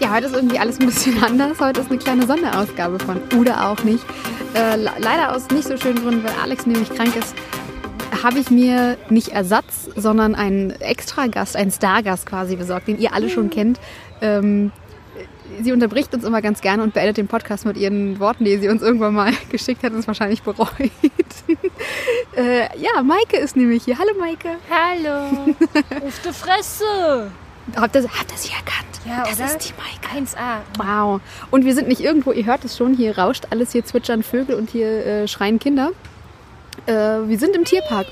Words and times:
Ja, 0.00 0.14
heute 0.14 0.26
ist 0.26 0.34
irgendwie 0.36 0.60
alles 0.60 0.78
ein 0.78 0.86
bisschen 0.86 1.22
anders. 1.24 1.58
Heute 1.58 1.80
ist 1.80 1.90
eine 1.90 1.98
kleine 1.98 2.24
Sonderausgabe 2.24 3.00
von 3.00 3.20
Oder 3.36 3.68
auch 3.68 3.82
nicht. 3.82 4.04
Äh, 4.54 4.76
leider 4.76 5.34
aus 5.34 5.48
nicht 5.50 5.66
so 5.66 5.76
schönen 5.76 6.00
Gründen, 6.02 6.22
weil 6.22 6.34
Alex 6.40 6.66
nämlich 6.66 6.88
krank 6.90 7.16
ist, 7.16 7.34
habe 8.22 8.38
ich 8.38 8.50
mir 8.50 8.96
nicht 9.10 9.28
Ersatz, 9.28 9.88
sondern 9.96 10.36
einen 10.36 10.70
Extragast, 10.70 11.56
einen 11.56 11.72
Stargast 11.72 12.26
quasi 12.26 12.54
besorgt, 12.54 12.86
den 12.86 13.00
ihr 13.00 13.12
alle 13.12 13.28
schon 13.28 13.50
kennt. 13.50 13.80
Ähm, 14.20 14.70
sie 15.60 15.72
unterbricht 15.72 16.14
uns 16.14 16.22
immer 16.22 16.42
ganz 16.42 16.60
gerne 16.60 16.84
und 16.84 16.94
beendet 16.94 17.16
den 17.16 17.26
Podcast 17.26 17.66
mit 17.66 17.76
ihren 17.76 18.20
Worten, 18.20 18.44
die 18.44 18.56
sie 18.58 18.68
uns 18.68 18.82
irgendwann 18.82 19.14
mal 19.14 19.32
geschickt 19.50 19.82
hat 19.82 19.92
und 19.92 19.98
es 19.98 20.06
wahrscheinlich 20.06 20.42
bereut. 20.42 20.68
äh, 22.36 22.60
ja, 22.78 23.02
Maike 23.02 23.36
ist 23.36 23.56
nämlich 23.56 23.84
hier. 23.84 23.98
Hallo 23.98 24.12
Maike. 24.16 24.58
Hallo. 24.70 25.54
Auf 26.06 26.20
die 26.24 26.32
Fresse. 26.32 27.32
Habt 27.76 27.94
ihr, 27.96 28.02
habt 28.04 28.32
ihr 28.32 28.38
sie 28.38 28.50
erkannt? 28.50 28.88
Ja, 29.06 29.24
das 29.24 29.38
oder? 29.38 29.46
ist 29.46 29.68
die 29.68 29.72
Maike. 29.74 30.26
1A. 30.26 30.58
Wow. 30.78 31.20
Und 31.50 31.64
wir 31.64 31.74
sind 31.74 31.88
nicht 31.88 32.00
irgendwo, 32.00 32.32
ihr 32.32 32.46
hört 32.46 32.64
es 32.64 32.76
schon, 32.76 32.94
hier 32.94 33.16
rauscht 33.18 33.46
alles, 33.50 33.72
hier 33.72 33.84
zwitschern 33.84 34.22
Vögel 34.22 34.54
und 34.56 34.70
hier 34.70 34.88
äh, 35.06 35.28
schreien 35.28 35.58
Kinder. 35.58 35.90
Äh, 36.86 36.92
wir 36.92 37.38
sind 37.38 37.54
im 37.54 37.64
Tierpark 37.64 38.06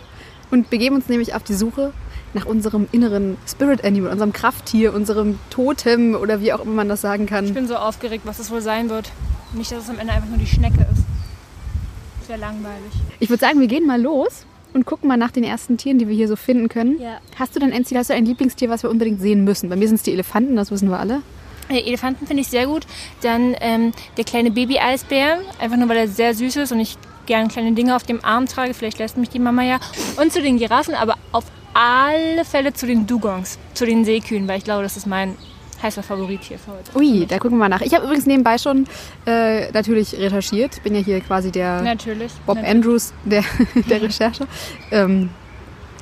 und 0.50 0.70
begeben 0.70 0.96
uns 0.96 1.08
nämlich 1.08 1.34
auf 1.34 1.42
die 1.42 1.54
Suche 1.54 1.92
nach 2.34 2.44
unserem 2.44 2.86
inneren 2.92 3.36
Spirit 3.48 3.84
Animal, 3.84 4.12
unserem 4.12 4.32
Krafttier, 4.32 4.92
unserem 4.94 5.38
Totem 5.50 6.14
oder 6.14 6.40
wie 6.40 6.52
auch 6.52 6.60
immer 6.60 6.72
man 6.74 6.88
das 6.88 7.00
sagen 7.00 7.24
Ich 7.24 7.30
kann. 7.30 7.52
bin 7.54 7.66
so 7.66 7.76
aufgeregt, 7.76 8.26
was 8.26 8.38
es 8.38 8.50
wohl 8.50 8.60
sein 8.60 8.90
wird. 8.90 9.10
Nicht, 9.54 9.72
dass 9.72 9.84
es 9.84 9.90
am 9.90 9.98
Ende 9.98 10.12
einfach 10.12 10.28
nur 10.28 10.38
die 10.38 10.46
Schnecke 10.46 10.86
ist. 10.92 12.28
Wäre 12.28 12.40
langweilig. 12.40 12.92
Ich 13.20 13.30
würde 13.30 13.40
sagen, 13.40 13.60
wir 13.60 13.68
gehen 13.68 13.86
mal 13.86 14.00
los 14.00 14.44
und 14.76 14.84
gucken 14.84 15.08
mal 15.08 15.16
nach 15.16 15.30
den 15.30 15.42
ersten 15.42 15.78
Tieren, 15.78 15.98
die 15.98 16.06
wir 16.06 16.14
hier 16.14 16.28
so 16.28 16.36
finden 16.36 16.68
können. 16.68 17.00
Ja. 17.00 17.18
Hast 17.38 17.56
du 17.56 17.60
denn, 17.60 17.72
Enzi, 17.72 17.94
hast 17.94 18.10
du 18.10 18.14
ein 18.14 18.26
Lieblingstier, 18.26 18.68
was 18.68 18.82
wir 18.82 18.90
unbedingt 18.90 19.20
sehen 19.20 19.42
müssen? 19.42 19.68
Bei 19.68 19.76
mir 19.76 19.88
sind 19.88 19.96
es 19.96 20.02
die 20.02 20.12
Elefanten, 20.12 20.54
das 20.54 20.70
wissen 20.70 20.90
wir 20.90 21.00
alle. 21.00 21.22
Äh, 21.68 21.80
Elefanten 21.80 22.26
finde 22.26 22.42
ich 22.42 22.48
sehr 22.48 22.66
gut. 22.66 22.86
Dann 23.22 23.56
ähm, 23.60 23.92
der 24.16 24.24
kleine 24.24 24.50
Baby-Eisbär. 24.50 25.38
Einfach 25.58 25.78
nur, 25.78 25.88
weil 25.88 25.96
er 25.96 26.08
sehr 26.08 26.34
süß 26.34 26.56
ist 26.56 26.72
und 26.72 26.80
ich 26.80 26.98
gerne 27.24 27.48
kleine 27.48 27.72
Dinge 27.72 27.96
auf 27.96 28.04
dem 28.04 28.24
Arm 28.24 28.46
trage. 28.46 28.74
Vielleicht 28.74 28.98
lässt 28.98 29.16
mich 29.16 29.30
die 29.30 29.38
Mama 29.38 29.62
ja. 29.62 29.80
Und 30.20 30.32
zu 30.32 30.42
den 30.42 30.58
Giraffen, 30.58 30.94
aber 30.94 31.16
auf 31.32 31.44
alle 31.74 32.44
Fälle 32.44 32.72
zu 32.72 32.86
den 32.86 33.06
Dugongs, 33.06 33.58
zu 33.74 33.84
den 33.84 34.04
Seekühen, 34.04 34.46
weil 34.46 34.58
ich 34.58 34.64
glaube, 34.64 34.82
das 34.82 34.96
ist 34.96 35.06
mein 35.06 35.36
heißer 35.82 36.02
Favorit 36.02 36.42
hier 36.42 36.58
für 36.58 36.72
heute. 36.72 36.96
Ui, 36.96 37.26
da 37.26 37.38
gucken 37.38 37.58
wir 37.58 37.62
mal 37.64 37.68
nach. 37.68 37.80
Ich 37.80 37.94
habe 37.94 38.04
übrigens 38.04 38.26
nebenbei 38.26 38.58
schon 38.58 38.86
äh, 39.26 39.70
natürlich 39.72 40.14
recherchiert. 40.14 40.76
Ich 40.76 40.82
bin 40.82 40.94
ja 40.94 41.00
hier 41.00 41.20
quasi 41.20 41.50
der 41.50 41.82
Natürlich. 41.82 42.32
Bob 42.46 42.56
natürlich. 42.56 42.76
Andrews 42.76 43.12
der, 43.24 43.44
der 43.74 44.02
Recherche. 44.02 44.46
Ähm, 44.90 45.30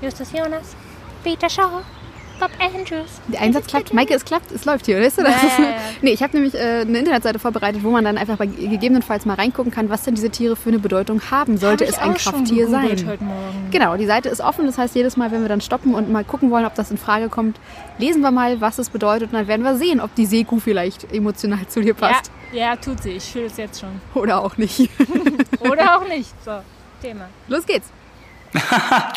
Justus 0.02 0.32
Jonas, 0.32 0.76
Peter 1.22 1.48
Shaw, 1.48 1.82
Bob 2.40 2.50
Andrews. 2.58 3.20
der 3.28 3.40
Einsatz 3.40 3.66
klappt. 3.66 3.94
Maike, 3.94 4.14
es 4.14 4.24
klappt, 4.24 4.50
es 4.52 4.64
läuft 4.64 4.86
hier, 4.86 5.00
weißt 5.00 5.18
du? 5.18 5.22
Das 5.22 5.42
Ja, 5.42 5.48
ist. 5.48 5.58
Nee, 6.02 6.10
ich 6.12 6.22
habe 6.22 6.34
nämlich 6.36 6.54
äh, 6.54 6.80
eine 6.82 6.98
Internetseite 6.98 7.38
vorbereitet, 7.38 7.82
wo 7.84 7.90
man 7.90 8.04
dann 8.04 8.18
einfach 8.18 8.36
bei, 8.36 8.46
gegebenenfalls 8.46 9.24
mal 9.24 9.34
reingucken 9.34 9.72
kann, 9.72 9.88
was 9.88 10.02
denn 10.02 10.14
diese 10.14 10.28
Tiere 10.30 10.56
für 10.56 10.68
eine 10.70 10.78
Bedeutung 10.78 11.20
haben, 11.30 11.56
sollte 11.56 11.84
Hab 11.84 11.92
es 11.92 11.98
ein 11.98 12.14
Krafttier 12.14 12.68
sein. 12.68 12.90
Heute 13.06 13.24
Morgen. 13.24 13.68
Genau, 13.70 13.96
die 13.96 14.06
Seite 14.06 14.28
ist 14.28 14.40
offen, 14.40 14.66
das 14.66 14.76
heißt, 14.76 14.94
jedes 14.94 15.16
Mal, 15.16 15.30
wenn 15.32 15.42
wir 15.42 15.48
dann 15.48 15.60
stoppen 15.60 15.94
und 15.94 16.10
mal 16.10 16.24
gucken 16.24 16.50
wollen, 16.50 16.66
ob 16.66 16.74
das 16.74 16.90
in 16.90 16.98
Frage 16.98 17.28
kommt, 17.28 17.58
lesen 17.98 18.20
wir 18.22 18.30
mal, 18.30 18.60
was 18.60 18.78
es 18.78 18.90
bedeutet 18.90 19.28
und 19.32 19.34
dann 19.38 19.46
werden 19.48 19.62
wir 19.62 19.76
sehen, 19.76 20.00
ob 20.00 20.14
die 20.14 20.26
Seekuh 20.26 20.58
vielleicht 20.58 21.12
emotional 21.12 21.66
zu 21.68 21.80
dir 21.80 21.94
passt. 21.94 22.30
Ja, 22.52 22.58
ja, 22.58 22.76
tut 22.76 23.02
sie. 23.02 23.10
Ich 23.12 23.24
fühle 23.24 23.46
es 23.46 23.56
jetzt 23.56 23.80
schon. 23.80 24.00
Oder 24.20 24.42
auch 24.42 24.56
nicht. 24.56 24.90
Oder 25.60 25.96
auch 25.98 26.08
nicht. 26.08 26.30
So, 26.44 26.58
Thema. 27.00 27.28
Los 27.48 27.64
geht's. 27.66 27.86
Ich 28.52 28.60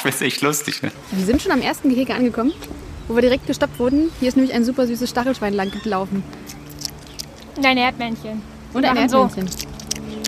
finde 0.02 0.15
es 0.15 0.21
echt 0.21 0.41
lustig. 0.41 0.81
Ne? 0.81 0.91
Wir 1.11 1.25
sind 1.25 1.41
schon 1.41 1.52
am 1.52 1.61
ersten 1.61 1.89
Gehege 1.89 2.15
angekommen, 2.15 2.53
wo 3.08 3.16
wir 3.16 3.22
direkt 3.22 3.47
gestoppt 3.47 3.80
wurden. 3.80 4.09
Hier 4.19 4.30
ist 4.30 4.36
nämlich 4.36 4.53
ein 4.53 4.63
super 4.63 4.88
süßes 4.88 5.09
Stachelschwein 5.09 5.53
lang 5.53 5.72
gelaufen. 5.83 6.23
Dein 7.61 7.77
Erdmännchen. 7.77 8.41
Und 8.73 8.86
ein 8.86 8.95
machen 8.95 9.09
so. 9.09 9.22
Erdmännchen. 9.23 9.67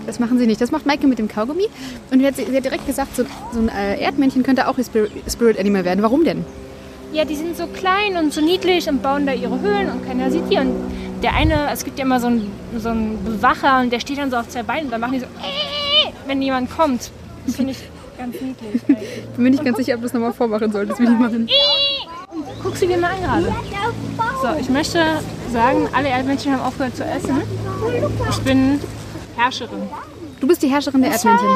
Das 0.06 0.20
machen 0.20 0.40
sie 0.40 0.48
nicht. 0.48 0.60
Das 0.60 0.72
macht 0.72 0.86
Maike 0.86 1.06
mit 1.08 1.20
dem 1.20 1.28
Kaugummi. 1.28 1.68
Und 2.10 2.20
sie 2.20 2.26
hat, 2.26 2.36
sie 2.36 2.46
hat 2.46 2.66
direkt 2.66 2.88
gesagt, 2.88 3.16
so, 3.16 3.24
so 3.54 3.60
ein 3.60 3.70
äh, 3.70 4.02
Erdmännchen 4.02 4.42
könnte 4.44 4.68
auch 4.68 4.78
ihr 4.78 4.84
Spirit, 4.84 5.12
Spirit 5.32 5.60
Animal 5.60 5.86
werden. 5.86 6.02
Warum 6.02 6.24
denn? 6.24 6.46
Ja, 7.12 7.26
die 7.26 7.36
sind 7.36 7.56
so 7.58 7.68
klein 7.68 8.18
und 8.18 8.34
so 8.34 8.42
niedlich 8.42 8.88
und 8.88 9.02
bauen 9.02 9.26
da 9.26 9.34
ihre 9.34 9.60
Höhlen 9.60 9.90
und 9.92 10.06
keiner 10.06 10.32
sieht 10.32 10.50
die. 10.50 10.58
Und 10.58 10.74
der 11.22 11.34
eine, 11.34 11.70
es 11.72 11.84
gibt 11.84 12.00
ja 12.00 12.06
immer 12.06 12.20
so 12.20 12.28
einen, 12.28 12.52
so 12.78 12.90
einen 12.90 13.24
Bewacher 13.24 13.82
und 13.82 13.92
der 13.92 14.00
steht 14.00 14.18
dann 14.18 14.32
so 14.32 14.38
auf 14.38 14.48
zwei 14.48 14.64
Beinen 14.64 14.86
und 14.86 14.92
dann 14.92 15.02
machen 15.02 15.14
die 15.14 15.20
so, 15.20 15.26
äh, 15.26 16.12
wenn 16.28 16.42
jemand 16.42 16.72
kommt. 16.72 17.12
Das 17.46 17.56
finde 17.56 17.72
ich 17.74 17.78
ganz 18.18 18.36
niedlich. 18.42 18.82
eigentlich. 18.88 19.10
Bin 19.36 19.44
mir 19.44 19.50
nicht 19.52 19.64
ganz 19.64 19.78
sicher, 19.78 19.94
ob 19.94 20.00
du 20.00 20.04
das 20.04 20.14
nochmal 20.14 20.34
vormachen 20.34 20.72
solltest, 20.72 21.00
wie 21.00 21.04
ich 21.04 21.10
machen. 21.10 21.48
Guck 22.62 22.76
sie 22.76 22.88
dir 22.88 22.98
mal 22.98 23.12
an 23.12 23.22
gerade. 23.22 23.56
So, 24.42 24.60
ich 24.60 24.70
möchte 24.70 25.04
sagen, 25.52 25.88
alle 25.94 26.10
Erdmännchen 26.10 26.54
haben 26.54 26.62
aufgehört 26.62 26.96
zu 26.96 27.04
essen. 27.04 27.42
Ich 28.30 28.40
bin 28.40 28.80
Herrscherin. 29.36 29.90
Du 30.40 30.48
bist 30.48 30.62
die 30.62 30.68
Herrscherin 30.68 31.02
der 31.02 31.12
Erdmännchen. 31.12 31.48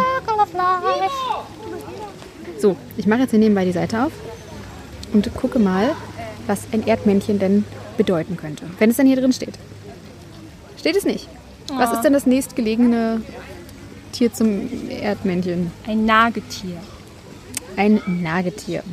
So, 2.60 2.76
ich 2.98 3.08
mache 3.08 3.22
jetzt 3.22 3.32
hier 3.32 3.40
nebenbei 3.40 3.66
die 3.66 3.72
Seite 3.72 4.06
auf 4.06 4.12
und 5.14 5.34
gucke 5.36 5.60
mal, 5.60 5.96
was 6.48 6.62
ein 6.72 6.86
Erdmännchen 6.88 7.40
denn 7.40 7.66
bedeuten 7.98 8.38
könnte. 8.38 8.66
Wenn 8.80 8.90
es 8.90 8.98
denn 8.98 9.08
hier 9.08 9.18
drin 9.18 9.34
steht. 9.34 9.54
Steht 10.78 10.96
es 10.96 11.06
nicht. 11.06 11.28
Was 11.76 11.94
ist 11.94 12.02
denn 12.02 12.14
das 12.14 12.26
nächstgelegene 12.26 13.22
Tier 14.12 14.34
zum 14.34 14.70
Erdmännchen? 14.90 15.72
Ein 15.88 16.06
Nagetier. 16.06 16.78
Ein 17.78 18.02
Nagetier. 18.06 18.84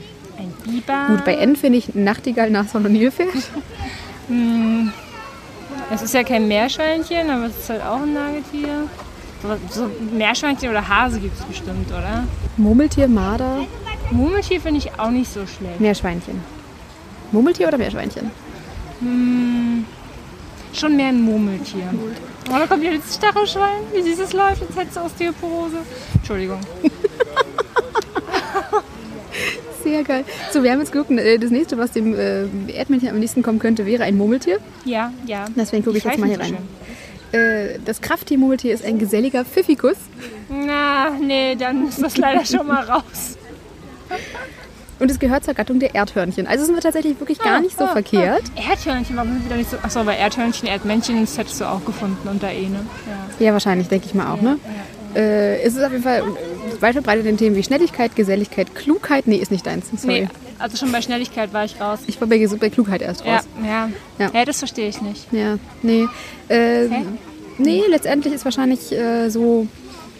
Biber. 0.60 1.06
Gut, 1.08 1.24
bei 1.24 1.34
N 1.34 1.56
finde 1.56 1.78
ich 1.78 1.94
Nachtigall, 1.94 2.50
Nashorn 2.50 2.86
und 2.86 2.92
Nilpferd. 2.92 3.28
Es 5.92 6.02
ist 6.02 6.14
ja 6.14 6.22
kein 6.22 6.46
Meerschweinchen, 6.48 7.30
aber 7.30 7.46
es 7.46 7.58
ist 7.58 7.70
halt 7.70 7.82
auch 7.82 8.02
ein 8.02 8.14
Nagetier. 8.14 8.88
So, 9.42 9.56
so 9.70 9.90
Meerschweinchen 10.16 10.70
oder 10.70 10.86
Hase 10.86 11.18
gibt 11.18 11.38
es 11.38 11.44
bestimmt, 11.44 11.90
oder? 11.90 12.24
Murmeltier, 12.56 13.08
Marder, 13.08 13.66
Murmeltier 14.10 14.60
finde 14.60 14.78
ich 14.78 14.98
auch 14.98 15.10
nicht 15.10 15.32
so 15.32 15.46
schlecht. 15.46 15.80
Meerschweinchen. 15.80 16.40
Murmeltier 17.32 17.68
oder 17.68 17.78
Meerschweinchen? 17.78 18.30
Schon 20.72 20.96
mehr 20.96 21.08
ein 21.08 21.22
Murmeltier. 21.22 21.88
Oh, 22.48 22.58
da 22.58 22.66
kommt 22.66 22.82
jetzt 22.82 23.14
Stachelschwein. 23.16 23.82
Wie 23.94 24.02
süß 24.02 24.18
es 24.18 24.32
läuft, 24.32 24.62
jetzt 24.62 24.76
hättest 24.76 24.96
du 24.96 25.00
Osteoporose. 25.00 25.78
Entschuldigung. 26.14 26.60
Sehr 29.90 30.04
geil. 30.04 30.24
So, 30.52 30.62
wir 30.62 30.70
haben 30.72 30.78
jetzt 30.80 30.92
geguckt, 30.92 31.10
äh, 31.10 31.38
das 31.38 31.50
nächste, 31.50 31.76
was 31.78 31.90
dem 31.92 32.14
äh, 32.18 32.44
Erdmännchen 32.72 33.10
am 33.10 33.18
nächsten 33.18 33.42
kommen 33.42 33.58
könnte, 33.58 33.86
wäre 33.86 34.04
ein 34.04 34.16
Murmeltier. 34.16 34.58
Ja, 34.84 35.12
ja. 35.26 35.46
Deswegen 35.56 35.84
gucke 35.84 35.98
ich 35.98 36.04
jetzt 36.04 36.12
weiß 36.14 36.20
mal 36.20 36.28
hier 36.28 36.40
rein. 36.40 36.56
so 37.32 37.38
Äh, 37.38 37.78
das 37.84 38.00
Krafttier-Murmeltier 38.00 38.72
ist 38.74 38.84
ein 38.84 38.98
geselliger 38.98 39.44
Pfiffikus. 39.44 39.96
schön. 40.48 40.66
Na, 40.66 41.10
nee, 41.20 41.54
dann 41.56 41.88
ist 41.88 42.02
das 42.02 42.16
leider 42.16 42.44
schon 42.44 42.66
mal 42.66 42.84
raus. 42.84 43.36
Und 44.98 45.10
es 45.10 45.18
gehört 45.18 45.44
zur 45.44 45.54
Gattung 45.54 45.78
der 45.80 45.94
Erdhörnchen. 45.94 46.46
Also 46.46 46.64
sind 46.66 46.74
wir 46.74 46.82
tatsächlich 46.82 47.18
wirklich 47.18 47.38
gar 47.38 47.60
nicht 47.60 47.78
so 47.78 47.84
Ah, 47.84 47.88
verkehrt. 47.92 48.42
ah. 48.56 48.70
Erdhörnchen, 48.72 49.16
warum 49.16 49.32
sind 49.32 49.44
wir 49.44 49.50
da 49.50 49.56
nicht 49.56 49.70
so. 49.70 49.78
Achso, 49.82 50.04
bei 50.04 50.16
Erdhörnchen, 50.16 50.68
Erdmännchen, 50.68 51.20
das 51.22 51.38
hättest 51.38 51.60
du 51.60 51.64
auch 51.64 51.84
gefunden 51.84 52.28
unter 52.28 52.50
E, 52.52 52.62
ne? 52.68 52.84
Ja. 53.38 53.46
Ja, 53.46 53.52
wahrscheinlich, 53.54 53.88
denke 53.88 54.06
ich 54.06 54.14
mal 54.14 54.30
auch. 54.34 54.42
Ne? 54.42 54.58
Äh, 55.14 55.62
es 55.62 55.74
ist 55.74 55.82
auf 55.82 55.90
jeden 55.92 56.04
Fall 56.04 56.22
weit 56.82 56.92
verbreitet 56.94 57.26
in 57.26 57.36
Themen 57.36 57.56
wie 57.56 57.62
Schnelligkeit, 57.62 58.16
Geselligkeit, 58.16 58.74
Klugheit. 58.74 59.26
Nee, 59.26 59.36
ist 59.36 59.50
nicht 59.50 59.66
deins. 59.66 59.86
Sorry. 59.96 60.22
Nee, 60.22 60.28
also 60.58 60.76
schon 60.76 60.92
bei 60.92 61.00
Schnelligkeit 61.02 61.52
war 61.52 61.64
ich 61.64 61.80
raus. 61.80 62.00
Ich 62.06 62.20
war 62.20 62.28
bei, 62.28 62.46
bei 62.58 62.70
Klugheit 62.70 63.02
erst 63.02 63.24
raus. 63.24 63.42
ja. 63.64 63.88
Ja. 64.18 64.30
Ja, 64.32 64.44
das 64.44 64.58
verstehe 64.58 64.88
ich 64.88 65.00
nicht. 65.00 65.26
Ja, 65.32 65.58
nee. 65.82 66.06
Äh, 66.48 66.88
Hä? 66.88 67.04
nee, 67.58 67.82
letztendlich 67.88 68.34
ist 68.34 68.44
wahrscheinlich 68.44 68.92
äh, 68.92 69.28
so, 69.30 69.66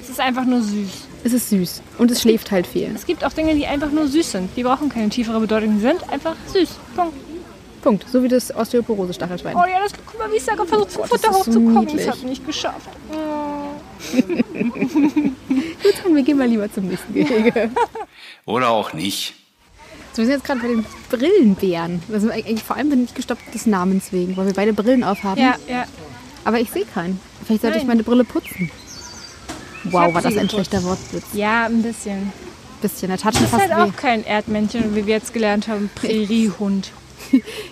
Es 0.03 0.09
ist 0.10 0.21
einfach 0.21 0.44
nur 0.44 0.62
süß. 0.62 0.88
es 1.25 1.32
ist 1.32 1.50
süß. 1.50 1.82
Und 1.98 2.10
es 2.10 2.22
schläft 2.22 2.50
halt 2.50 2.66
viel. 2.66 2.91
Es 2.94 3.04
gibt 3.06 3.25
auch 3.25 3.32
Dinge, 3.32 3.54
die 3.54 3.66
einfach 3.66 3.91
nur 3.91 4.06
süß 4.06 4.32
sind. 4.32 4.50
Die 4.56 4.62
brauchen 4.62 4.88
keine 4.88 5.09
tiefere 5.10 5.41
Bedeutung. 5.41 5.75
Die 5.77 5.81
sind 5.81 6.00
einfach 6.10 6.34
süß. 6.47 6.71
Punkt. 6.97 7.15
Punkt. 7.82 8.06
So 8.10 8.22
wie 8.22 8.28
das 8.28 8.54
Osteoporose-Stachelschwein. 8.54 9.56
Oh 9.56 9.60
ja, 9.66 9.81
das, 9.82 9.92
guck 10.06 10.19
mal, 10.19 10.31
wie 10.32 10.37
es 10.37 10.44
da 10.47 10.54
versucht, 10.54 10.91
zum 10.91 11.00
das 11.03 11.10
Futter 11.10 11.32
so 11.32 11.38
hochzukommen. 11.41 11.74
niedlich. 11.80 12.04
Das 12.06 12.16
hat 12.16 12.24
nicht 12.24 12.47
geschafft. 12.47 12.89
Oh. 13.10 13.59
Ich 14.13 15.85
würde 15.85 15.97
sagen, 15.97 16.15
wir 16.15 16.23
gehen 16.23 16.39
mal 16.39 16.49
lieber 16.49 16.73
zum 16.73 16.89
nächsten 16.89 17.13
Gehege. 17.13 17.71
Oder 18.47 18.71
auch 18.71 18.93
nicht. 18.93 19.35
So, 20.13 20.19
wir 20.19 20.27
sind 20.27 20.35
jetzt 20.37 20.45
gerade 20.45 20.61
bei 20.61 20.69
den 20.69 20.85
Brillenbären. 21.11 22.03
Also 22.13 22.31
eigentlich 22.31 22.63
vor 22.65 22.77
allem 22.77 22.91
bin 22.91 23.05
ich 23.05 23.15
gestoppt 23.15 23.55
des 23.55 23.67
Namens 23.67 24.13
wegen, 24.13 24.37
weil 24.37 24.47
wir 24.47 24.55
beide 24.55 24.73
Brillen 24.73 25.05
aufhaben. 25.05 25.41
Ja, 25.41 25.57
ja. 25.69 25.85
Aber 26.45 26.59
ich 26.61 26.71
sehe 26.71 26.85
keinen. 26.85 27.21
Vielleicht 27.45 27.63
sollte 27.63 27.77
ich 27.79 27.85
Nein. 27.85 27.89
meine 27.99 28.03
Brille 28.03 28.25
putzen. 28.25 28.71
Wow, 29.85 30.13
war 30.15 30.23
das 30.23 30.27
ein 30.27 30.33
geputzt. 30.33 30.53
schlechter 30.53 30.83
Wortwitz. 30.85 31.25
Ja, 31.33 31.67
ein 31.67 31.83
bisschen. 31.83 32.33
Bisschen, 32.80 33.09
der 33.09 33.18
tat 33.18 33.34
schon 33.34 33.42
Das 33.44 33.53
ist 33.53 33.59
fast 33.59 33.72
halt 33.74 33.88
weh. 33.88 33.92
auch 33.92 33.97
kein 34.00 34.24
Erdmännchen, 34.24 34.94
wie 34.94 35.06
wir 35.06 35.15
jetzt 35.15 35.32
gelernt 35.32 35.68
haben. 35.68 35.91
Präriehund. 35.94 36.92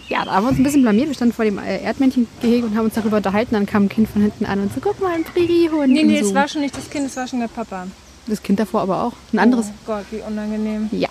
Ja, 0.09 0.25
da 0.25 0.33
haben 0.33 0.45
wir 0.45 0.51
uns 0.51 0.59
ein 0.59 0.63
bisschen 0.63 0.83
blamiert. 0.83 1.09
Wir 1.09 1.15
standen 1.15 1.35
vor 1.35 1.45
dem 1.45 1.59
äh, 1.59 1.83
Erdmännchengehege 1.83 2.67
und 2.67 2.77
haben 2.77 2.85
uns 2.85 2.95
darüber 2.95 3.17
unterhalten. 3.17 3.55
Dann 3.55 3.67
kam 3.67 3.85
ein 3.85 3.89
Kind 3.89 4.09
von 4.09 4.23
hinten 4.23 4.45
an 4.47 4.61
und 4.61 4.73
so, 4.73 4.81
guck 4.81 5.01
mal, 5.01 5.15
ein 5.15 5.25
Präriehund. 5.25 5.93
Nee, 5.93 6.05
nee, 6.05 6.21
so. 6.21 6.29
es 6.29 6.35
war 6.35 6.47
schon 6.49 6.61
nicht 6.61 6.77
das 6.77 6.89
Kind, 6.91 7.07
es 7.07 7.17
war 7.17 7.27
schon 7.27 7.41
der 7.41 7.49
Papa. 7.49 7.87
Das 8.27 8.43
Kind 8.43 8.61
davor 8.61 8.83
aber 8.83 9.03
auch. 9.05 9.13
Ein 9.33 9.39
anderes. 9.39 9.67
Oh 9.71 9.87
Gott, 9.87 10.05
wie 10.11 10.19
unangenehm. 10.19 10.89
Ja. 10.93 11.09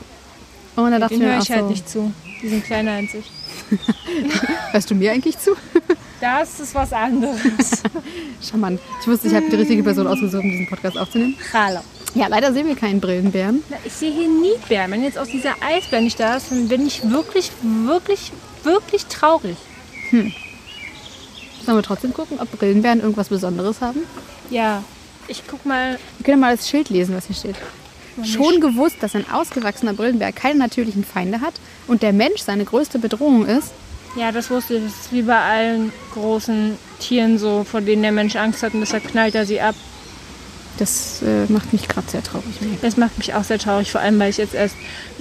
Und 0.75 0.91
dann 0.91 1.01
dachte 1.01 1.15
ich 1.15 1.19
Den 1.19 1.27
mir 1.27 1.33
höre 1.33 1.41
ich 1.41 1.49
halt 1.49 1.61
so, 1.61 1.69
nicht 1.69 1.89
zu. 1.89 2.13
Die 2.41 2.49
sind 2.49 2.63
kleiner 2.63 2.91
als 2.91 3.13
ich. 3.15 3.25
hörst 4.71 4.91
du 4.91 4.95
mir 4.95 5.11
eigentlich 5.11 5.37
zu? 5.39 5.51
Das 6.19 6.59
ist 6.59 6.73
was 6.73 6.91
anderes. 6.93 7.83
Charmant. 8.41 8.79
Ich 9.01 9.07
wusste, 9.07 9.27
ich 9.27 9.35
habe 9.35 9.45
die 9.51 9.55
richtige 9.55 9.83
Person 9.83 10.07
ausgesucht, 10.07 10.41
um 10.41 10.49
diesen 10.49 10.67
Podcast 10.67 10.97
aufzunehmen. 10.97 11.35
Hallo. 11.53 11.81
Ja, 12.15 12.27
leider 12.27 12.53
sehen 12.53 12.67
wir 12.67 12.75
keinen 12.75 12.99
Brillenbären. 12.99 13.63
Ich 13.85 13.93
sehe 13.93 14.11
hier 14.11 14.27
nie 14.27 14.53
Bären. 14.67 14.91
Wenn 14.91 15.03
jetzt 15.03 15.17
aus 15.17 15.27
dieser 15.27 15.53
Eisbär 15.61 16.01
nicht 16.01 16.19
da 16.19 16.37
ist, 16.37 16.51
dann 16.51 16.67
bin 16.67 16.87
ich 16.87 17.09
wirklich, 17.09 17.51
wirklich, 17.61 18.31
wirklich 18.63 19.05
traurig. 19.05 19.57
Sollen 20.11 21.77
wir 21.77 21.83
trotzdem 21.83 22.13
gucken, 22.13 22.39
ob 22.39 22.51
Brillenbären 22.57 23.01
irgendwas 23.01 23.29
Besonderes 23.29 23.81
haben? 23.81 23.99
Ja. 24.49 24.83
Ich 25.27 25.43
guck 25.45 25.65
mal. 25.65 25.99
Wir 26.17 26.25
können 26.25 26.39
mal 26.39 26.55
das 26.55 26.69
Schild 26.69 26.89
lesen, 26.89 27.15
was 27.15 27.27
hier 27.27 27.35
steht. 27.35 27.55
Schon 28.23 28.61
gewusst, 28.61 28.95
dass 29.01 29.13
ein 29.15 29.29
ausgewachsener 29.29 29.93
Brillenbär 29.93 30.31
keine 30.31 30.57
natürlichen 30.59 31.03
Feinde 31.03 31.41
hat 31.41 31.53
und 31.85 32.01
der 32.01 32.13
Mensch 32.13 32.41
seine 32.41 32.65
größte 32.65 32.97
Bedrohung 32.97 33.45
ist. 33.45 33.71
Ja, 34.15 34.31
das 34.31 34.49
wusste 34.49 34.75
ich. 34.75 34.83
Das 34.85 34.93
ist 34.93 35.11
wie 35.11 35.21
bei 35.21 35.39
allen 35.39 35.91
großen 36.13 36.77
Tieren 36.99 37.37
so, 37.37 37.63
vor 37.63 37.81
denen 37.81 38.01
der 38.01 38.11
Mensch 38.11 38.35
Angst 38.35 38.63
hat 38.63 38.73
und 38.73 38.79
deshalb 38.79 39.07
knallt 39.07 39.35
er 39.35 39.45
sie 39.45 39.61
ab. 39.61 39.75
Das 40.77 41.21
äh, 41.23 41.51
macht 41.51 41.73
mich 41.73 41.87
gerade 41.87 42.09
sehr 42.09 42.23
traurig. 42.23 42.45
Das 42.81 42.97
macht 42.97 43.17
mich 43.17 43.33
auch 43.33 43.43
sehr 43.43 43.57
traurig, 43.59 43.91
vor 43.91 44.01
allem 44.01 44.19
weil 44.19 44.29
ich 44.29 44.37
jetzt 44.37 44.53
erst, 44.53 44.75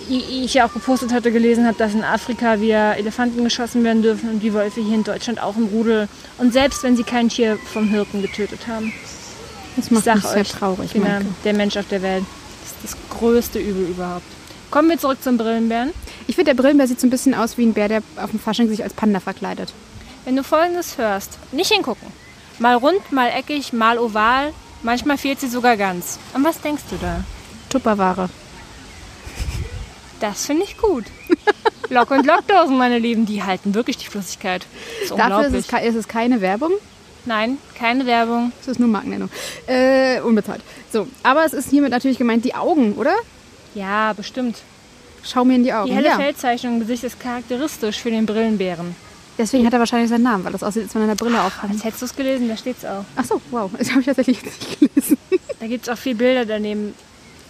ich 0.08 0.44
ich 0.44 0.54
ja 0.54 0.66
auch 0.66 0.72
gepostet 0.72 1.12
hatte, 1.12 1.32
gelesen 1.32 1.66
habe, 1.66 1.76
dass 1.78 1.94
in 1.94 2.04
Afrika 2.04 2.60
wieder 2.60 2.96
Elefanten 2.96 3.42
geschossen 3.42 3.82
werden 3.84 4.02
dürfen 4.02 4.28
und 4.28 4.40
die 4.40 4.52
Wölfe 4.52 4.80
hier 4.82 4.94
in 4.94 5.04
Deutschland 5.04 5.40
auch 5.42 5.56
im 5.56 5.66
Rudel. 5.66 6.08
Und 6.38 6.52
selbst 6.52 6.82
wenn 6.82 6.96
sie 6.96 7.04
kein 7.04 7.28
Tier 7.28 7.58
vom 7.72 7.88
Hirten 7.88 8.22
getötet 8.22 8.66
haben. 8.66 8.92
Das 9.76 9.90
macht 9.90 10.06
Ich 10.06 10.14
mich 10.14 10.24
sehr 10.24 10.40
euch, 10.40 10.48
traurig. 10.48 10.92
genau, 10.92 11.20
der 11.44 11.52
Mensch 11.54 11.76
auf 11.76 11.88
der 11.88 12.02
Welt. 12.02 12.24
Das 12.62 12.72
ist 12.92 12.98
das 13.10 13.18
größte 13.18 13.58
Übel 13.58 13.88
überhaupt. 13.88 14.24
Kommen 14.70 14.88
wir 14.90 14.98
zurück 14.98 15.22
zum 15.22 15.36
Brillenbären. 15.38 15.90
Ich 16.26 16.34
finde, 16.34 16.54
der 16.54 16.60
Brillenbär 16.60 16.86
sieht 16.88 17.00
so 17.00 17.06
ein 17.06 17.10
bisschen 17.10 17.34
aus 17.34 17.56
wie 17.56 17.64
ein 17.64 17.72
Bär, 17.72 17.88
der 17.88 18.02
auf 18.16 18.30
dem 18.30 18.40
Fasching 18.40 18.68
sich 18.68 18.82
als 18.82 18.92
Panda 18.94 19.20
verkleidet. 19.20 19.72
Wenn 20.24 20.36
du 20.36 20.42
folgendes 20.42 20.98
hörst, 20.98 21.38
nicht 21.52 21.72
hingucken. 21.72 22.08
Mal 22.58 22.74
rund, 22.74 23.12
mal 23.12 23.28
eckig, 23.28 23.72
mal 23.72 23.98
oval, 23.98 24.52
manchmal 24.86 25.18
fehlt 25.18 25.40
sie 25.40 25.48
sogar 25.48 25.76
ganz. 25.76 26.18
An 26.32 26.44
was 26.44 26.60
denkst 26.60 26.84
du 26.88 26.96
da? 26.96 27.24
Tupperware. 27.68 28.30
Das 30.20 30.46
finde 30.46 30.64
ich 30.64 30.78
gut. 30.78 31.04
Lock- 31.90 32.12
und 32.12 32.24
Lockdosen, 32.24 32.78
meine 32.78 32.98
Lieben, 32.98 33.26
die 33.26 33.42
halten 33.42 33.74
wirklich 33.74 33.98
die 33.98 34.06
Flüssigkeit. 34.06 34.66
Das 35.02 35.10
ist 35.10 35.18
Dafür 35.18 35.46
ist 35.48 35.72
es, 35.72 35.82
ist 35.82 35.94
es 35.94 36.08
keine 36.08 36.40
Werbung, 36.40 36.72
Nein, 37.26 37.58
keine 37.76 38.06
Werbung. 38.06 38.52
es 38.60 38.68
ist 38.68 38.80
nur 38.80 38.88
Markennennung. 38.88 39.28
Äh, 39.66 40.20
unbezahlt. 40.20 40.62
So, 40.92 41.08
aber 41.22 41.44
es 41.44 41.52
ist 41.52 41.70
hiermit 41.70 41.90
natürlich 41.90 42.18
gemeint 42.18 42.44
die 42.44 42.54
Augen, 42.54 42.94
oder? 42.94 43.14
Ja, 43.74 44.12
bestimmt. 44.14 44.58
Schau 45.22 45.44
mir 45.44 45.56
in 45.56 45.64
die 45.64 45.72
Augen. 45.72 45.88
Die 45.88 45.94
helle 45.94 46.08
ja. 46.08 46.16
Feldzeichnung 46.16 46.74
im 46.74 46.80
Gesicht 46.80 47.02
ist 47.04 47.20
charakteristisch 47.20 48.00
für 48.00 48.10
den 48.10 48.26
Brillenbären. 48.26 48.94
Deswegen 49.38 49.66
hat 49.66 49.72
er 49.72 49.78
wahrscheinlich 49.78 50.08
seinen 50.08 50.22
Namen, 50.22 50.44
weil 50.44 50.52
das 50.52 50.62
aussieht, 50.62 50.84
als 50.84 50.94
wenn 50.94 51.02
er 51.02 51.08
eine 51.08 51.16
Brille 51.16 51.40
aufhat. 51.42 51.70
Als 51.70 51.84
hättest 51.84 52.02
du 52.02 52.06
es 52.06 52.16
gelesen, 52.16 52.48
da 52.48 52.56
steht's 52.56 52.84
auch. 52.84 53.04
Ach 53.16 53.24
so, 53.24 53.40
wow. 53.50 53.70
Das 53.76 53.90
habe 53.90 54.00
ich 54.00 54.06
tatsächlich 54.06 54.42
jetzt 54.42 54.60
nicht 54.60 54.94
gelesen. 54.94 55.18
Da 55.60 55.66
gibt 55.66 55.86
es 55.86 55.92
auch 55.92 55.98
vier 55.98 56.16
Bilder 56.16 56.46
daneben. 56.46 56.94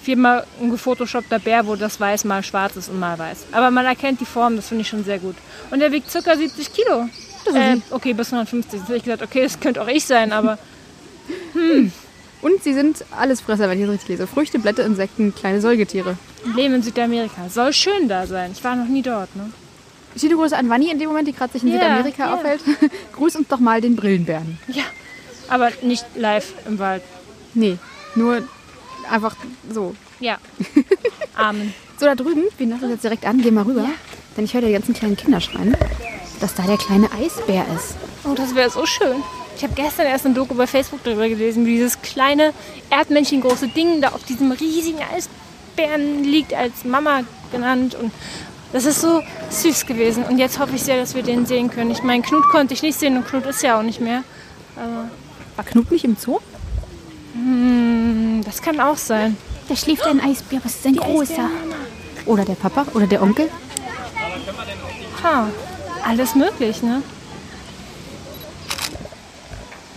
Viermal 0.02 0.46
ein 0.60 0.70
gefotoshoppter 0.70 1.38
Bär, 1.40 1.66
wo 1.66 1.74
das 1.74 1.98
weiß 1.98 2.24
mal 2.24 2.42
schwarz 2.42 2.76
ist 2.76 2.88
und 2.88 2.98
mal 3.00 3.18
weiß. 3.18 3.46
Aber 3.52 3.70
man 3.70 3.86
erkennt 3.86 4.20
die 4.20 4.24
Form, 4.24 4.54
das 4.56 4.68
finde 4.68 4.82
ich 4.82 4.88
schon 4.88 5.04
sehr 5.04 5.18
gut. 5.18 5.34
Und 5.70 5.80
der 5.80 5.90
wiegt 5.90 6.12
ca. 6.12 6.36
70 6.36 6.72
Kilo. 6.72 7.08
Äh, 7.54 7.76
okay, 7.90 8.12
bis 8.12 8.32
150. 8.32 8.80
Jetzt 8.80 8.88
hätte 8.88 8.96
ich 8.96 9.04
gesagt, 9.04 9.22
okay, 9.22 9.42
das 9.42 9.58
könnte 9.58 9.82
auch 9.82 9.88
ich 9.88 10.04
sein, 10.04 10.32
aber 10.32 10.58
Und 12.42 12.62
sie 12.62 12.74
sind 12.74 13.04
Allesfresser, 13.18 13.68
wenn 13.68 13.78
ich 13.78 13.86
das 13.86 13.94
richtig 13.94 14.08
lese. 14.10 14.26
Früchte, 14.26 14.58
Blätter, 14.58 14.84
Insekten, 14.84 15.34
kleine 15.34 15.60
Säugetiere. 15.60 16.16
leben 16.54 16.74
in 16.74 16.82
Südamerika. 16.82 17.48
Soll 17.48 17.72
schön 17.72 18.08
da 18.08 18.26
sein. 18.26 18.52
Ich 18.52 18.62
war 18.62 18.76
noch 18.76 18.86
nie 18.86 19.02
dort. 19.02 19.34
Ne? 19.34 19.50
Schöne 20.18 20.36
Grüße 20.36 20.56
an 20.56 20.68
Vanni 20.68 20.90
in 20.90 20.98
dem 20.98 21.08
Moment, 21.08 21.28
die 21.28 21.32
gerade 21.32 21.52
sich 21.52 21.62
in 21.62 21.68
Ja, 21.68 21.74
Südamerika 21.74 22.26
ja. 22.26 22.34
aufhält. 22.34 22.60
Grüß 23.16 23.36
uns 23.36 23.48
doch 23.48 23.58
mal 23.60 23.80
den 23.80 23.96
Brillenbären. 23.96 24.58
Ja, 24.68 24.84
aber 25.48 25.70
nicht 25.82 26.04
live 26.14 26.54
im 26.66 26.78
Wald. 26.78 27.02
Nee, 27.54 27.78
nur 28.14 28.42
einfach 29.10 29.36
so. 29.70 29.94
Ja. 30.20 30.38
Amen. 31.34 31.74
So, 31.98 32.06
da 32.06 32.14
drüben, 32.14 32.44
wir 32.58 32.66
lassen 32.66 32.84
uns 32.84 32.92
jetzt 32.92 33.04
direkt 33.04 33.24
an, 33.26 33.40
geh 33.42 33.50
mal 33.50 33.64
rüber. 33.64 33.86
Denn 34.36 34.44
ich 34.44 34.54
höre 34.54 34.62
die 34.62 34.72
ganzen 34.72 34.94
kleinen 34.94 35.16
Kinder 35.16 35.40
schreien, 35.40 35.76
dass 36.40 36.54
da 36.54 36.62
der 36.64 36.76
kleine 36.76 37.10
Eisbär 37.12 37.64
ist. 37.74 37.94
Oh, 38.24 38.34
das 38.34 38.54
wäre 38.54 38.70
so 38.70 38.84
schön. 38.84 39.22
Ich 39.56 39.62
habe 39.62 39.72
gestern 39.74 40.06
erst 40.06 40.26
ein 40.26 40.34
Doku 40.34 40.54
bei 40.54 40.66
Facebook 40.66 41.02
darüber 41.04 41.26
gelesen, 41.28 41.64
wie 41.64 41.76
dieses 41.76 42.02
kleine 42.02 42.52
erdmännchengroße 42.90 43.68
Ding 43.68 44.02
da 44.02 44.08
auf 44.10 44.24
diesem 44.24 44.52
riesigen 44.52 44.98
Eisbären 45.14 46.24
liegt, 46.24 46.52
als 46.52 46.84
Mama 46.84 47.22
genannt. 47.50 47.94
Und 47.94 48.12
das 48.72 48.84
ist 48.84 49.00
so 49.00 49.22
süß 49.50 49.86
gewesen. 49.86 50.24
Und 50.24 50.38
jetzt 50.38 50.58
hoffe 50.58 50.74
ich 50.76 50.82
sehr, 50.82 50.96
dass 50.98 51.14
wir 51.14 51.22
den 51.22 51.46
sehen 51.46 51.70
können. 51.70 51.90
Ich 51.90 52.02
meine, 52.02 52.22
Knut 52.22 52.48
konnte 52.50 52.74
ich 52.74 52.82
nicht 52.82 52.98
sehen 52.98 53.16
und 53.16 53.26
Knut 53.26 53.46
ist 53.46 53.62
ja 53.62 53.78
auch 53.78 53.82
nicht 53.82 54.00
mehr. 54.00 54.22
War 55.56 55.64
Knut 55.64 55.90
nicht 55.90 56.04
im 56.04 56.16
Zoo? 56.16 56.38
Hm, 57.34 58.42
Das 58.44 58.60
kann 58.62 58.78
auch 58.80 58.96
sein. 58.96 59.36
Da 59.68 59.76
schläft 59.76 60.04
ein 60.06 60.20
Eisbär, 60.20 60.60
was 60.62 60.74
ist 60.76 60.86
ein 60.86 60.96
großer? 60.96 61.48
Oder 62.26 62.44
der 62.44 62.54
Papa 62.54 62.86
oder 62.94 63.06
der 63.06 63.22
Onkel? 63.22 63.48
Ha, 65.22 65.48
alles 66.04 66.34
möglich, 66.34 66.82
ne? 66.82 67.02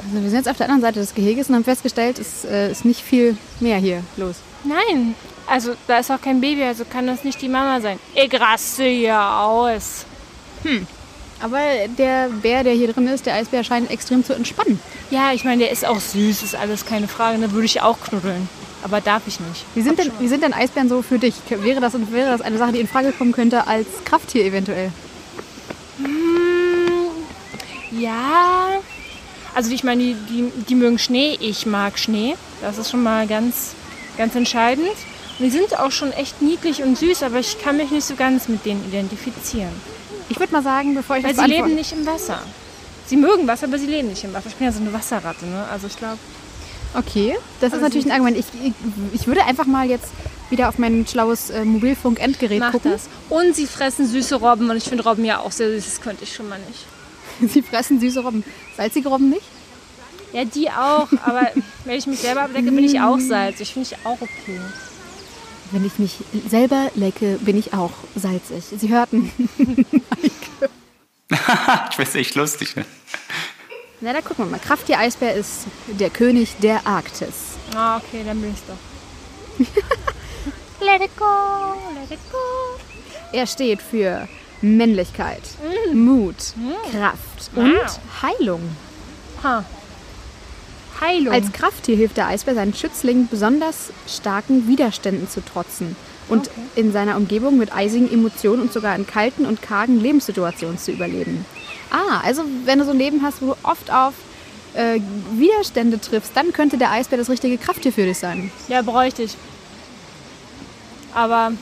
Also 0.04 0.24
wir 0.24 0.30
sind 0.30 0.39
jetzt 0.39 0.50
auf 0.50 0.57
der 0.57 0.65
anderen 0.68 0.81
Seite 0.81 1.00
des 1.00 1.13
Geheges 1.13 1.50
und 1.50 1.56
haben 1.56 1.63
festgestellt, 1.63 2.18
es 2.18 2.44
äh, 2.45 2.72
ist 2.72 2.83
nicht 2.83 3.01
viel 3.01 3.38
mehr 3.60 3.77
hier 3.77 4.04
los. 4.18 4.38
Nein, 4.63 5.13
also 5.50 5.74
da 5.88 5.98
ist 5.98 6.12
auch 6.12 6.22
kein 6.22 6.42
Baby, 6.42 6.63
also 6.63 6.86
kann 6.86 7.07
das 7.07 7.24
nicht 7.24 7.42
die 7.42 7.50
Mama 7.50 7.81
sein. 7.81 8.00
Ich 8.13 8.40
raste 8.40 8.84
hier 8.84 9.19
aus. 9.19 10.06
Aber 11.42 11.60
der 11.98 12.30
Bär, 12.30 12.63
der 12.63 12.74
hier 12.74 12.92
drin 12.92 13.07
ist, 13.07 13.25
der 13.25 13.36
Eisbär, 13.36 13.63
scheint 13.63 13.90
extrem 13.90 14.25
zu 14.25 14.34
entspannen. 14.34 14.80
Ja, 15.10 15.31
ich 15.31 15.46
meine, 15.46 15.63
der 15.63 15.72
ist 15.72 15.86
auch 15.86 16.00
süß, 16.00 16.44
ist 16.44 16.56
alles 16.56 16.86
keine 16.86 17.07
Frage. 17.07 17.40
Da 17.40 17.51
würde 17.51 17.66
ich 17.66 17.81
auch 17.81 18.00
knuddeln. 18.01 18.50
Aber 18.84 19.01
darf 19.01 19.24
ich 19.28 19.40
nicht. 19.40 19.66
Wie 19.75 19.81
sind, 19.81 20.00
denn, 20.00 20.12
wie 20.19 20.28
sind 20.28 20.44
denn 20.44 20.54
Eisbären 20.54 20.90
so 20.90 21.01
für 21.01 21.19
dich? 21.19 21.36
Wäre 21.50 21.81
das, 21.81 21.94
wäre 22.12 22.31
das 22.31 22.42
eine 22.42 22.57
Sache, 22.57 22.74
die 22.74 22.80
in 22.80 22.88
Frage 22.88 23.12
kommen 23.12 23.31
könnte 23.31 23.68
als 23.68 23.88
Krafttier 24.06 24.46
eventuell? 24.46 24.92
Ja. 27.92 28.80
Also 29.56 29.72
ich 29.72 29.84
meine, 29.84 30.04
die, 30.04 30.16
die, 30.30 30.51
die 30.69 30.75
mögen 30.75 31.00
Schnee. 31.00 31.38
Ich 31.40 31.66
mag 31.66 31.98
Schnee. 31.98 32.36
Das 32.62 32.78
ist 32.78 32.92
schon 32.92 33.04
mal 33.04 33.28
ganz, 33.28 33.75
ganz 34.18 34.36
entscheidend. 34.36 34.96
Die 35.39 35.50
sind 35.50 35.80
auch 35.80 35.91
schon 35.91 36.12
echt 36.12 36.41
niedlich 36.41 36.83
und 36.83 36.97
süß, 36.97 37.24
aber 37.24 37.39
ich 37.39 37.59
kann 37.62 37.77
mich 37.77 37.91
nicht 37.91 38.06
so 38.06 38.15
ganz 38.15 38.47
mit 38.47 38.65
denen 38.65 38.86
identifizieren. 38.88 39.71
Ich 40.27 40.39
würde 40.39 40.51
mal 40.51 40.63
sagen, 40.63 40.95
bevor 40.95 41.18
ich 41.18 41.24
Weil 41.24 41.33
das 41.33 41.45
sie 41.45 41.51
leben 41.51 41.75
nicht 41.75 41.91
im 41.94 42.06
Wasser. 42.06 42.39
Sie 43.07 43.18
mögen 43.18 43.47
Wasser, 43.47 43.65
aber 43.68 43.80
sie 43.80 43.88
leben 43.88 44.09
nicht 44.09 44.24
im 44.24 44.33
Wasser. 44.33 44.47
Ich 44.50 44.56
bin 44.56 44.65
ja 44.65 44.71
so 44.74 44.81
eine 44.81 44.94
Wasserratte, 44.94 45.45
ne? 45.45 45.65
Also 45.71 45.88
ich 45.88 45.98
glaube, 45.98 46.19
Okay, 46.93 47.36
das 47.62 47.74
ist 47.74 47.81
natürlich 47.81 48.05
ein 48.08 48.12
Argument. 48.12 48.38
Ich, 48.38 48.46
ich, 48.63 48.74
ich 49.13 49.27
würde 49.27 49.46
einfach 49.46 49.65
mal 49.65 49.88
jetzt 49.88 50.08
wieder 50.50 50.69
auf 50.69 50.79
mein 50.79 51.05
schlaues 51.05 51.51
äh, 51.51 51.63
Mobilfunk-Endgerät 51.63 52.62
gucken. 52.72 52.91
das. 52.91 53.08
Und 53.29 53.55
sie 53.55 53.67
fressen 53.67 54.08
süße 54.08 54.36
Robben 54.36 54.69
und 54.69 54.77
ich 54.77 54.86
finde 54.86 55.03
Robben 55.03 55.24
ja 55.24 55.39
auch 55.39 55.51
sehr 55.51 55.69
süß. 55.69 55.86
Das 55.86 56.01
könnte 56.01 56.24
ich 56.24 56.34
schon 56.34 56.50
mal 56.50 56.60
nicht. 56.67 56.86
Sie 57.53 57.62
fressen 57.62 58.00
süße 58.00 58.22
Robben. 58.22 58.43
Salzige 58.75 59.08
Robben 59.08 59.29
nicht? 59.29 59.43
Ja, 60.34 60.46
die 60.46 60.69
auch. 60.69 61.08
Aber 61.24 61.51
wenn 61.86 61.98
ich 61.98 62.08
mich 62.08 62.19
selber 62.19 62.41
abdecke, 62.41 62.72
bin 62.72 62.84
ich 62.84 63.00
auch 63.00 63.19
salzig. 63.19 63.74
Finde 63.74 63.89
ich 63.91 64.05
auch 64.05 64.19
okay. 64.19 64.60
Wenn 65.71 65.85
ich 65.85 65.99
mich 65.99 66.17
selber 66.47 66.89
lecke, 66.95 67.38
bin 67.41 67.57
ich 67.57 67.73
auch 67.73 67.91
salzig. 68.15 68.63
Sie 68.77 68.89
hörten. 68.89 69.31
ich 70.21 71.95
finde 71.95 72.09
es 72.09 72.15
echt 72.15 72.35
lustig. 72.35 72.75
Ne? 72.75 72.85
Na, 74.01 74.13
da 74.13 74.21
gucken 74.21 74.45
wir 74.45 74.51
mal. 74.51 74.59
Krafttier 74.59 74.97
Eisbär 74.97 75.35
ist 75.35 75.67
der 75.88 76.09
König 76.09 76.55
der 76.61 76.88
Arktis. 76.88 77.57
Ah, 77.75 77.97
okay, 77.97 78.23
dann 78.25 78.41
bin 78.41 78.51
ich's 78.51 78.63
doch. 78.67 79.65
let 80.85 81.01
it 81.01 81.15
go, 81.17 81.75
let 81.99 82.09
it 82.11 82.19
go. 82.31 82.38
Er 83.31 83.45
steht 83.45 83.81
für 83.81 84.27
Männlichkeit, 84.61 85.43
Mut, 85.93 86.35
Kraft 86.91 87.51
und 87.55 87.73
Wow. 87.75 87.99
Heilung. 88.23 88.61
Ha. 89.43 89.63
Heilung. 91.01 91.34
Als 91.34 91.51
Krafttier 91.51 91.96
hilft 91.96 92.18
der 92.18 92.27
Eisbär 92.27 92.56
seinen 92.56 92.74
Schützlingen 92.74 93.27
besonders 93.29 93.91
starken 94.08 94.68
Widerständen 94.68 95.29
zu 95.29 95.44
trotzen 95.44 95.96
und 96.27 96.48
Okay. 96.50 96.60
in 96.75 96.91
seiner 96.91 97.15
Umgebung 97.18 97.58
mit 97.58 97.74
eisigen 97.74 98.12
Emotionen 98.12 98.62
und 98.62 98.74
sogar 98.74 98.96
in 98.96 99.08
kalten 99.08 99.46
und 99.46 99.62
kargen 99.62 100.00
Lebenssituationen 100.00 100.77
zu 100.77 100.91
überleben. 100.91 101.46
Ah, 101.91 102.22
also 102.24 102.44
wenn 102.65 102.79
du 102.79 102.86
so 102.86 102.91
ein 102.91 102.98
Leben 102.98 103.22
hast, 103.24 103.41
wo 103.41 103.48
du 103.48 103.56
oft 103.63 103.91
auf 103.91 104.13
äh, 104.75 105.00
Widerstände 105.34 106.00
triffst, 106.00 106.32
dann 106.36 106.53
könnte 106.53 106.77
der 106.77 106.91
Eisbär 106.91 107.18
das 107.18 107.29
richtige 107.29 107.58
Krafttier 107.58 107.91
für 107.91 108.06
dich 108.06 108.18
sein. 108.20 108.51
ja, 108.68 108.82
bräuchte 108.84 109.24
ich. 109.24 109.36
Aber 111.15 111.53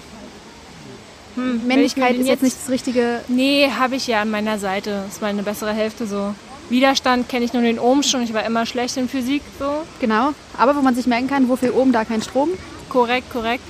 hm, 1.36 1.66
Männlichkeit 1.66 2.18
ist 2.18 2.28
jetzt 2.28 2.44
nicht 2.44 2.58
das 2.62 2.70
richtige. 2.70 3.22
Nee, 3.30 3.70
habe 3.72 3.96
ich 3.96 4.08
ja 4.08 4.22
an 4.22 4.30
meiner 4.32 4.60
Seite. 4.60 5.04
Das 5.06 5.14
ist 5.16 5.22
meine 5.22 5.44
bessere 5.44 5.72
Hälfte 5.72 6.06
so. 6.06 6.36
Widerstand 6.70 7.30
kenne 7.30 7.46
ich 7.46 7.54
nur 7.54 7.62
den 7.62 7.80
Ohm 7.80 8.04
schon. 8.04 8.24
Ich 8.24 8.34
war 8.34 8.46
immer 8.46 8.66
schlecht 8.66 8.98
in 8.98 9.08
Physik 9.08 9.42
so. 9.60 9.84
Genau, 10.00 10.34
aber 10.58 10.76
wo 10.76 10.82
man 10.82 10.96
sich 10.96 11.08
merken 11.08 11.28
kann, 11.28 11.50
wofür 11.50 11.76
oben 11.76 11.92
da 11.92 12.06
kein 12.06 12.22
Strom. 12.22 12.50
Korrekt, 12.90 13.32
korrekt. 13.32 13.64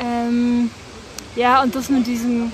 Ähm, 0.00 0.70
ja, 1.36 1.62
und 1.62 1.74
das 1.74 1.88
mit 1.88 2.06
diesem 2.06 2.52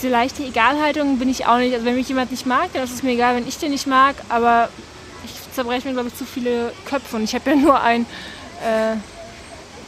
diese 0.00 0.10
leichte 0.10 0.42
Egalhaltung 0.42 1.18
bin 1.18 1.28
ich 1.28 1.46
auch 1.46 1.58
nicht. 1.58 1.74
Also 1.74 1.84
wenn 1.84 1.94
mich 1.94 2.08
jemand 2.08 2.30
nicht 2.30 2.46
mag, 2.46 2.72
dann 2.72 2.84
ist 2.84 2.92
es 2.94 3.02
mir 3.02 3.10
egal, 3.10 3.36
wenn 3.36 3.46
ich 3.46 3.58
den 3.58 3.70
nicht 3.70 3.86
mag. 3.86 4.14
Aber 4.30 4.70
ich 5.24 5.32
zerbreche 5.52 5.86
mir, 5.86 5.92
glaube 5.92 6.08
ich, 6.08 6.14
zu 6.14 6.24
viele 6.24 6.72
Köpfe. 6.86 7.16
Und 7.16 7.24
ich 7.24 7.34
habe 7.34 7.50
ja 7.50 7.56
nur 7.56 7.80
ein 7.80 8.06
äh, 8.64 8.96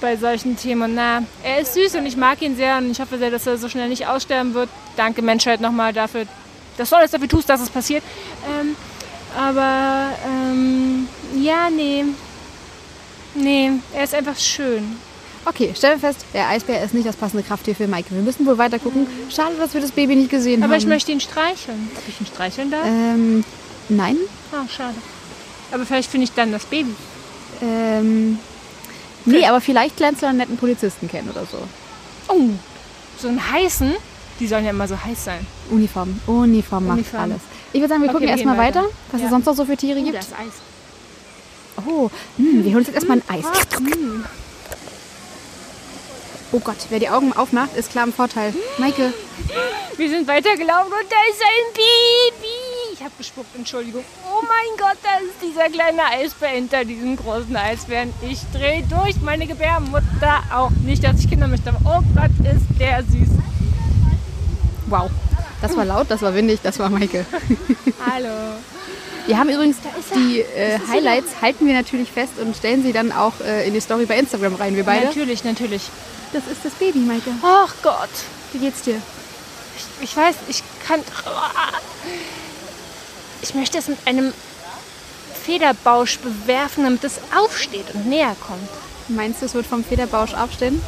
bei 0.03 0.17
solchen 0.17 0.57
Themen. 0.59 0.95
Na, 0.95 1.23
er 1.43 1.61
ist 1.61 1.73
süß 1.73 1.95
und 1.95 2.05
ich 2.05 2.19
mag 2.19 2.43
ihn 2.43 2.57
sehr. 2.57 2.77
Und 2.77 2.91
ich 2.91 3.01
hoffe 3.01 3.17
sehr, 3.17 3.31
dass 3.31 3.47
er 3.47 3.57
so 3.57 3.71
schnell 3.71 3.89
nicht 3.89 4.07
aussterben 4.07 4.53
wird. 4.53 4.69
Danke 4.97 5.23
Menschheit 5.23 5.63
nochmal 5.63 5.95
dafür, 5.95 6.27
dass 6.77 6.91
du 6.91 6.97
alles 6.97 7.11
dafür 7.11 7.29
tust, 7.29 7.49
dass 7.49 7.61
es 7.61 7.71
passiert. 7.71 8.03
Ähm, 8.61 8.77
aber 9.39 10.11
ähm, 10.27 11.09
ja, 11.41 11.71
nee. 11.71 12.05
Nee, 13.35 13.73
er 13.95 14.05
ist 14.05 14.15
einfach 14.15 14.37
schön. 14.39 14.97
Okay, 15.45 15.73
stellen 15.77 16.01
wir 16.01 16.09
fest, 16.13 16.25
der 16.35 16.49
Eisbär 16.49 16.85
ist 16.85 16.95
nicht 16.95 17.07
das 17.07 17.17
passende 17.17 17.43
Krafttier 17.43 17.75
für 17.75 17.89
Maike. 17.89 18.15
Wir 18.15 18.23
müssen 18.23 18.47
wohl 18.47 18.59
weiter 18.59 18.79
gucken. 18.79 19.07
Schade, 19.29 19.57
dass 19.59 19.75
wir 19.75 19.81
das 19.81 19.91
Baby 19.91 20.15
nicht 20.15 20.31
gesehen 20.31 20.63
Aber 20.63 20.75
haben. 20.75 20.79
ich 20.81 20.87
möchte 20.87 21.11
ihn 21.11 21.21
streicheln. 21.21 21.91
Ob 21.97 22.09
ich 22.09 22.21
ihn 22.21 22.27
streicheln 22.27 22.71
darf? 22.71 22.87
Ähm, 22.87 23.45
nein. 23.89 24.17
Ah, 24.53 24.69
schade. 24.69 24.95
Aber 25.73 25.85
vielleicht 25.85 26.11
finde 26.11 26.25
ich 26.25 26.33
dann 26.33 26.53
das 26.53 26.65
Baby. 26.67 26.95
Ähm, 27.61 28.39
nee, 29.25 29.45
aber 29.47 29.61
vielleicht 29.61 29.99
lernst 29.99 30.23
du 30.23 30.27
einen 30.27 30.39
netten 30.39 30.59
Polizisten 30.59 31.09
kennen 31.09 31.31
oder 31.31 31.45
so. 31.45 31.59
Oh, 32.29 32.51
so 33.19 33.29
einen 33.29 33.53
heißen. 33.53 33.95
Die 34.43 34.49
sollen 34.49 34.65
ja 34.65 34.71
immer 34.71 34.89
so 34.89 34.97
heiß 35.01 35.25
sein. 35.27 35.47
Uniform. 35.71 36.19
Uniform 36.27 36.85
macht 36.89 36.99
Uniform. 36.99 37.23
alles. 37.23 37.41
Ich 37.73 37.81
würde 37.81 37.89
sagen, 37.91 38.03
wir 38.03 38.09
Okay, 38.09 38.15
gucken 38.19 38.29
erstmal 38.29 38.59
weiter, 38.59 38.81
weiter. 38.83 38.89
was 39.13 39.21
Ja. 39.21 39.27
es 39.27 39.31
sonst 39.31 39.47
noch 39.47 39.55
so 39.55 39.65
für 39.65 39.77
Tiere 39.77 40.01
Oh, 40.01 40.03
gibt. 40.05 40.17
das 40.19 40.33
Eis. 40.33 40.55
Oh, 41.87 42.11
hm, 42.39 42.65
wir 42.65 42.71
holen 42.73 42.77
uns 42.79 42.87
jetzt 42.89 42.97
erstmal 42.97 43.19
ein 43.19 43.23
Eis. 43.39 43.45
Mm. 43.81 44.25
Oh 46.51 46.59
Gott, 46.59 46.77
wer 46.91 46.99
die 46.99 47.09
Augen 47.09 47.33
aufmacht, 47.33 47.77
ist 47.77 47.93
klar 47.93 48.05
im 48.05 48.13
Vorteil. 48.13 48.53
Maike, 48.79 49.15
Wir 49.97 50.09
sind 50.11 50.27
weitergelaufen 50.27 50.93
und 50.93 51.09
da 51.09 51.17
ist 51.31 51.41
ein 51.41 51.73
Baby. 51.73 52.49
Ich 52.95 53.01
habe 53.01 53.13
gespuckt, 53.17 53.55
Entschuldigung. 53.57 54.05
Oh 54.27 54.43
mein 54.43 54.77
Gott, 54.77 54.99
da 55.05 55.19
ist 55.25 55.35
dieser 55.41 55.69
kleine 55.71 56.03
Eisbär 56.05 56.49
hinter 56.49 56.85
diesem 56.85 57.17
großen 57.17 57.55
Eisbären. 57.57 58.13
Ich 58.29 58.41
drehe 58.53 58.83
durch, 58.83 59.21
meine 59.23 59.47
Gebärmutter 59.47 60.43
auch. 60.53 60.71
Nicht, 60.85 61.05
dass 61.05 61.21
ich 61.21 61.31
Kinder 61.31 61.47
möchte, 61.47 61.69
aber 61.71 61.79
oh 61.85 62.03
Gott, 62.15 62.31
ist 62.45 62.81
der 62.81 63.03
süß. 63.05 63.29
Wow. 64.93 65.11
Das 65.61 65.77
war 65.77 65.85
laut, 65.85 66.07
das 66.09 66.23
war 66.23 66.35
windig, 66.35 66.61
das 66.63 66.79
war 66.79 66.91
Maike. 66.91 67.25
Hallo. 68.11 68.29
Wir 69.27 69.39
haben 69.39 69.49
übrigens 69.49 69.77
die 70.15 70.41
äh, 70.41 70.79
Highlights, 70.89 71.31
halten 71.41 71.67
wir 71.67 71.75
natürlich 71.75 72.11
fest 72.11 72.33
und 72.41 72.57
stellen 72.57 72.83
sie 72.83 72.93
dann 72.93 73.13
auch 73.13 73.35
äh, 73.41 73.67
in 73.67 73.75
die 73.75 73.81
Story 73.81 74.05
bei 74.07 74.19
Instagram 74.19 74.57
rein, 74.57 74.75
wir 74.75 74.85
beide. 74.85 75.07
Natürlich, 75.07 75.45
natürlich. 75.45 75.83
Das 76.33 76.47
ist 76.47 76.65
das 76.65 76.73
Baby, 76.73 76.99
Maike. 76.99 77.31
Ach 77.43 77.73
Gott. 77.83 78.11
Wie 78.53 78.59
geht's 78.59 78.83
dir? 78.83 79.01
Ich, 79.77 80.11
ich 80.11 80.17
weiß, 80.17 80.35
ich 80.49 80.63
kann. 80.85 81.01
Ich 83.43 83.55
möchte 83.55 83.79
es 83.79 83.89
mit 83.89 83.99
einem 84.07 84.33
Federbausch 85.45 86.19
bewerfen, 86.19 86.85
damit 86.85 87.05
es 87.05 87.21
aufsteht 87.37 87.95
und 87.95 88.07
näher 88.07 88.37
kommt. 88.41 88.69
Meinst 89.09 89.43
du, 89.43 89.47
es 89.47 89.55
wird 89.55 89.67
vom 89.67 89.85
Federbausch 89.85 90.35
aufstehen? 90.35 90.81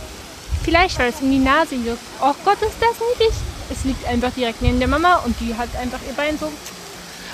Vielleicht, 0.64 0.99
weil 0.99 1.11
es 1.11 1.20
in 1.20 1.30
die 1.30 1.38
Nase 1.38 1.75
juckt. 1.75 1.99
Oh 2.20 2.34
Gott, 2.44 2.61
ist 2.62 2.76
das 2.80 2.96
niedlich. 3.11 3.34
Es 3.71 3.85
liegt 3.85 4.06
einfach 4.06 4.33
direkt 4.33 4.62
neben 4.62 4.78
der 4.78 4.88
Mama 4.88 5.16
und 5.25 5.35
die 5.40 5.54
hat 5.56 5.68
einfach 5.80 6.00
ihr 6.06 6.14
Bein 6.14 6.38
so. 6.38 6.52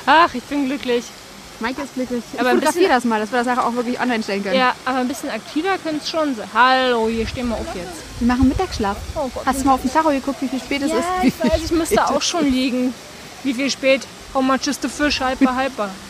Ach, 0.07 0.33
ich 0.35 0.43
bin 0.45 0.67
glücklich. 0.67 1.05
Maike 1.61 1.83
ist 1.83 1.95
glücklich. 1.95 2.23
Ich 2.33 2.41
Aber 2.41 2.51
ein 2.51 2.57
fotografiere 2.57 2.89
das 2.89 3.05
mal, 3.05 3.21
dass 3.21 3.31
wir 3.31 3.39
das 3.39 3.47
nachher 3.47 3.67
auch 3.67 3.75
wirklich 3.75 4.01
online 4.01 4.23
stellen 4.23 4.43
können. 4.43 4.57
Ja, 4.57 4.75
aber 4.85 4.99
ein 4.99 5.09
bisschen 5.09 5.31
aktiver 5.31 5.77
könnte 5.79 6.01
es 6.03 6.09
schon 6.11 6.35
sein. 6.35 6.49
Hallo, 6.55 7.09
hier 7.09 7.27
stehen 7.27 7.49
wir 7.49 7.57
auf 7.57 7.67
jetzt. 7.75 8.03
Wir 8.19 8.27
machen 8.27 8.49
Mittagsschlaf. 8.49 8.97
Oh 9.15 9.29
Gott. 9.35 9.45
Hast 9.45 9.61
du 9.61 9.67
mal 9.67 9.75
auf 9.75 9.83
den 9.83 9.93
Tacho 9.93 10.09
geguckt, 10.11 10.41
wie 10.41 10.49
viel 10.49 10.61
spät 10.61 10.83
es 10.83 10.91
ja, 10.91 10.99
ist? 10.99 11.07
Ich 11.23 11.39
weiß, 11.39 11.65
ich 11.65 11.71
müsste 11.71 12.07
auch 12.09 12.23
schon 12.23 12.51
liegen. 12.51 12.95
Wie 13.43 13.55
viel 13.55 13.71
spät? 13.71 14.07
How 14.33 14.43
much 14.43 14.67
is 14.67 14.79
the 14.81 14.89
fish? 14.89 15.21
Halber, 15.21 15.55
halber. 15.55 15.91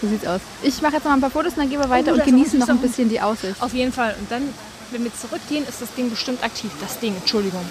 So 0.00 0.06
sieht's 0.06 0.24
aus. 0.28 0.40
Ich 0.62 0.80
mache 0.80 0.94
jetzt 0.94 1.04
noch 1.04 1.10
ein 1.10 1.20
paar 1.20 1.30
Fotos 1.30 1.54
und 1.54 1.58
dann 1.58 1.70
gehen 1.70 1.80
wir 1.80 1.90
weiter 1.90 2.12
Oh, 2.12 2.14
und 2.14 2.24
genießen 2.24 2.54
ein 2.54 2.60
noch 2.60 2.68
ein 2.68 2.78
bisschen 2.78 3.08
die 3.08 3.20
Aussicht. 3.20 3.60
Auf 3.60 3.74
jeden 3.74 3.92
Fall. 3.92 4.14
Und 4.20 4.30
dann, 4.30 4.54
wenn 4.92 5.02
wir 5.02 5.10
zurückgehen, 5.12 5.66
ist 5.66 5.82
das 5.82 5.92
Ding 5.94 6.08
bestimmt 6.08 6.44
aktiv. 6.44 6.70
Das 6.80 7.00
Ding, 7.00 7.16
Entschuldigung. 7.16 7.64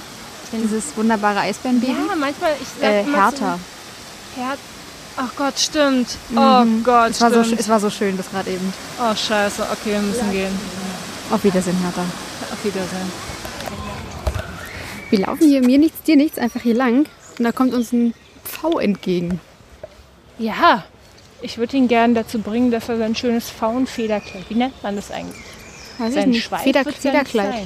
Dieses 0.52 0.96
wunderbare 0.96 1.40
Eisbärenbaby. 1.40 1.92
Ja, 1.92 2.16
manchmal, 2.16 2.52
ich 2.62 2.68
sag 2.80 2.90
äh, 2.90 3.04
härter. 3.04 3.60
So, 4.36 4.42
Her 4.42 4.58
Ach 5.20 5.36
Gott, 5.36 5.58
stimmt. 5.58 6.10
Oh 6.36 6.64
Gott, 6.84 7.10
Es 7.10 7.22
war, 7.22 7.34
so, 7.34 7.44
stimmt. 7.44 7.60
es 7.60 7.70
war 7.70 7.80
so 7.80 7.90
schön 7.90 8.16
bis 8.16 8.30
gerade 8.30 8.52
eben. 8.52 8.74
oh, 9.02 9.16
scheiße. 9.16 9.64
Okay, 9.64 9.94
wir 9.94 10.02
müssen 10.02 10.32
gehen. 10.32 10.60
Auf 11.32 11.44
Wiedersehen, 11.44 11.76
Hertha. 11.82 12.02
Auf 12.52 12.64
Wiedersehen. 12.64 13.12
Wir 15.10 15.20
laufen 15.20 15.48
hier 15.48 15.62
mir 15.62 15.80
nichts, 15.80 16.04
dir 16.04 16.18
nichts, 16.18 16.38
einfach 16.38 16.62
hier 16.62 16.76
lang. 16.76 17.08
Und 17.38 17.44
da 17.44 17.52
kommt 17.52 17.74
uns 17.74 17.92
ein 17.92 18.14
V 18.44 18.80
entgegen. 18.80 19.40
Ja, 20.38 20.84
ich 21.42 21.58
würde 21.58 21.78
ihn 21.78 21.88
gerne 21.88 22.14
dazu 22.14 22.40
bringen, 22.40 22.72
dass 22.72 22.90
er 22.90 22.98
sein 22.98 23.16
schönes 23.16 23.50
Faunfederkleid, 23.50 24.46
wie 24.50 24.56
nennt 24.56 24.82
man 24.84 24.96
das 24.96 25.12
eigentlich? 25.12 25.44
Weiß 25.98 26.10
ich 26.10 26.16
Sein 26.16 26.30
nicht. 26.30 26.44
Schweif 26.44 26.62
Feder, 26.62 26.82
ja 26.82 26.88
nicht 26.88 27.00
Federkleid. 27.00 27.66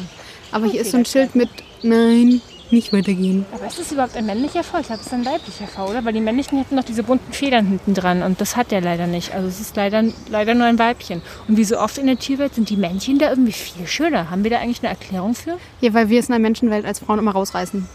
Aber 0.52 0.68
hier 0.68 0.82
ist 0.82 0.92
so 0.92 0.98
ein 0.98 1.06
Schild 1.06 1.36
mit 1.36 1.50
Nein, 1.84 2.42
nicht 2.72 2.94
weitergehen. 2.94 3.46
Aber 3.54 3.66
ist 3.66 3.80
das 3.80 3.92
überhaupt 3.92 4.16
ein 4.16 4.26
männlicher 4.26 4.64
V? 4.64 4.80
Ich 4.80 4.88
glaube, 4.88 5.02
es 5.02 5.08
ist 5.08 5.14
ein 5.14 5.26
weiblicher 5.26 5.68
V, 5.68 5.90
oder? 5.90 6.06
Weil 6.06 6.14
die 6.14 6.22
männlichen 6.22 6.58
hätten 6.58 6.76
noch 6.76 6.84
diese 6.84 7.04
bunten 7.04 7.34
Federn 7.34 7.66
hinten 7.66 7.94
dran 7.94 8.24
und 8.24 8.42
das 8.42 8.56
hat 8.56 8.72
der 8.72 8.82
leider 8.82 9.08
nicht. 9.08 9.34
Also 9.34 9.48
es 9.48 9.60
ist 9.60 9.76
leider, 9.76 10.04
leider 10.30 10.54
nur 10.54 10.66
ein 10.66 10.80
Weibchen. 10.80 11.22
Und 11.48 11.58
wie 11.58 11.64
so 11.64 11.80
oft 11.80 11.98
in 11.98 12.08
der 12.08 12.18
Tierwelt 12.18 12.56
sind 12.56 12.70
die 12.70 12.78
Männchen 12.78 13.20
da 13.20 13.30
irgendwie 13.30 13.52
viel 13.52 13.88
schöner. 13.88 14.30
Haben 14.30 14.44
wir 14.44 14.52
da 14.52 14.60
eigentlich 14.60 14.80
eine 14.80 14.90
Erklärung 14.90 15.36
für? 15.36 15.58
Ja, 15.80 15.94
weil 15.94 16.10
wir 16.10 16.20
es 16.20 16.28
in 16.28 16.34
der 16.34 16.40
Menschenwelt 16.40 16.86
als 16.86 17.00
Frauen 17.00 17.20
immer 17.20 17.32
rausreißen. 17.32 17.88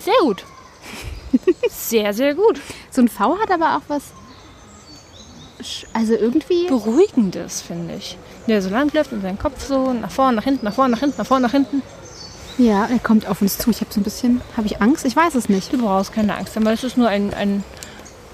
Sehr 0.00 0.14
gut. 0.20 0.44
Sehr, 1.68 2.12
sehr 2.12 2.34
gut. 2.34 2.60
So 2.90 3.02
ein 3.02 3.08
V 3.08 3.38
hat 3.38 3.50
aber 3.50 3.76
auch 3.76 3.82
was. 3.88 4.12
Also 5.92 6.14
irgendwie. 6.14 6.66
Beruhigendes, 6.68 7.62
finde 7.62 7.94
ich. 7.94 8.18
Der 8.46 8.60
so 8.60 8.68
lang 8.68 8.92
läuft 8.92 9.12
und 9.12 9.22
seinen 9.22 9.38
Kopf 9.38 9.64
so 9.66 9.92
nach 9.92 10.10
vorne, 10.10 10.36
nach 10.36 10.44
hinten, 10.44 10.64
nach 10.64 10.74
vorne, 10.74 10.92
nach 10.92 11.00
hinten, 11.00 11.16
nach 11.18 11.26
vorne, 11.26 11.46
nach 11.46 11.52
hinten. 11.52 11.82
Ja, 12.58 12.86
er 12.86 12.98
kommt 12.98 13.26
auf 13.26 13.42
uns 13.42 13.58
zu. 13.58 13.70
Ich 13.70 13.80
habe 13.80 13.92
so 13.92 14.00
ein 14.00 14.04
bisschen. 14.04 14.40
Habe 14.56 14.66
ich 14.66 14.80
Angst? 14.80 15.04
Ich 15.04 15.16
weiß 15.16 15.34
es 15.34 15.48
nicht. 15.48 15.72
Du 15.72 15.78
brauchst 15.78 16.12
keine 16.12 16.36
Angst 16.36 16.54
haben, 16.54 16.64
weil 16.64 16.74
es 16.74 16.84
ist 16.84 16.96
nur 16.96 17.08
ein, 17.08 17.34
ein, 17.34 17.64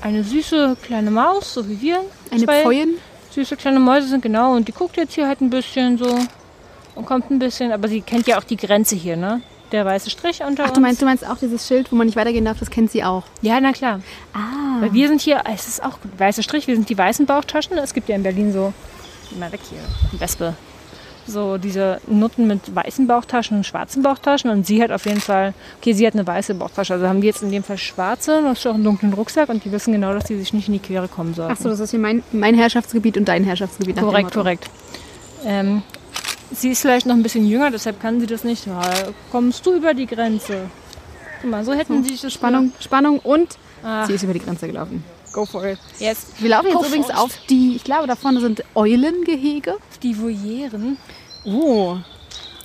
eine 0.00 0.25
süße 0.25 0.77
kleine 0.83 1.11
Maus, 1.11 1.55
so 1.55 1.69
wie 1.69 1.81
wir. 1.81 2.03
Eine 2.31 2.45
Zwei 2.45 2.62
Pfeuen? 2.62 2.95
Süße 3.31 3.57
kleine 3.57 3.81
Mäuse 3.81 4.09
sind 4.09 4.23
genau 4.23 4.55
und 4.55 4.69
die 4.69 4.73
guckt 4.73 4.97
jetzt 4.97 5.15
hier 5.15 5.29
halt 5.29 5.41
ein 5.41 5.50
bisschen 5.50 5.99
so 5.99 6.19
und 6.97 7.07
kommt 7.07 7.31
ein 7.31 7.39
bisschen, 7.39 7.73
aber 7.73 7.89
sie 7.89 8.00
kennt 8.00 8.27
ja 8.27 8.39
auch 8.39 8.45
die 8.45 8.57
Grenze 8.57 8.97
hier, 8.97 9.17
ne? 9.17 9.41
Der 9.71 9.87
weiße 9.87 10.11
Strich 10.11 10.43
unter 10.43 10.65
Ach, 10.65 10.71
du 10.71 10.81
meinst, 10.81 11.00
du 11.00 11.07
meinst 11.07 11.25
auch 11.25 11.39
dieses 11.39 11.67
Schild, 11.67 11.93
wo 11.93 11.97
man 11.97 12.07
nicht 12.07 12.17
weitergehen 12.17 12.45
darf, 12.45 12.59
das 12.59 12.71
kennt 12.71 12.91
sie 12.91 13.05
auch. 13.05 13.23
Ja, 13.41 13.61
na 13.61 13.73
klar. 13.73 14.00
Ah. 14.35 14.81
Weil 14.81 14.93
wir 14.93 15.07
sind 15.07 15.21
hier, 15.21 15.43
es 15.53 15.69
ist 15.69 15.83
auch 15.83 15.99
weißer 16.19 16.43
Strich, 16.43 16.67
wir 16.67 16.75
sind 16.75 16.89
die 16.89 16.99
weißen 16.99 17.25
Bauchtaschen. 17.25 17.79
Es 17.79 17.95
gibt 17.95 18.09
ja 18.09 18.17
in 18.17 18.25
Berlin 18.25 18.53
so, 18.53 18.73
mal 19.39 19.53
weg 19.53 19.61
hier, 19.71 20.19
Wespe. 20.19 20.55
So 21.27 21.59
diese 21.59 22.00
Nutten 22.07 22.47
mit 22.47 22.75
weißen 22.75 23.07
Bauchtaschen 23.07 23.59
und 23.59 23.65
schwarzen 23.65 24.03
Bauchtaschen. 24.03 24.50
Und 24.50 24.67
sie 24.67 24.83
hat 24.83 24.91
auf 24.91 25.07
jeden 25.07 25.21
Fall, 25.21 25.55
okay, 25.79 25.93
sie 25.93 26.07
hat 26.07 26.15
eine 26.15 26.27
weiße 26.27 26.55
Bauchtasche. 26.55 26.95
Also 26.95 27.09
haben 27.09 27.23
wir 27.23 27.29
jetzt 27.29 27.43
in 27.43 27.50
dem 27.50 27.62
Fall 27.62 27.79
schwarze, 27.79 28.39
und 28.39 28.47
hast 28.47 28.67
auch 28.67 28.75
einen 28.75 28.85
dunklen 28.85 29.12
Rucksack 29.12 29.49
und 29.49 29.65
die 29.65 29.73
wissen 29.73 29.93
genau, 29.93 30.12
dass 30.12 30.25
die 30.25 30.39
sich 30.39 30.53
nicht 30.53 30.69
in 30.69 30.75
die 30.75 30.81
Quere 30.81 31.09
kommen 31.09 31.35
sollen. 31.35 31.50
Ach 31.53 31.61
so, 31.61 31.69
das 31.69 31.81
ist 31.81 31.91
hier 31.91 32.00
mein, 32.00 32.23
mein 32.33 32.55
Herrschaftsgebiet 32.55 33.17
und 33.17 33.27
dein 33.29 33.45
Herrschaftsgebiet. 33.45 33.97
Korrekt, 33.97 34.33
korrekt. 34.33 34.71
Ähm, 35.45 35.83
sie 36.50 36.71
ist 36.71 36.83
vielleicht 36.83 37.07
noch 37.07 37.15
ein 37.15 37.23
bisschen 37.23 37.47
jünger, 37.47 37.71
deshalb 37.71 38.00
kann 38.00 38.21
sie 38.21 38.27
das 38.27 38.45
nicht. 38.45 38.67
Ja, 38.67 38.81
kommst 39.31 39.65
du 39.67 39.75
über 39.75 39.95
die 39.95 40.07
Grenze? 40.07 40.71
Guck 41.41 41.50
mal, 41.50 41.65
so 41.65 41.73
hätten 41.73 42.03
sie 42.03 42.11
sich 42.11 42.21
das 42.21 42.33
Spannung, 42.33 42.73
Spannung 42.81 43.19
und 43.19 43.57
Ach. 43.83 44.07
sie 44.07 44.15
ist 44.15 44.23
über 44.23 44.35
die 44.35 44.41
Grenze 44.41 44.67
gelaufen. 44.67 45.03
Go 45.33 45.45
for 45.47 45.65
it. 45.65 45.79
Jetzt 45.99 46.41
Wir 46.43 46.51
laufen 46.51 46.67
jetzt 46.67 46.77
Go 46.77 46.85
übrigens 46.87 47.11
auf 47.11 47.31
die, 47.49 47.77
ich 47.77 47.85
glaube, 47.85 48.07
da 48.07 48.17
vorne 48.17 48.41
sind 48.41 48.65
Eulengehege. 48.75 49.77
die 50.03 50.21
Voyeren. 50.21 50.97
Oh. 51.45 51.97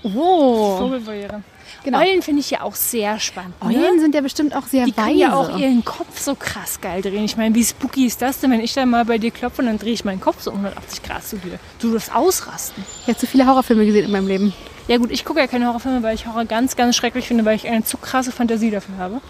Oh. 0.03 0.77
Vogelvoyere. 0.77 1.41
Genau. 1.83 1.99
Eulen 1.99 2.21
finde 2.23 2.39
ich 2.41 2.49
ja 2.49 2.61
auch 2.61 2.73
sehr 2.75 3.19
spannend. 3.19 3.53
Ne? 3.63 3.75
Eulen 3.77 3.99
sind 3.99 4.15
ja 4.15 4.21
bestimmt 4.21 4.55
auch 4.55 4.65
sehr 4.65 4.85
Die 4.85 4.91
können 4.91 5.07
weise. 5.07 5.19
ja 5.19 5.35
auch 5.35 5.57
ihren 5.57 5.85
Kopf 5.85 6.19
so 6.19 6.33
krass 6.33 6.81
geil 6.81 7.01
drehen. 7.03 7.25
Ich 7.25 7.37
meine, 7.37 7.53
wie 7.53 7.63
spooky 7.63 8.07
ist 8.07 8.21
das 8.21 8.39
denn, 8.39 8.49
wenn 8.51 8.59
ich 8.59 8.73
da 8.73 8.85
mal 8.87 9.05
bei 9.05 9.19
dir 9.19 9.29
klopfe 9.31 9.61
und 9.61 9.67
dann 9.67 9.77
drehe 9.77 9.93
ich 9.93 10.03
meinen 10.03 10.19
Kopf 10.19 10.41
so 10.41 10.49
180 10.51 11.03
Grad 11.03 11.23
zu 11.23 11.37
dir? 11.37 11.59
Du 11.79 11.91
wirst 11.91 12.13
ausrasten. 12.15 12.83
ich 13.01 13.07
habe 13.07 13.17
zu 13.17 13.27
viele 13.27 13.45
Horrorfilme 13.45 13.85
gesehen 13.85 14.05
in 14.05 14.11
meinem 14.11 14.27
Leben. 14.27 14.53
Ja 14.87 14.97
gut, 14.97 15.11
ich 15.11 15.25
gucke 15.25 15.39
ja 15.39 15.47
keine 15.47 15.67
Horrorfilme, 15.67 16.01
weil 16.03 16.15
ich 16.15 16.25
Horror 16.27 16.45
ganz, 16.45 16.75
ganz 16.75 16.95
schrecklich 16.95 17.27
finde, 17.27 17.45
weil 17.45 17.55
ich 17.55 17.67
eine 17.67 17.83
zu 17.83 17.97
krasse 17.97 18.31
Fantasie 18.31 18.71
dafür 18.71 18.97
habe. 18.97 19.21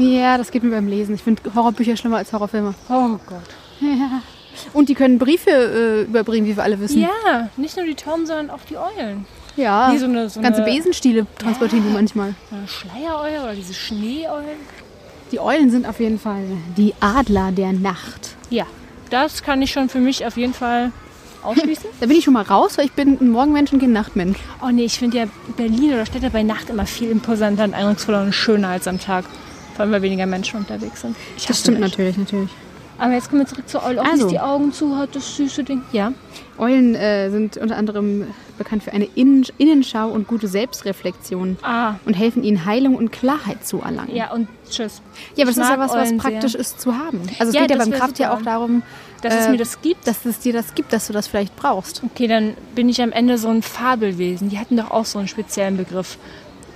Ja, 0.00 0.38
das 0.38 0.50
geht 0.50 0.62
mir 0.62 0.70
beim 0.70 0.88
Lesen. 0.88 1.14
Ich 1.14 1.22
finde 1.22 1.42
Horrorbücher 1.54 1.96
schlimmer 1.96 2.18
als 2.18 2.32
Horrorfilme. 2.32 2.74
Oh 2.88 3.18
Gott. 3.26 3.42
Ja. 3.80 4.22
Und 4.72 4.88
die 4.88 4.94
können 4.94 5.18
Briefe 5.18 5.50
äh, 5.50 6.02
überbringen, 6.02 6.46
wie 6.46 6.56
wir 6.56 6.62
alle 6.62 6.78
wissen. 6.80 7.00
Ja, 7.00 7.48
nicht 7.56 7.76
nur 7.76 7.86
die 7.86 7.94
Tauben, 7.94 8.26
sondern 8.26 8.50
auch 8.50 8.60
die 8.68 8.76
Eulen. 8.76 9.24
Ja. 9.56 9.90
Nee, 9.92 9.98
so 9.98 10.04
eine- 10.06 10.28
so 10.28 10.40
Ganze 10.40 10.62
eine- 10.64 10.72
Besenstiele 10.74 11.26
transportieren 11.38 11.84
die 11.86 11.92
manchmal. 11.92 12.34
Schleiereule 12.66 13.42
oder 13.42 13.54
diese 13.54 13.74
Schneeeulen. 13.74 14.58
Die 15.32 15.38
Eulen 15.40 15.70
sind 15.70 15.86
auf 15.86 16.00
jeden 16.00 16.18
Fall 16.18 16.42
die 16.76 16.92
Adler 17.00 17.52
der 17.52 17.72
Nacht. 17.72 18.34
Ja, 18.50 18.64
das 19.10 19.42
kann 19.42 19.62
ich 19.62 19.70
schon 19.70 19.88
für 19.88 20.00
mich 20.00 20.26
auf 20.26 20.36
jeden 20.36 20.54
Fall 20.54 20.92
ausschließen. 21.42 21.86
Da 22.00 22.06
bin 22.06 22.16
ich 22.16 22.24
schon 22.24 22.34
mal 22.34 22.42
raus, 22.42 22.76
weil 22.78 22.86
ich 22.86 22.92
bin 22.92 23.16
ein 23.20 23.30
Morgenmensch 23.30 23.72
und 23.72 23.80
kein 23.80 23.92
Nachtmensch. 23.92 24.38
Oh 24.62 24.68
nee, 24.70 24.84
ich 24.84 24.98
finde 24.98 25.18
ja 25.18 25.24
Berlin 25.56 25.92
oder 25.94 26.04
Städte 26.06 26.30
bei 26.30 26.42
Nacht 26.42 26.68
immer 26.70 26.84
viel 26.86 27.10
imposanter 27.10 27.64
und 27.64 27.74
eindrucksvoller 27.74 28.22
und 28.22 28.34
schöner 28.34 28.68
als 28.68 28.86
am 28.88 28.98
Tag. 29.00 29.24
Vor 29.74 29.80
allem, 29.84 29.92
weil 29.92 30.02
weniger 30.02 30.26
Menschen 30.26 30.58
unterwegs 30.58 31.00
sind. 31.02 31.16
Ich 31.36 31.46
Das 31.46 31.60
stimmt 31.60 31.80
Menschen. 31.80 31.90
natürlich, 31.98 32.16
natürlich. 32.18 32.50
Aber 32.98 33.14
jetzt 33.14 33.30
kommen 33.30 33.40
wir 33.40 33.46
zurück 33.46 33.66
zur 33.66 33.82
Eule. 33.82 34.02
Auch 34.02 34.04
Also. 34.04 34.28
die 34.28 34.38
Augen 34.38 34.72
zu 34.74 34.98
hat, 34.98 35.16
das 35.16 35.34
süße 35.36 35.64
Ding. 35.64 35.80
Ja. 35.90 36.12
Eulen 36.58 36.94
äh, 36.94 37.30
sind 37.30 37.56
unter 37.56 37.78
anderem 37.78 38.26
bekannt 38.58 38.82
für 38.82 38.92
eine 38.92 39.06
Innen 39.14 39.46
Innenschau 39.56 40.08
und 40.08 40.28
gute 40.28 40.48
Selbstreflexion 40.48 41.56
Ah, 41.62 41.94
und 42.04 42.12
helfen 42.12 42.42
ihnen 42.42 42.66
Heilung 42.66 42.96
und 42.96 43.10
Klarheit 43.10 43.66
zu 43.66 43.80
erlangen. 43.80 44.14
ja 44.14 44.30
und 44.34 44.48
tschüss. 44.70 45.00
Ja, 45.34 45.44
aber 45.44 45.50
Ich 45.50 45.56
das 45.56 45.64
ist 45.64 45.70
ja 45.72 45.78
was, 45.78 45.92
was 45.94 46.08
Eulen 46.08 46.18
praktisch 46.18 46.52
sehr. 46.52 46.60
ist 46.60 46.78
zu 46.78 46.94
haben. 46.94 47.22
Also 47.38 47.48
es 47.48 47.54
Ja, 47.54 47.62
geht 47.62 47.70
ja 47.70 47.76
beim 47.78 47.90
Krafttier 47.90 48.26
super. 48.26 48.38
auch 48.38 48.42
darum, 48.42 48.82
Dass 49.22 49.34
es 49.34 49.46
äh, 49.46 49.50
mir 49.50 49.56
das 49.56 49.80
gibt. 49.80 50.06
dass 50.06 50.26
es 50.26 50.40
dir 50.40 50.52
das 50.52 50.74
gibt, 50.74 50.92
dass 50.92 51.06
du 51.06 51.14
das 51.14 51.26
vielleicht 51.26 51.56
brauchst. 51.56 52.02
Okay, 52.04 52.26
dann 52.26 52.52
bin 52.74 52.90
ich 52.90 53.00
am 53.00 53.12
Ende 53.12 53.38
so 53.38 53.48
ein 53.48 53.62
Fabelwesen. 53.62 54.50
Die 54.50 54.58
hatten 54.58 54.76
doch 54.76 54.90
auch 54.90 55.06
so 55.06 55.18
einen 55.18 55.28
speziellen 55.28 55.78
Begriff. 55.78 56.18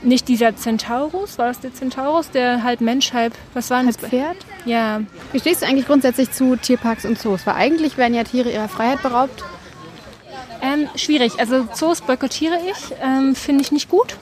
Nicht 0.04 0.28
dieser 0.28 0.54
Centaurus, 0.54 1.38
war 1.38 1.48
das 1.48 1.60
der 1.60 1.72
Centaurus, 1.72 2.30
der 2.30 2.62
halb 2.62 2.80
Mensch, 2.82 3.12
halb, 3.14 3.32
was 3.54 3.70
war 3.70 3.82
das? 3.82 3.96
Pferd? 3.96 4.36
Ja, 4.66 5.00
Wie 5.32 5.40
stehst 5.40 5.62
du 5.62 5.66
eigentlich 5.66 5.86
grundsätzlich 5.86 6.30
zu 6.30 6.56
Tierparks 6.56 7.04
und 7.06 7.18
Zoos? 7.18 7.46
Weil 7.46 7.54
eigentlich 7.54 7.96
werden 7.96 8.12
ja 8.14 8.22
Tiere 8.24 8.50
ihrer 8.50 8.68
Freiheit 8.68 9.02
beraubt. 9.02 9.42
ähm, 10.60 10.88
schwierig. 10.96 11.32
Also 11.38 11.66
Zoos 11.72 12.02
boykottiere 12.02 12.58
ich, 12.70 12.94
ähm, 13.02 13.34
finde 13.34 13.62
ich 13.62 13.72
nicht 13.72 13.88
gut. 13.88 14.16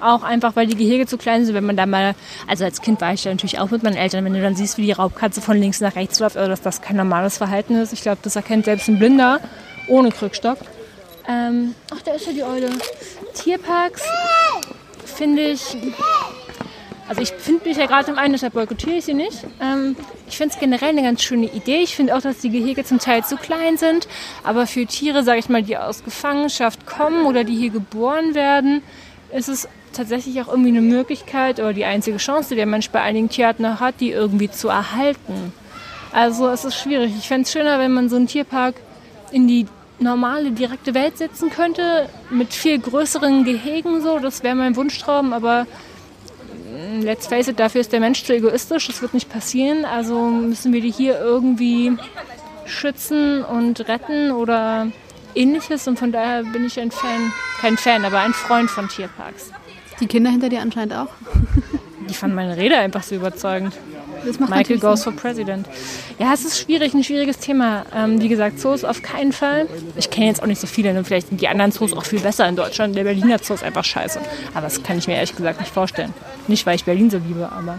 Auch 0.00 0.22
einfach, 0.22 0.54
weil 0.54 0.66
die 0.66 0.76
Gehege 0.76 1.06
zu 1.06 1.16
klein 1.18 1.44
sind, 1.44 1.54
wenn 1.54 1.64
man 1.64 1.76
da 1.76 1.86
mal, 1.86 2.14
also 2.46 2.64
als 2.64 2.80
Kind 2.82 3.00
war 3.00 3.12
ich 3.14 3.24
ja 3.24 3.30
natürlich 3.32 3.58
auch 3.58 3.70
mit 3.70 3.82
meinen 3.82 3.96
Eltern, 3.96 4.24
wenn 4.24 4.34
du 4.34 4.42
dann 4.42 4.54
siehst, 4.54 4.76
wie 4.78 4.82
die 4.82 4.92
Raubkatze 4.92 5.40
von 5.40 5.56
links 5.58 5.80
nach 5.80 5.96
rechts 5.96 6.20
läuft, 6.20 6.36
also 6.36 6.48
dass 6.48 6.60
das 6.62 6.82
kein 6.82 6.96
normales 6.96 7.38
Verhalten 7.38 7.74
ist. 7.76 7.92
Ich 7.92 8.02
glaube, 8.02 8.18
das 8.22 8.36
erkennt 8.36 8.66
selbst 8.66 8.88
ein 8.88 8.98
Blinder 8.98 9.40
ohne 9.88 10.10
Krückstock. 10.10 10.58
Ähm, 11.28 11.74
ach, 11.92 12.02
da 12.02 12.12
ist 12.12 12.26
ja 12.26 12.32
die 12.32 12.42
Eule. 12.44 12.70
Tierparks 13.34 14.02
finde 15.16 15.42
ich, 15.42 15.76
also 17.08 17.22
ich 17.22 17.30
finde 17.30 17.68
mich 17.68 17.76
ja 17.76 17.86
gerade 17.86 18.10
im 18.10 18.18
einen, 18.18 18.32
deshalb 18.32 18.54
boykottiere 18.54 18.96
ich 18.96 19.04
sie 19.04 19.14
nicht. 19.14 19.44
Ähm, 19.60 19.96
ich 20.28 20.36
finde 20.36 20.54
es 20.54 20.60
generell 20.60 20.90
eine 20.90 21.02
ganz 21.02 21.22
schöne 21.22 21.46
Idee. 21.46 21.82
Ich 21.82 21.94
finde 21.94 22.16
auch, 22.16 22.20
dass 22.20 22.38
die 22.38 22.50
Gehege 22.50 22.84
zum 22.84 22.98
Teil 22.98 23.24
zu 23.24 23.36
klein 23.36 23.76
sind. 23.76 24.08
Aber 24.44 24.66
für 24.66 24.86
Tiere, 24.86 25.22
sage 25.22 25.38
ich 25.38 25.48
mal, 25.48 25.62
die 25.62 25.76
aus 25.76 26.04
Gefangenschaft 26.04 26.86
kommen 26.86 27.26
oder 27.26 27.44
die 27.44 27.56
hier 27.56 27.70
geboren 27.70 28.34
werden, 28.34 28.82
ist 29.32 29.48
es 29.48 29.68
tatsächlich 29.92 30.40
auch 30.42 30.48
irgendwie 30.48 30.70
eine 30.70 30.82
Möglichkeit 30.82 31.58
oder 31.58 31.72
die 31.72 31.84
einzige 31.84 32.18
Chance, 32.18 32.50
die 32.50 32.56
der 32.56 32.66
Mensch 32.66 32.90
bei 32.90 33.00
einigen 33.00 33.28
Tierarten 33.28 33.62
noch 33.62 33.80
hat, 33.80 34.00
die 34.00 34.10
irgendwie 34.10 34.50
zu 34.50 34.68
erhalten. 34.68 35.52
Also 36.12 36.48
es 36.48 36.64
ist 36.64 36.76
schwierig. 36.76 37.12
Ich 37.18 37.28
fände 37.28 37.42
es 37.42 37.52
schöner, 37.52 37.78
wenn 37.78 37.92
man 37.92 38.08
so 38.08 38.16
einen 38.16 38.26
Tierpark 38.26 38.74
in 39.32 39.48
die 39.48 39.66
normale, 39.98 40.50
direkte 40.52 40.94
Welt 40.94 41.18
setzen 41.18 41.50
könnte, 41.50 42.08
mit 42.30 42.52
viel 42.52 42.78
größeren 42.78 43.44
Gehegen 43.44 44.02
so. 44.02 44.18
Das 44.18 44.42
wäre 44.42 44.54
mein 44.54 44.76
Wunschtraum, 44.76 45.32
aber 45.32 45.66
mm, 46.70 47.02
let's 47.02 47.26
face 47.26 47.48
it, 47.48 47.58
dafür 47.58 47.80
ist 47.80 47.92
der 47.92 48.00
Mensch 48.00 48.24
zu 48.24 48.34
egoistisch. 48.34 48.86
Das 48.86 49.02
wird 49.02 49.14
nicht 49.14 49.30
passieren. 49.30 49.84
Also 49.84 50.26
müssen 50.26 50.72
wir 50.72 50.80
die 50.80 50.92
hier 50.92 51.18
irgendwie 51.18 51.96
schützen 52.66 53.44
und 53.44 53.88
retten 53.88 54.32
oder 54.32 54.88
ähnliches. 55.34 55.86
Und 55.88 55.98
von 55.98 56.12
daher 56.12 56.42
bin 56.42 56.64
ich 56.64 56.78
ein 56.80 56.90
Fan, 56.90 57.32
kein 57.60 57.76
Fan, 57.76 58.04
aber 58.04 58.20
ein 58.20 58.32
Freund 58.32 58.70
von 58.70 58.88
Tierparks. 58.88 59.50
Die 60.00 60.06
Kinder 60.06 60.30
hinter 60.30 60.48
dir 60.48 60.60
anscheinend 60.60 60.94
auch. 60.94 61.08
Die 62.08 62.14
fanden 62.14 62.36
meine 62.36 62.56
Rede 62.56 62.76
einfach 62.76 63.02
so 63.02 63.14
überzeugend. 63.14 63.74
Michael 64.48 64.78
goes 64.78 65.02
Sinn. 65.02 65.12
for 65.12 65.20
President. 65.20 65.66
Ja, 66.18 66.32
es 66.32 66.44
ist 66.44 66.58
schwierig, 66.58 66.94
ein 66.94 67.04
schwieriges 67.04 67.38
Thema. 67.38 67.84
Ähm, 67.94 68.20
wie 68.20 68.28
gesagt, 68.28 68.60
Zoos 68.60 68.84
auf 68.84 69.02
keinen 69.02 69.32
Fall. 69.32 69.68
Ich 69.96 70.10
kenne 70.10 70.26
jetzt 70.26 70.42
auch 70.42 70.46
nicht 70.46 70.60
so 70.60 70.66
viele. 70.66 70.92
Ne? 70.92 71.04
Vielleicht 71.04 71.28
sind 71.28 71.40
die 71.40 71.48
anderen 71.48 71.72
Zoos 71.72 71.92
auch 71.92 72.04
viel 72.04 72.20
besser 72.20 72.48
in 72.48 72.56
Deutschland. 72.56 72.96
Der 72.96 73.04
Berliner 73.04 73.38
Zoo 73.38 73.54
ist 73.54 73.62
einfach 73.62 73.84
scheiße. 73.84 74.20
Aber 74.54 74.62
das 74.62 74.82
kann 74.82 74.98
ich 74.98 75.06
mir 75.06 75.14
ehrlich 75.14 75.34
gesagt 75.34 75.60
nicht 75.60 75.72
vorstellen. 75.72 76.12
Nicht, 76.48 76.66
weil 76.66 76.76
ich 76.76 76.84
Berlin 76.84 77.10
so 77.10 77.18
liebe, 77.18 77.50
aber 77.50 77.78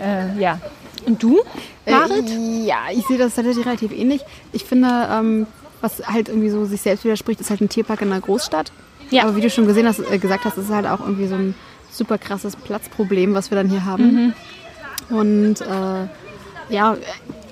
äh, 0.00 0.40
ja. 0.40 0.58
Und 1.06 1.22
du, 1.22 1.40
Marit? 1.86 2.30
Äh, 2.30 2.64
ja, 2.64 2.78
ich 2.92 3.06
sehe 3.06 3.18
das 3.18 3.34
tatsächlich 3.34 3.66
relativ 3.66 3.92
ähnlich. 3.92 4.22
Ich 4.52 4.64
finde, 4.64 4.88
ähm, 5.10 5.46
was 5.80 6.06
halt 6.06 6.28
irgendwie 6.28 6.48
so 6.48 6.64
sich 6.64 6.80
selbst 6.80 7.04
widerspricht, 7.04 7.40
ist 7.40 7.50
halt 7.50 7.60
ein 7.60 7.68
Tierpark 7.68 8.00
in 8.02 8.10
einer 8.10 8.20
Großstadt. 8.20 8.72
Ja. 9.10 9.24
Aber 9.24 9.36
wie 9.36 9.42
du 9.42 9.50
schon 9.50 9.66
gesehen 9.66 9.86
hast, 9.86 10.00
äh, 10.00 10.18
gesagt 10.18 10.44
hast, 10.44 10.56
ist 10.56 10.68
es 10.68 10.74
halt 10.74 10.86
auch 10.86 11.00
irgendwie 11.00 11.26
so 11.26 11.34
ein 11.34 11.54
super 11.90 12.18
krasses 12.18 12.56
Platzproblem, 12.56 13.34
was 13.34 13.50
wir 13.50 13.56
dann 13.56 13.68
hier 13.68 13.84
haben. 13.84 14.34
Und 15.10 15.60
äh, 15.60 16.06
ja, 16.68 16.96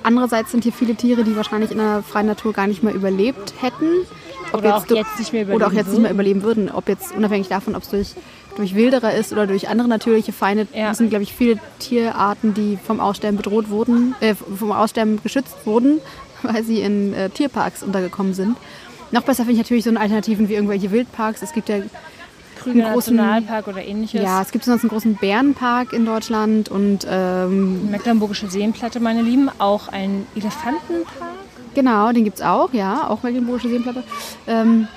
andererseits 0.02 0.50
sind 0.50 0.64
hier 0.64 0.72
viele 0.72 0.94
Tiere, 0.94 1.24
die 1.24 1.36
wahrscheinlich 1.36 1.70
in 1.70 1.78
der 1.78 2.02
freien 2.02 2.26
Natur 2.26 2.52
gar 2.52 2.66
nicht 2.66 2.82
mehr 2.82 2.94
überlebt 2.94 3.54
hätten. 3.60 4.06
Oder 4.52 4.76
auch 4.76 4.86
jetzt 4.86 5.18
nicht 5.18 5.32
mehr 5.32 5.48
Oder 5.48 5.66
auch 5.66 5.72
überleben 5.72 5.76
jetzt 5.76 5.88
nicht 5.88 6.02
mehr 6.02 6.10
überleben 6.10 6.42
würden. 6.42 6.70
Ob 6.70 6.88
jetzt 6.88 7.14
unabhängig 7.14 7.48
davon, 7.48 7.74
ob 7.74 7.82
es 7.82 7.88
durch, 7.88 8.14
durch 8.56 8.74
Wilderer 8.74 9.14
ist 9.14 9.32
oder 9.32 9.46
durch 9.46 9.68
andere 9.68 9.88
natürliche 9.88 10.32
Feinde. 10.32 10.66
Ja. 10.74 10.88
Das 10.88 10.98
sind, 10.98 11.10
glaube 11.10 11.22
ich, 11.22 11.32
viele 11.32 11.58
Tierarten, 11.78 12.54
die 12.54 12.78
vom 12.82 13.00
Aussterben 13.00 13.36
bedroht 13.36 13.70
wurden, 13.70 14.14
äh, 14.20 14.34
vom 14.34 14.72
Aussterben 14.72 15.22
geschützt 15.22 15.56
wurden, 15.64 16.00
weil 16.42 16.62
sie 16.64 16.80
in 16.80 17.14
äh, 17.14 17.30
Tierparks 17.30 17.82
untergekommen 17.82 18.34
sind. 18.34 18.56
Noch 19.10 19.22
besser 19.22 19.44
finde 19.44 19.52
ich 19.52 19.58
natürlich 19.58 19.84
so 19.84 19.90
eine 19.90 20.00
Alternativen 20.00 20.48
wie 20.48 20.54
irgendwelche 20.54 20.90
Wildparks. 20.90 21.42
Es 21.42 21.52
gibt 21.52 21.68
ja, 21.68 21.76
Krüger 22.62 22.86
einen 22.86 22.94
großen- 22.94 23.14
Nationalpark 23.14 23.68
oder 23.68 23.84
ähnliches. 23.84 24.22
ja, 24.22 24.42
es 24.42 24.50
gibt 24.50 24.64
sonst 24.64 24.82
einen 24.82 24.90
großen 24.90 25.16
Bärenpark 25.16 25.92
in 25.92 26.04
Deutschland 26.06 26.68
und 26.68 27.06
ähm, 27.08 27.90
Mecklenburgische 27.90 28.48
Seenplatte, 28.48 29.00
meine 29.00 29.22
Lieben. 29.22 29.50
Auch 29.58 29.88
ein 29.88 30.26
Elefantenpark. 30.34 31.06
Genau, 31.74 32.12
den 32.12 32.24
gibt 32.24 32.38
es 32.38 32.42
auch, 32.44 32.72
ja, 32.72 33.08
auch 33.08 33.22
Mecklenburgische 33.22 33.68
Seenplatte. 33.68 34.04
Ähm, 34.46 34.88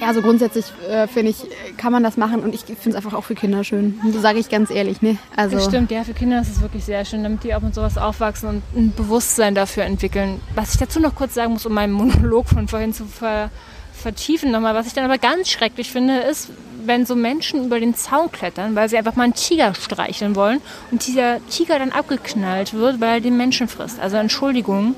ja, 0.00 0.12
so 0.12 0.20
grundsätzlich 0.20 0.66
äh, 0.90 1.06
finde 1.06 1.30
ich, 1.30 1.38
kann 1.78 1.90
man 1.90 2.02
das 2.02 2.16
machen 2.18 2.40
und 2.40 2.54
ich 2.54 2.62
finde 2.64 2.90
es 2.90 2.94
einfach 2.96 3.14
auch 3.14 3.24
für 3.24 3.34
Kinder 3.34 3.64
schön. 3.64 3.98
Das 4.12 4.20
sage 4.20 4.38
ich 4.38 4.48
ganz 4.50 4.70
ehrlich, 4.70 5.00
ne? 5.00 5.16
Also, 5.36 5.56
Das 5.56 5.64
stimmt, 5.66 5.90
ja, 5.90 6.04
für 6.04 6.12
Kinder 6.12 6.40
ist 6.40 6.50
es 6.50 6.60
wirklich 6.60 6.84
sehr 6.84 7.04
schön, 7.06 7.22
damit 7.22 7.44
die 7.44 7.54
auch 7.54 7.62
mit 7.62 7.74
sowas 7.74 7.96
aufwachsen 7.96 8.48
und 8.48 8.62
ein 8.76 8.92
Bewusstsein 8.94 9.54
dafür 9.54 9.84
entwickeln. 9.84 10.40
Was 10.54 10.72
ich 10.72 10.78
dazu 10.78 11.00
noch 11.00 11.14
kurz 11.14 11.34
sagen 11.34 11.54
muss, 11.54 11.64
um 11.64 11.72
meinen 11.72 11.92
Monolog 11.92 12.46
von 12.48 12.68
vorhin 12.68 12.92
zu 12.92 13.06
ver 13.06 13.50
vertiefen 14.00 14.50
nochmal, 14.50 14.74
was 14.74 14.86
ich 14.86 14.92
dann 14.92 15.04
aber 15.04 15.18
ganz 15.18 15.50
schrecklich 15.50 15.90
finde, 15.90 16.18
ist, 16.18 16.50
wenn 16.84 17.04
so 17.04 17.16
Menschen 17.16 17.64
über 17.66 17.80
den 17.80 17.94
Zaun 17.94 18.30
klettern, 18.30 18.76
weil 18.76 18.88
sie 18.88 18.96
einfach 18.96 19.16
mal 19.16 19.24
einen 19.24 19.34
Tiger 19.34 19.74
streicheln 19.74 20.36
wollen 20.36 20.60
und 20.90 21.06
dieser 21.06 21.44
Tiger 21.48 21.78
dann 21.78 21.92
abgeknallt 21.92 22.74
wird, 22.74 23.00
weil 23.00 23.14
er 23.14 23.20
den 23.20 23.36
Menschen 23.36 23.66
frisst. 23.68 23.98
Also 23.98 24.16
Entschuldigung, 24.16 24.94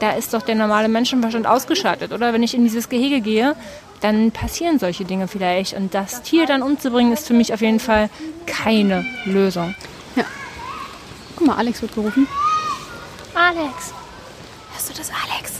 da 0.00 0.12
ist 0.12 0.34
doch 0.34 0.42
der 0.42 0.54
normale 0.54 0.88
Menschenverstand 0.88 1.46
ausgeschaltet, 1.46 2.12
oder? 2.12 2.32
Wenn 2.32 2.42
ich 2.42 2.54
in 2.54 2.64
dieses 2.64 2.88
Gehege 2.88 3.20
gehe, 3.20 3.54
dann 4.00 4.30
passieren 4.32 4.78
solche 4.78 5.04
Dinge 5.04 5.28
vielleicht. 5.28 5.74
Und 5.74 5.94
das 5.94 6.22
Tier 6.22 6.46
dann 6.46 6.62
umzubringen, 6.62 7.12
ist 7.12 7.26
für 7.26 7.34
mich 7.34 7.52
auf 7.52 7.60
jeden 7.60 7.80
Fall 7.80 8.10
keine 8.46 9.04
Lösung. 9.24 9.74
guck 11.36 11.46
mal, 11.46 11.56
Alex 11.56 11.82
wird 11.82 11.94
gerufen. 11.94 12.26
Alex, 13.34 13.92
Hörst 14.78 14.90
du 14.90 14.94
das, 14.94 15.10
Alex? 15.10 15.54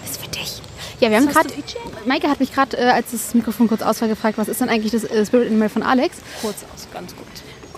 Das 0.00 0.12
ist 0.12 0.22
für 0.22 0.30
dich. 0.30 0.62
Ja, 1.00 1.10
wir 1.10 1.18
haben 1.18 1.28
gerade? 1.28 1.50
Maike 2.06 2.28
hat 2.28 2.40
mich 2.40 2.52
gerade, 2.54 2.76
äh, 2.78 2.84
als 2.90 3.10
das 3.10 3.34
Mikrofon 3.34 3.68
kurz 3.68 3.82
aus 3.82 4.00
war, 4.00 4.08
gefragt, 4.08 4.38
was 4.38 4.48
ist 4.48 4.60
denn 4.60 4.68
eigentlich 4.68 4.92
das 4.92 5.04
äh, 5.04 5.24
Spirit 5.26 5.48
Animal 5.48 5.68
von 5.68 5.82
Alex? 5.82 6.16
kurz 6.40 6.64
aus, 6.74 6.88
ganz 6.92 7.14
gut. 7.14 7.26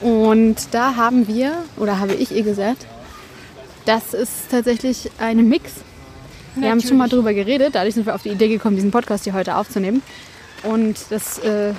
Und 0.02 0.56
da 0.72 0.94
haben 0.94 1.26
wir, 1.26 1.64
oder 1.76 1.98
habe 1.98 2.14
ich 2.14 2.30
ihr 2.30 2.42
gesagt, 2.44 2.86
das 3.84 4.14
ist 4.14 4.50
tatsächlich 4.50 5.10
eine 5.18 5.42
Mix. 5.42 5.72
Wir 6.54 6.70
haben 6.70 6.80
schon 6.80 6.96
mal 6.96 7.08
drüber 7.08 7.34
geredet, 7.34 7.74
dadurch 7.74 7.94
sind 7.94 8.06
wir 8.06 8.14
auf 8.14 8.22
die 8.22 8.30
Idee 8.30 8.48
gekommen, 8.48 8.76
diesen 8.76 8.90
Podcast 8.90 9.24
hier 9.24 9.32
heute 9.32 9.56
aufzunehmen. 9.56 10.02
Und 10.62 10.96
das 11.10 11.38
äh, 11.38 11.72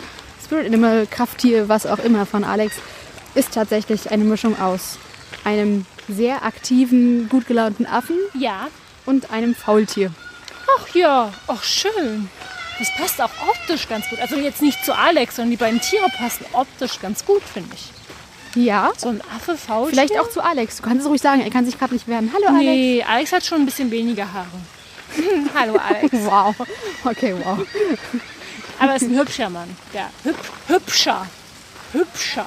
Spirit 0.43 0.67
Animal, 0.67 1.05
Krafttier, 1.09 1.69
was 1.69 1.85
auch 1.85 1.99
immer 1.99 2.25
von 2.25 2.43
Alex, 2.43 2.75
ist 3.35 3.53
tatsächlich 3.53 4.11
eine 4.11 4.23
Mischung 4.23 4.59
aus 4.59 4.97
einem 5.43 5.85
sehr 6.07 6.43
aktiven, 6.43 7.29
gut 7.29 7.45
gelaunten 7.47 7.85
Affen 7.85 8.15
Ja. 8.33 8.67
und 9.05 9.31
einem 9.31 9.53
Faultier. 9.53 10.11
Ach 10.77 10.87
ja, 10.95 11.31
ach 11.47 11.63
schön. 11.63 12.29
Das 12.77 12.87
passt 12.97 13.21
auch 13.21 13.29
optisch 13.49 13.87
ganz 13.89 14.07
gut. 14.09 14.19
Also 14.19 14.35
jetzt 14.37 14.61
nicht 14.61 14.83
zu 14.85 14.95
Alex, 14.97 15.35
sondern 15.35 15.51
die 15.51 15.57
beiden 15.57 15.81
Tiere 15.81 16.07
passen 16.17 16.45
optisch 16.53 16.99
ganz 17.01 17.25
gut, 17.25 17.41
finde 17.43 17.69
ich. 17.75 17.91
Ja, 18.55 18.91
So 18.97 19.09
ein 19.09 19.21
Affe, 19.35 19.55
Faultier. 19.57 19.89
vielleicht 19.93 20.19
auch 20.19 20.29
zu 20.29 20.41
Alex. 20.41 20.77
Du 20.77 20.83
kannst 20.83 21.03
es 21.03 21.09
ruhig 21.09 21.21
sagen, 21.21 21.41
er 21.41 21.49
kann 21.51 21.65
sich 21.65 21.77
gerade 21.77 21.93
nicht 21.93 22.07
wehren. 22.07 22.31
Hallo 22.33 22.47
Alex. 22.47 22.63
Nee, 22.65 23.03
Alex 23.07 23.31
hat 23.31 23.45
schon 23.45 23.59
ein 23.61 23.65
bisschen 23.65 23.91
weniger 23.91 24.31
Haare. 24.31 24.47
Hallo 25.55 25.75
Alex. 25.77 26.09
Wow. 26.25 26.55
Okay, 27.03 27.35
wow. 27.43 27.59
Aber 28.79 28.91
er 28.91 28.95
ist 28.95 29.03
ein 29.03 29.17
hübscher 29.17 29.49
Mann. 29.49 29.75
Ja, 29.93 30.09
hüb, 30.23 30.35
hübscher. 30.67 31.27
Hübscher. 31.91 32.45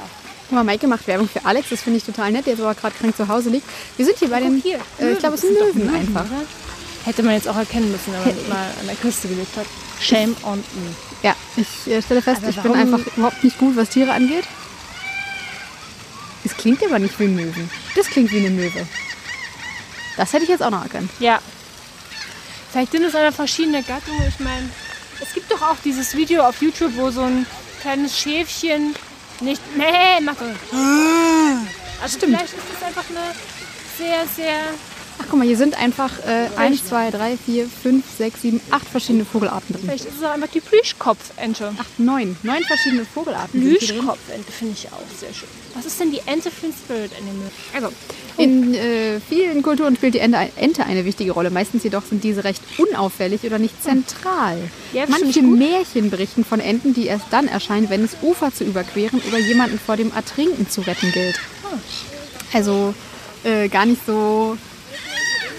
Guck 0.49 0.53
mal, 0.53 0.65
Maike 0.65 0.87
macht 0.87 1.07
Werbung 1.07 1.29
für 1.29 1.45
Alex, 1.45 1.69
das 1.71 1.83
finde 1.83 1.99
ich 1.99 2.05
total 2.05 2.33
nett, 2.33 2.47
der 2.47 2.55
jetzt 2.55 2.63
aber 2.63 2.75
gerade 2.75 2.95
krank 2.99 3.17
zu 3.17 3.29
Hause 3.29 3.51
liegt. 3.51 3.67
Wir 3.97 4.07
sind 4.07 4.19
hier 4.19 4.29
bei 4.29 4.41
den, 4.41 4.57
hier, 4.61 4.79
äh, 4.99 5.13
ich 5.13 5.19
glaube, 5.19 5.35
es 5.35 5.43
sind 5.43 5.55
Löwen 5.59 5.95
einfach. 5.95 6.25
oder? 6.25 6.43
Hätte 7.05 7.23
man 7.23 7.35
jetzt 7.35 7.49
auch 7.49 7.57
erkennen 7.57 7.91
müssen, 7.91 8.13
wenn 8.13 8.37
man 8.37 8.49
mal 8.49 8.71
an 8.81 8.87
der 8.87 8.97
Küste 8.97 9.29
gelebt 9.29 9.57
hat. 9.57 9.67
Shame 10.01 10.37
on 10.45 10.59
me. 10.59 10.95
Ja, 11.23 11.35
ich 11.57 11.91
äh, 11.91 12.03
stelle 12.03 12.23
fest, 12.23 12.41
Aber 12.43 12.51
ich 12.51 12.57
bin 12.57 12.73
einfach 12.73 13.01
überhaupt 13.17 13.43
nicht 13.43 13.59
gut, 13.59 13.77
was 13.77 13.89
Tiere 13.89 14.13
angeht. 14.13 14.45
Es 16.45 16.57
klingt 16.57 16.83
aber 16.85 16.99
nicht 16.99 17.19
wie 17.19 17.25
ein 17.25 17.37
Möwen. 17.37 17.71
Das 17.95 18.07
klingt 18.07 18.31
wie 18.33 18.39
eine 18.39 18.51
Möwe. 18.51 18.87
Das 20.17 20.33
hätte 20.33 20.45
ich 20.45 20.51
jetzt 20.51 20.63
auch 20.63 20.71
noch 20.71 20.83
erkannt. 20.83 21.11
Ja. 21.19 21.41
Vielleicht 22.71 22.93
sind 22.93 23.05
es 23.05 23.15
aber 23.15 23.33
verschiedene 23.33 23.83
Gattungen. 23.83 24.27
Ich 24.29 24.41
meine, 24.41 24.69
es 25.21 25.33
gibt 25.33 25.51
doch 25.51 25.63
auch 25.63 25.77
dieses 25.85 26.17
Video 26.17 26.43
auf 26.43 26.61
YouTube, 26.61 26.93
wo 26.97 27.11
so 27.11 27.23
ein 27.23 27.47
kleines 27.81 28.19
Schäfchen 28.19 28.95
nicht 29.41 29.61
nee 29.77 30.21
macht. 30.23 30.39
Also 32.03 32.17
Stimmt. 32.17 32.37
vielleicht 32.37 32.55
ist 32.55 32.65
das 32.73 32.89
einfach 32.89 33.05
eine 33.11 33.35
sehr, 33.99 34.27
sehr 34.35 34.59
Ach, 35.23 35.27
guck 35.31 35.39
mal, 35.39 35.47
hier 35.47 35.57
sind 35.57 35.79
einfach 35.79 36.11
äh, 36.27 36.49
1, 36.57 36.87
2, 36.87 37.11
3, 37.11 37.37
4, 37.37 37.67
5, 37.69 38.05
6, 38.19 38.43
7, 38.43 38.61
8 38.71 38.89
verschiedene 38.89 39.25
Vogelarten 39.25 39.75
drin. 39.75 39.85
Vielleicht 39.85 40.07
ist 40.07 40.17
es 40.19 40.25
auch 40.25 40.31
einfach 40.31 40.49
die 40.49 40.61
Plüschkopfente. 40.61 41.73
Ach, 41.79 41.85
neun. 41.99 42.37
Neun 42.43 42.63
verschiedene 42.65 43.05
Vogelarten. 43.05 43.61
Plüschkopfente 43.61 44.51
finde 44.51 44.75
ich 44.75 44.89
auch 44.89 45.19
sehr 45.19 45.33
schön. 45.33 45.49
Was 45.75 45.87
ist 45.87 46.01
denn 46.01 46.11
die 46.11 46.21
Ente 46.27 46.51
für 46.51 46.67
ein 46.67 46.73
Spirit 46.73 47.13
Animal? 47.17 47.51
Also, 47.75 47.93
in 48.37 48.75
äh, 48.75 49.21
vielen 49.21 49.63
Kulturen 49.63 49.95
spielt 49.97 50.15
die 50.15 50.19
Ente, 50.19 50.85
eine 50.85 51.05
wichtige 51.05 51.33
Rolle. 51.33 51.51
Meistens 51.51 51.85
jedoch 51.85 52.03
sind 52.05 52.25
diese 52.25 52.45
recht 52.45 52.63
unauffällig 52.79 53.45
oder 53.45 53.59
nicht 53.59 53.81
zentral. 53.83 54.59
Ja, 54.93 55.05
Manche. 55.07 55.43
Märchen 55.43 56.11
berichten 56.11 56.45
von 56.45 56.59
Enten, 56.59 56.95
die 56.95 57.07
erst 57.07 57.27
dann 57.31 57.47
erscheinen, 57.47 57.91
wenn 57.91 58.05
es 58.05 58.17
Ufer 58.23 58.53
zu 58.53 58.65
überqueren 58.65 59.21
oder 59.29 59.39
jemanden 59.39 59.79
vor 59.79 59.97
dem 59.97 60.13
Ertrinken 60.13 60.69
zu 60.69 60.81
retten 60.81 61.13
gilt. 61.13 61.39
Also 62.53 62.95
äh, 63.45 63.69
gar 63.69 63.87
nicht 63.87 64.05
so 64.07 64.57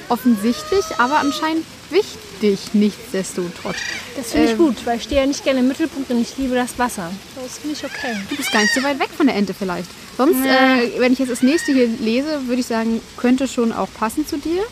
offensichtlich, 0.10 0.84
aber 0.98 1.20
anscheinend 1.20 1.66
wichtig, 1.89 2.60
nichtsdestotrotz. 2.74 3.78
Das 4.18 4.32
finde 4.32 4.46
ich 4.46 4.52
Ähm, 4.54 4.58
gut, 4.58 4.86
weil 4.86 4.98
ich 4.98 5.04
stehe 5.04 5.22
ja 5.22 5.28
nicht 5.28 5.44
gerne 5.44 5.60
im 5.60 5.68
Mittelpunkt 5.68 6.10
und 6.10 6.22
ich 6.22 6.38
liebe 6.38 6.56
das 6.56 6.78
Wasser. 6.80 7.12
Das 7.36 7.60
finde 7.60 7.76
ich 7.76 7.84
okay. 7.86 8.16
Du 8.30 8.36
bist 8.36 8.52
gar 8.52 8.62
nicht 8.62 8.74
so 8.74 8.82
weit 8.84 9.00
weg 9.00 9.10
von 9.16 9.28
der 9.28 9.36
Ente 9.36 9.54
vielleicht. 9.54 9.89
Sonst, 10.18 10.46
äh, 10.46 11.00
wenn 11.00 11.13
ich 11.13 11.20
jetzt 11.20 11.32
das 11.32 11.42
nächste 11.42 11.72
hier 11.72 11.88
lese, 11.88 12.48
würde 12.48 12.62
ich 12.62 12.68
sagen, 12.68 13.02
könnte 13.18 13.48
schon 13.48 13.72
auch 13.74 13.88
passen 13.98 14.28
zu 14.28 14.38
dir. 14.38 14.63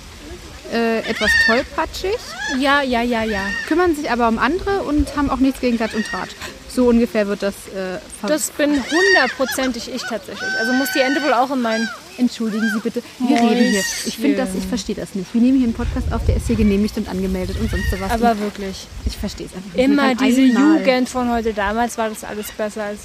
Äh, 0.72 1.00
etwas 1.00 1.30
tollpatschig, 1.46 2.16
Ja, 2.58 2.82
ja, 2.82 3.02
ja, 3.02 3.24
ja. 3.24 3.42
kümmern 3.68 3.94
sich 3.94 4.10
aber 4.10 4.30
um 4.30 4.40
andere 4.40 4.84
und 4.84 5.18
haben 5.18 5.30
auch 5.30 5.40
nichts 5.40 5.60
gegen 5.60 5.76
Klatsch 5.76 5.96
und 5.96 6.06
Tratsch. 6.06 6.32
So 6.74 6.88
ungefähr 6.88 7.28
wird 7.28 7.44
das 7.44 7.54
äh, 7.76 8.00
Das 8.26 8.52
bin 8.52 8.82
hundertprozentig 8.82 9.94
ich 9.94 10.02
tatsächlich. 10.04 10.50
Also 10.60 10.72
muss 10.72 10.88
die 10.96 11.00
Ente 11.00 11.22
wohl 11.24 11.34
auch 11.34 11.52
in 11.52 11.62
meinen. 11.62 11.90
Entschuldigen 12.22 12.72
Sie 12.74 12.80
bitte, 12.80 13.02
wir 13.20 13.30
Mäuschen. 13.30 13.48
reden 13.50 13.72
hier. 13.72 13.84
Ich 14.06 14.16
finde 14.16 14.38
das, 14.38 14.50
ich 14.58 14.66
verstehe 14.68 14.96
das 14.96 15.16
nicht. 15.16 15.34
Wir 15.34 15.42
nehmen 15.42 15.58
hier 15.58 15.66
einen 15.68 15.74
Podcast 15.74 16.14
auf, 16.14 16.24
der 16.26 16.36
ist 16.38 16.48
hier 16.48 16.56
genehmigt 16.56 16.96
und 16.98 17.10
angemeldet 17.10 17.58
und 17.60 17.70
sonst 17.70 17.86
was. 18.00 18.12
Aber 18.12 18.40
wirklich. 18.40 18.88
ich 19.06 19.18
verstehe 19.18 19.48
es 19.48 19.54
einfach 19.54 19.74
nicht. 19.76 19.84
Immer 19.86 20.16
diese 20.16 20.42
einmal- 20.42 20.80
Jugend 20.80 21.10
von 21.10 21.32
heute. 21.32 21.54
Damals 21.54 21.98
war 21.98 22.10
das 22.10 22.24
alles 22.24 22.52
besser 22.52 22.84
als. 22.84 23.00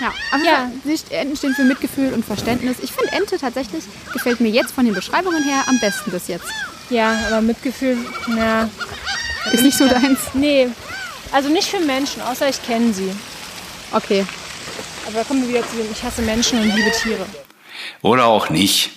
Ja, 0.00 0.12
aber 0.32 0.42
Ja. 0.44 0.70
Enten 1.10 1.36
stehen 1.36 1.54
für 1.54 1.64
Mitgefühl 1.64 2.12
und 2.14 2.24
Verständnis. 2.24 2.78
Ich 2.82 2.90
finde 2.92 3.12
Ente 3.12 3.38
tatsächlich 3.38 3.84
gefällt 4.12 4.40
mir 4.40 4.48
jetzt 4.50 4.72
von 4.72 4.84
den 4.84 4.94
Beschreibungen 4.94 5.42
her 5.44 5.62
am 5.68 5.78
besten 5.78 6.10
bis 6.10 6.26
jetzt. 6.28 6.46
Ja, 6.90 7.16
aber 7.28 7.40
Mitgefühl, 7.42 7.96
na. 8.28 8.68
Ist 9.52 9.62
nicht 9.62 9.76
so 9.78 9.86
deins? 9.86 10.18
Nee. 10.32 10.68
Also 11.30 11.48
nicht 11.50 11.68
für 11.68 11.80
Menschen, 11.80 12.22
außer 12.22 12.48
ich 12.48 12.62
kenne 12.62 12.92
sie. 12.92 13.10
Okay. 13.92 14.24
Aber 15.06 15.18
da 15.18 15.24
kommen 15.24 15.42
wir 15.42 15.48
wieder 15.50 15.68
zu 15.68 15.76
dem, 15.76 15.86
ich 15.92 16.02
hasse 16.02 16.22
Menschen 16.22 16.58
und 16.60 16.74
liebe 16.74 16.90
Tiere. 17.02 17.26
Oder 18.02 18.26
auch 18.26 18.50
nicht. 18.50 18.90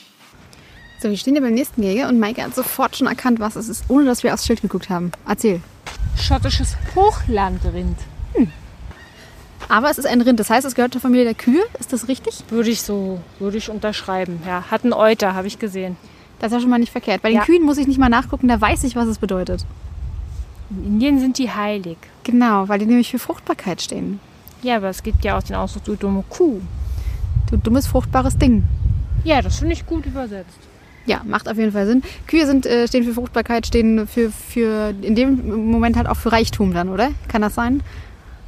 So, 1.01 1.09
wir 1.09 1.17
stehen 1.17 1.35
ja 1.35 1.41
beim 1.41 1.53
nächsten 1.53 1.81
Gege 1.81 2.07
und 2.07 2.19
Maike 2.19 2.41
hat 2.43 2.55
sofort 2.55 2.95
schon 2.97 3.07
erkannt, 3.07 3.39
was 3.39 3.55
es 3.55 3.69
ist, 3.69 3.83
ohne 3.87 4.05
dass 4.05 4.23
wir 4.23 4.33
aufs 4.33 4.45
Schild 4.45 4.61
geguckt 4.61 4.89
haben. 4.89 5.11
Erzähl. 5.27 5.61
Schottisches 6.19 6.75
Hochlandrind. 6.95 7.97
Aber 9.69 9.89
es 9.89 9.97
ist 9.97 10.05
ein 10.07 10.21
Rind, 10.21 10.39
das 10.39 10.49
heißt, 10.49 10.65
es 10.65 10.75
gehört 10.75 10.93
zur 10.93 11.01
Familie 11.01 11.25
der 11.25 11.33
Kühe. 11.33 11.61
Ist 11.79 11.91
das 11.91 12.07
richtig? 12.07 12.43
Würde 12.49 12.69
ich 12.69 12.81
so, 12.81 13.19
würde 13.39 13.57
ich 13.57 13.69
unterschreiben. 13.69 14.41
Ja, 14.45 14.63
hat 14.71 14.83
einen 14.83 14.93
Euter, 14.93 15.33
habe 15.35 15.47
ich 15.47 15.59
gesehen. 15.59 15.97
Das 16.39 16.51
ist 16.51 16.55
ja 16.55 16.61
schon 16.61 16.69
mal 16.69 16.77
nicht 16.79 16.91
verkehrt. 16.91 17.21
Bei 17.21 17.29
den 17.29 17.39
Ja. 17.39 17.43
Kühen 17.45 17.63
muss 17.63 17.77
ich 17.77 17.87
nicht 17.87 17.99
mal 17.99 18.09
nachgucken, 18.09 18.47
da 18.47 18.61
weiß 18.61 18.83
ich, 18.85 18.95
was 18.95 19.07
es 19.07 19.17
bedeutet. 19.17 19.65
In 20.69 20.85
Indien 20.85 21.19
sind 21.19 21.37
die 21.37 21.51
heilig. 21.51 21.97
Genau, 22.23 22.69
weil 22.69 22.79
die 22.79 22.85
nämlich 22.85 23.11
für 23.11 23.19
Fruchtbarkeit 23.19 23.81
stehen. 23.81 24.19
Ja, 24.61 24.77
aber 24.77 24.89
es 24.89 25.03
gibt 25.03 25.23
ja 25.25 25.37
auch 25.37 25.43
den 25.43 25.55
Ausdruck, 25.55 25.83
du 25.85 25.95
dumme 25.95 26.23
Kuh. 26.29 26.61
Du 27.49 27.57
dummes, 27.57 27.87
fruchtbares 27.87 28.37
Ding. 28.37 28.63
Ja, 29.23 29.41
das 29.41 29.59
finde 29.59 29.73
ich 29.73 29.85
gut 29.85 30.05
übersetzt. 30.05 30.57
Ja, 31.05 31.21
macht 31.23 31.47
auf 31.49 31.57
jeden 31.57 31.71
Fall 31.71 31.85
Sinn. 31.87 32.03
Kühe 32.27 32.45
sind, 32.45 32.65
äh, 32.65 32.87
stehen 32.87 33.05
für 33.05 33.13
Fruchtbarkeit, 33.13 33.65
stehen 33.65 34.07
für, 34.07 34.29
für 34.29 34.93
in 35.01 35.15
dem 35.15 35.71
Moment 35.71 35.95
halt 35.95 36.07
auch 36.07 36.17
für 36.17 36.31
Reichtum 36.33 36.73
dann, 36.73 36.89
oder? 36.89 37.11
Kann 37.29 37.41
das 37.41 37.55
sein? 37.55 37.81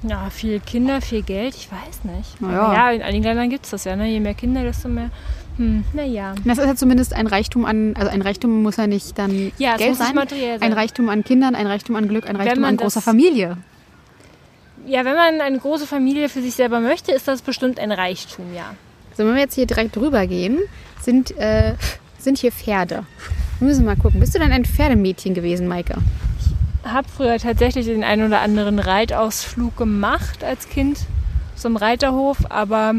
Ja, 0.03 0.29
viele 0.29 0.59
Kinder, 0.59 1.01
viel 1.01 1.21
Geld, 1.21 1.55
ich 1.55 1.69
weiß 1.71 2.03
nicht. 2.15 2.35
Na 2.39 2.47
Aber 2.47 2.73
ja. 2.73 2.91
in 2.91 3.01
einigen 3.01 3.23
Ländern 3.23 3.49
gibt 3.49 3.65
es 3.65 3.71
das 3.71 3.85
ja. 3.85 3.95
Ne? 3.95 4.07
Je 4.09 4.19
mehr 4.19 4.33
Kinder, 4.33 4.63
desto 4.63 4.89
mehr. 4.89 5.09
Hm, 5.57 5.83
naja. 5.93 6.35
Das 6.45 6.57
ist 6.57 6.65
ja 6.65 6.75
zumindest 6.75 7.13
ein 7.13 7.27
Reichtum 7.27 7.65
an, 7.65 7.93
also 7.97 8.09
ein 8.09 8.21
Reichtum 8.21 8.61
muss 8.63 8.77
ja 8.77 8.87
nicht 8.87 9.17
dann 9.17 9.51
Ja, 9.57 9.75
Geld 9.77 9.95
sein. 9.97 10.15
materiell 10.15 10.59
sein. 10.59 10.71
Ein 10.71 10.73
Reichtum 10.77 11.09
an 11.09 11.23
Kindern, 11.23 11.55
ein 11.55 11.67
Reichtum 11.67 11.95
an 11.95 12.07
Glück, 12.07 12.29
ein 12.29 12.35
Reichtum 12.37 12.63
an 12.63 12.77
großer 12.77 13.01
Familie. 13.01 13.57
Ja, 14.85 15.03
wenn 15.03 15.15
man 15.15 15.41
eine 15.41 15.59
große 15.59 15.85
Familie 15.85 16.29
für 16.29 16.41
sich 16.41 16.55
selber 16.55 16.79
möchte, 16.79 17.11
ist 17.11 17.27
das 17.27 17.41
bestimmt 17.41 17.79
ein 17.79 17.91
Reichtum, 17.91 18.45
ja. 18.55 18.73
So, 19.19 19.25
wenn 19.25 19.35
wir 19.35 19.41
jetzt 19.41 19.55
hier 19.55 19.65
direkt 19.65 19.97
drüber 19.97 20.25
gehen, 20.27 20.59
sind, 21.01 21.37
äh, 21.37 21.73
sind 22.19 22.37
hier 22.37 22.53
Pferde. 22.53 23.03
Wir 23.59 23.67
müssen 23.67 23.83
mal 23.83 23.97
gucken. 23.97 24.21
Bist 24.21 24.33
du 24.33 24.39
denn 24.39 24.53
ein 24.53 24.63
Pferdemädchen 24.63 25.33
gewesen, 25.33 25.67
Maike? 25.67 25.97
Habe 26.85 27.05
früher 27.09 27.37
tatsächlich 27.37 27.87
den 27.87 28.05
einen 28.05 28.27
oder 28.27 28.39
anderen 28.39 28.79
Reitausflug 28.79 29.75
gemacht 29.75 30.45
als 30.45 30.69
Kind, 30.69 30.99
im 31.61 31.75
Reiterhof, 31.75 32.37
aber 32.47 32.93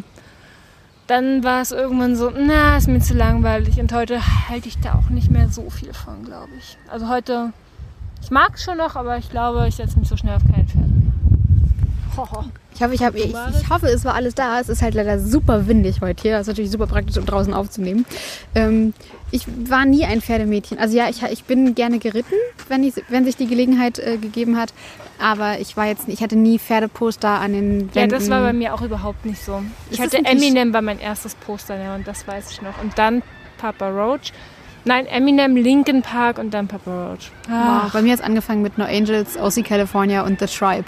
dann 1.06 1.42
war 1.42 1.62
es 1.62 1.72
irgendwann 1.72 2.14
so, 2.16 2.30
na, 2.30 2.76
ist 2.76 2.88
mir 2.88 3.00
zu 3.00 3.14
langweilig 3.14 3.80
und 3.80 3.90
heute 3.94 4.20
halte 4.50 4.68
ich 4.68 4.78
da 4.78 4.96
auch 4.96 5.08
nicht 5.08 5.30
mehr 5.30 5.48
so 5.48 5.70
viel 5.70 5.94
von, 5.94 6.22
glaube 6.26 6.50
ich. 6.58 6.76
Also 6.90 7.08
heute, 7.08 7.54
ich 8.20 8.30
mag 8.30 8.56
es 8.56 8.62
schon 8.62 8.76
noch, 8.76 8.94
aber 8.94 9.16
ich 9.16 9.30
glaube, 9.30 9.66
ich 9.66 9.76
setze 9.76 9.98
mich 9.98 10.10
so 10.10 10.18
schnell 10.18 10.36
auf 10.36 10.42
kein 10.44 10.68
Pferd. 10.68 10.99
Ich 12.74 12.82
hoffe, 12.82 12.94
ich, 12.94 13.02
hab, 13.02 13.14
ich, 13.14 13.26
ich 13.26 13.68
hoffe, 13.70 13.86
es 13.88 14.04
war 14.04 14.14
alles 14.14 14.34
da. 14.34 14.58
Es 14.58 14.68
ist 14.68 14.80
halt 14.80 14.94
leider 14.94 15.18
super 15.18 15.66
windig 15.66 16.00
heute 16.00 16.22
hier. 16.22 16.32
Das 16.32 16.42
ist 16.42 16.46
natürlich 16.48 16.70
super 16.70 16.86
praktisch, 16.86 17.18
um 17.18 17.26
draußen 17.26 17.52
aufzunehmen. 17.52 18.06
Ähm, 18.54 18.94
ich 19.30 19.46
war 19.68 19.84
nie 19.84 20.04
ein 20.06 20.20
Pferdemädchen. 20.22 20.78
Also 20.78 20.96
ja, 20.96 21.08
ich, 21.08 21.22
ich 21.22 21.44
bin 21.44 21.74
gerne 21.74 21.98
geritten, 21.98 22.34
wenn, 22.68 22.82
ich, 22.82 22.94
wenn 23.08 23.24
sich 23.24 23.36
die 23.36 23.46
Gelegenheit 23.46 23.98
äh, 23.98 24.16
gegeben 24.16 24.56
hat. 24.56 24.72
Aber 25.20 25.58
ich 25.60 25.76
war 25.76 25.86
jetzt, 25.86 26.08
ich 26.08 26.22
hatte 26.22 26.36
nie 26.36 26.58
Pferdeposter 26.58 27.28
an 27.28 27.52
den 27.52 27.94
Wänden. 27.94 27.98
Ja, 27.98 28.06
das 28.06 28.30
war 28.30 28.40
bei 28.40 28.52
mir 28.54 28.72
auch 28.74 28.82
überhaupt 28.82 29.26
nicht 29.26 29.44
so. 29.44 29.62
Ich 29.90 30.00
hatte 30.00 30.24
Eminem 30.24 30.72
war 30.72 30.82
mein 30.82 30.98
erstes 31.00 31.34
Poster, 31.34 31.78
ja, 31.78 31.94
und 31.94 32.08
das 32.08 32.26
weiß 32.26 32.50
ich 32.52 32.62
noch. 32.62 32.80
Und 32.82 32.96
dann 32.98 33.22
Papa 33.58 33.88
Roach. 33.88 34.32
Nein, 34.86 35.04
Eminem, 35.06 35.56
Linkin 35.56 36.00
Park 36.00 36.38
und 36.38 36.54
dann 36.54 36.66
Papa 36.66 36.90
Roach. 37.10 37.30
Ah, 37.50 37.82
Wow. 37.84 37.92
Bei 37.92 38.00
mir 38.02 38.12
hat 38.14 38.20
es 38.20 38.24
angefangen 38.24 38.62
mit 38.62 38.78
No 38.78 38.84
Angels, 38.86 39.36
OC 39.36 39.62
California 39.64 40.22
und 40.22 40.40
The 40.40 40.46
Tribe. 40.46 40.84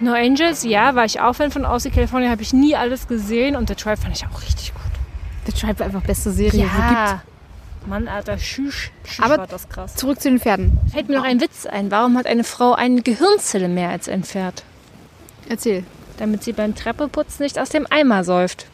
No 0.00 0.12
Angels, 0.12 0.64
ja, 0.64 0.94
war 0.94 1.04
ich 1.04 1.20
auch 1.20 1.34
Fan 1.34 1.50
von 1.50 1.64
Aussie 1.64 1.90
California, 1.90 2.30
habe 2.30 2.42
ich 2.42 2.52
nie 2.52 2.74
alles 2.76 3.06
gesehen 3.08 3.56
und 3.56 3.68
The 3.68 3.74
Tribe 3.74 3.96
fand 3.96 4.16
ich 4.16 4.26
auch 4.26 4.42
richtig 4.42 4.72
gut. 4.74 4.82
The 5.46 5.52
Tribe 5.52 5.78
war 5.78 5.86
einfach 5.86 6.02
beste 6.02 6.30
Serie, 6.30 6.50
die 6.52 6.66
es 6.66 6.72
gibt. 6.72 6.90
Ja, 6.90 7.22
Mann, 7.86 8.08
Alter, 8.08 8.38
schüsch, 8.38 8.90
schüsch 9.04 9.20
Aber- 9.20 9.38
war 9.38 9.46
das 9.46 9.68
krass. 9.68 9.94
Zurück 9.94 10.20
zu 10.20 10.28
den 10.30 10.40
Pferden. 10.40 10.78
Fällt 10.90 11.08
mir 11.08 11.16
noch 11.16 11.24
ein 11.24 11.40
Witz 11.40 11.66
ein. 11.66 11.90
Warum 11.90 12.16
hat 12.18 12.26
eine 12.26 12.44
Frau 12.44 12.72
eine 12.72 13.02
Gehirnzelle 13.02 13.68
mehr 13.68 13.90
als 13.90 14.08
ein 14.08 14.24
Pferd? 14.24 14.64
Erzähl. 15.48 15.84
Damit 16.16 16.44
sie 16.44 16.52
beim 16.52 16.74
Treppeputzen 16.74 17.42
nicht 17.42 17.58
aus 17.58 17.68
dem 17.70 17.86
Eimer 17.90 18.24
säuft. 18.24 18.66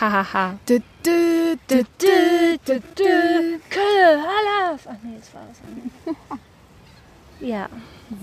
Hahaha. 0.00 0.54
Kölle, 3.70 4.22
Halaf. 4.22 4.80
Ach 4.86 4.94
nee, 5.02 5.16
das 5.18 5.34
war 5.34 5.42
das. 5.48 6.38
Ja. 7.40 7.68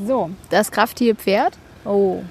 So, 0.05 0.29
das 0.49 0.71
Krafttier 0.71 1.15
Pferd 1.15 1.57
Oh. 1.85 2.21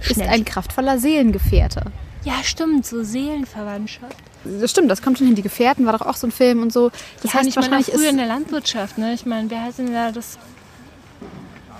ist 0.00 0.14
Schnell. 0.14 0.28
ein 0.28 0.44
kraftvoller 0.44 0.98
Seelengefährte. 0.98 1.82
Ja, 2.24 2.34
stimmt, 2.42 2.84
so 2.86 3.02
Seelenverwandtschaft. 3.02 4.16
Das 4.44 4.70
stimmt, 4.70 4.90
das 4.90 5.02
kommt 5.02 5.18
schon 5.18 5.26
hin. 5.26 5.36
Die 5.36 5.42
Gefährten 5.42 5.86
war 5.86 5.96
doch 5.96 6.06
auch 6.06 6.16
so 6.16 6.26
ein 6.26 6.30
Film 6.32 6.62
und 6.62 6.72
so. 6.72 6.90
Das 7.22 7.32
ja, 7.32 7.38
heißt 7.40 7.48
ich 7.48 7.56
meine, 7.56 7.66
wahrscheinlich 7.70 7.86
früher 7.94 8.04
ist 8.06 8.10
in 8.10 8.16
der 8.18 8.26
Landwirtschaft, 8.26 8.98
ne? 8.98 9.12
Ich 9.14 9.26
meine, 9.26 9.50
wer 9.50 9.62
hat 9.64 9.78
denn 9.78 9.92
da 9.92 10.12
das 10.12 10.38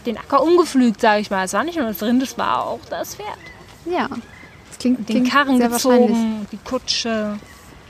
den 0.06 0.16
Acker 0.16 0.42
umgepflügt, 0.42 1.00
sage 1.00 1.20
ich 1.20 1.30
mal. 1.30 1.44
Es 1.44 1.52
war 1.52 1.64
nicht 1.64 1.76
nur 1.78 1.86
das 1.86 2.02
Rind, 2.02 2.22
es 2.22 2.36
war 2.38 2.64
auch 2.66 2.80
das 2.88 3.14
Pferd. 3.16 3.38
ja. 3.86 4.08
Das 4.68 4.78
klingt, 4.78 5.00
Den 5.00 5.04
klingt 5.04 5.30
Karren 5.30 5.58
sehr 5.58 5.70
wahrscheinlich. 5.70 6.08
gezogen, 6.08 6.46
die 6.52 6.56
Kutsche. 6.58 7.38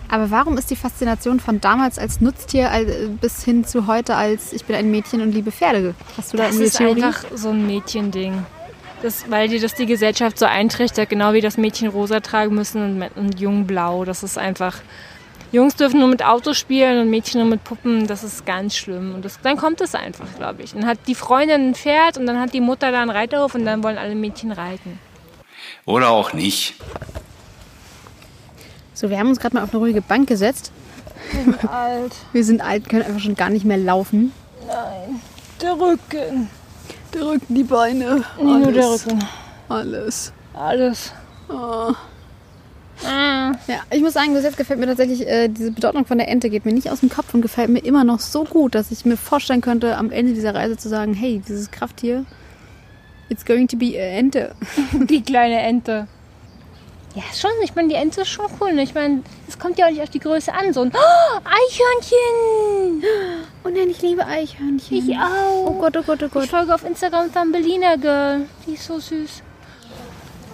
Aber 0.09 0.31
warum 0.33 0.59
ist 0.59 0.71
die 0.71 0.77
Faszination 0.77 1.39
von 1.39 1.61
damals 1.61 1.99
als 2.01 2.21
Nutztier 2.21 2.71
al- 2.73 3.11
bis 3.21 3.45
hin 3.45 3.65
zu 3.65 3.87
heute 3.87 4.17
als 4.17 4.53
ich 4.53 4.65
bin 4.65 4.75
ein 4.75 4.91
Mädchen 4.91 5.21
und 5.21 5.31
liebe 5.33 5.53
Pferde? 5.53 5.95
Hast 6.17 6.33
du 6.33 6.37
da 6.37 6.45
Das 6.45 6.53
irgendwie 6.55 6.67
ist 6.67 6.79
Theorie? 6.79 7.05
einfach 7.05 7.25
so 7.37 7.51
ein 7.51 7.65
Mädchending. 7.67 8.45
Das, 9.03 9.31
weil 9.31 9.49
dir 9.49 9.61
das 9.61 9.75
die 9.75 9.87
Gesellschaft 9.87 10.39
so 10.39 10.45
eintrichtert, 10.45 11.09
genau 11.09 11.33
wie 11.33 11.41
das 11.41 11.57
Mädchen 11.57 11.89
rosa 11.89 12.21
tragen 12.21 12.55
müssen 12.55 13.03
und, 13.03 13.17
und 13.17 13.41
Jung 13.41 13.67
blau. 13.67 14.05
Das 14.05 14.23
ist 14.23 14.37
einfach. 14.37 14.77
Jungs 15.53 15.75
dürfen 15.75 15.99
nur 15.99 16.09
mit 16.09 16.25
Autos 16.25 16.59
spielen 16.59 17.01
und 17.01 17.11
Mädchen 17.11 17.41
nur 17.41 17.49
mit 17.49 17.65
Puppen. 17.65 18.07
Das 18.07 18.23
ist 18.23 18.47
ganz 18.47 18.77
schlimm. 18.77 19.15
Und 19.15 19.25
das, 19.25 19.41
dann 19.41 19.57
kommt 19.57 19.81
es 19.81 19.95
einfach, 19.95 20.27
glaube 20.37 20.63
ich. 20.63 20.75
Dann 20.75 20.87
hat 20.87 20.99
die 21.07 21.15
Freundin 21.15 21.71
ein 21.71 21.75
Pferd 21.75 22.19
und 22.19 22.27
dann 22.27 22.39
hat 22.39 22.53
die 22.53 22.61
Mutter 22.61 22.93
da 22.93 23.01
einen 23.01 23.11
Reiterhof 23.11 23.55
und 23.55 23.65
dann 23.65 23.83
wollen 23.83 23.99
alle 23.99 24.15
Mädchen 24.15 24.53
reiten. 24.53 25.01
Oder 25.87 26.11
auch 26.11 26.33
nicht. 26.35 26.75
So, 28.95 29.11
wir 29.11 29.19
haben 29.19 29.29
uns 29.29 29.41
gerade 29.41 29.57
mal 29.57 29.65
auf 29.65 29.71
eine 29.71 29.79
ruhige 29.79 30.03
Bank 30.03 30.29
gesetzt. 30.29 30.73
Alt. 31.67 32.15
Wir 32.33 32.45
sind 32.45 32.61
alt, 32.61 32.89
können 32.89 33.03
einfach 33.03 33.21
schon 33.21 33.35
gar 33.35 33.51
nicht 33.51 33.65
mehr 33.65 33.77
laufen. 33.77 34.33
Der 35.61 35.73
Rücken. 35.73 36.49
Der 37.15 37.27
Rücken, 37.27 37.55
die 37.55 37.65
Beine. 37.65 38.17
Nicht 38.17 38.39
nur 38.39 38.73
der 38.73 38.91
Rücken. 38.91 39.25
Alles. 39.69 40.33
Alles. 40.55 41.13
Oh. 41.49 41.93
Ah. 43.05 43.53
Ja, 43.67 43.81
ich 43.91 44.03
muss 44.03 44.13
sagen, 44.13 44.35
bis 44.35 44.45
jetzt 44.45 44.57
gefällt 44.57 44.79
mir 44.79 44.87
tatsächlich 44.87 45.27
äh, 45.27 45.49
diese 45.49 45.73
Bedeutung 45.73 46.05
von 46.05 46.19
der 46.19 46.29
Ente 46.29 46.51
geht 46.51 46.67
mir 46.67 46.73
nicht 46.73 46.91
aus 46.91 47.01
dem 47.01 47.09
Kopf 47.09 47.33
und 47.33 47.41
gefällt 47.41 47.71
mir 47.71 47.79
immer 47.81 48.05
noch 48.05 48.21
so 48.21 48.45
gut, 48.45 48.75
dass 48.75 48.91
ich 48.91 49.05
mir 49.05 49.17
vorstellen 49.17 49.63
könnte, 49.63 49.97
am 49.97 50.11
Ende 50.11 50.35
dieser 50.35 50.55
Reise 50.55 50.77
zu 50.77 50.89
sagen, 50.89 51.15
hey, 51.15 51.41
dieses 51.47 51.71
Krafttier, 51.71 52.27
it's 53.29 53.45
going 53.45 53.67
to 53.69 53.77
be 53.77 53.95
a 53.97 54.19
Ente. 54.19 54.55
Die 55.09 55.23
kleine 55.23 55.61
Ente. 55.61 56.09
Ja, 57.15 57.23
schon. 57.35 57.51
Ich 57.65 57.75
meine, 57.75 57.89
die 57.89 57.95
Ente 57.97 58.21
ist 58.21 58.29
schon 58.29 58.47
cool. 58.61 58.73
Ne? 58.73 58.83
Ich 58.83 58.95
meine, 58.95 59.23
es 59.49 59.59
kommt 59.59 59.79
ja 59.79 59.87
auch 59.87 59.91
nicht 59.91 60.03
auf 60.03 60.11
die 60.11 60.21
Größe 60.21 60.53
an. 60.53 60.73
So 60.73 60.83
ein 60.83 60.93
oh, 60.95 61.39
Eichhörnchen. 61.45 63.05
Oh 63.63 63.69
nein, 63.69 63.91
ich 63.91 64.01
liebe 64.01 64.25
Eichhörnchen. 64.25 64.97
Ich 64.97 65.15
auch. 65.19 65.67
Oh 65.67 65.75
Gott, 65.75 65.95
oh 65.95 66.03
Gott, 66.03 66.23
oh 66.23 66.27
Ich 66.27 66.33
Gott. 66.33 66.47
folge 66.47 66.75
auf 66.75 66.83
Instagram 66.83 67.31
Thumbelina 67.31 67.97
Girl. 67.97 68.47
Die 68.67 68.73
ist 68.73 68.87
so 68.87 68.99
süß. 68.99 69.43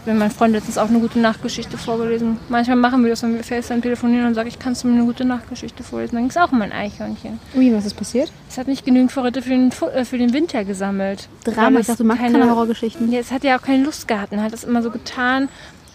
Ich 0.07 0.11
habe 0.11 0.21
mein 0.21 0.31
Freund 0.31 0.55
letztens 0.55 0.79
auch 0.79 0.89
eine 0.89 1.01
gute 1.01 1.19
Nachtgeschichte 1.19 1.79
vorgelesen. 1.79 2.39
Manchmal 2.49 2.77
machen 2.77 3.03
wir 3.03 3.11
das, 3.11 3.25
wenn 3.25 3.35
wir 3.35 3.43
FaceTime 3.43 3.81
telefonieren 3.81 4.27
und 4.27 4.35
sage 4.35 4.49
ich, 4.49 4.59
kannst 4.59 4.85
du 4.85 4.89
mir 4.89 4.95
eine 4.95 5.05
gute 5.05 5.25
Nachtgeschichte 5.25 5.83
vorlesen? 5.83 6.15
Dann 6.15 6.23
ging 6.25 6.31
es 6.31 6.37
auch 6.37 6.53
um 6.53 6.63
ein 6.63 6.71
Eichhörnchen. 6.71 7.41
Ui, 7.57 7.75
was 7.75 7.87
ist 7.87 7.95
passiert? 7.95 8.31
Es 8.49 8.57
hat 8.57 8.69
nicht 8.69 8.85
genügend 8.85 9.11
Vorräte 9.11 9.43
für 9.43 9.51
den, 9.51 9.73
äh, 9.93 10.05
für 10.05 10.19
den 10.19 10.33
Winter 10.33 10.65
gesammelt. 10.65 11.29
Drama, 11.43 11.81
ich 11.81 11.87
dachte, 11.87 12.05
du 12.05 12.09
magst 12.09 12.23
keine 12.23 12.49
Horrorgeschichten. 12.49 13.11
Ja, 13.11 13.19
es 13.19 13.33
hat 13.33 13.43
ja 13.43 13.59
auch 13.59 13.63
keine 13.63 13.83
Lust 13.83 14.07
gehabt 14.07 14.33
und 14.33 14.41
hat 14.41 14.53
es 14.53 14.63
immer 14.63 14.81
so 14.81 14.93
getan, 14.93 15.49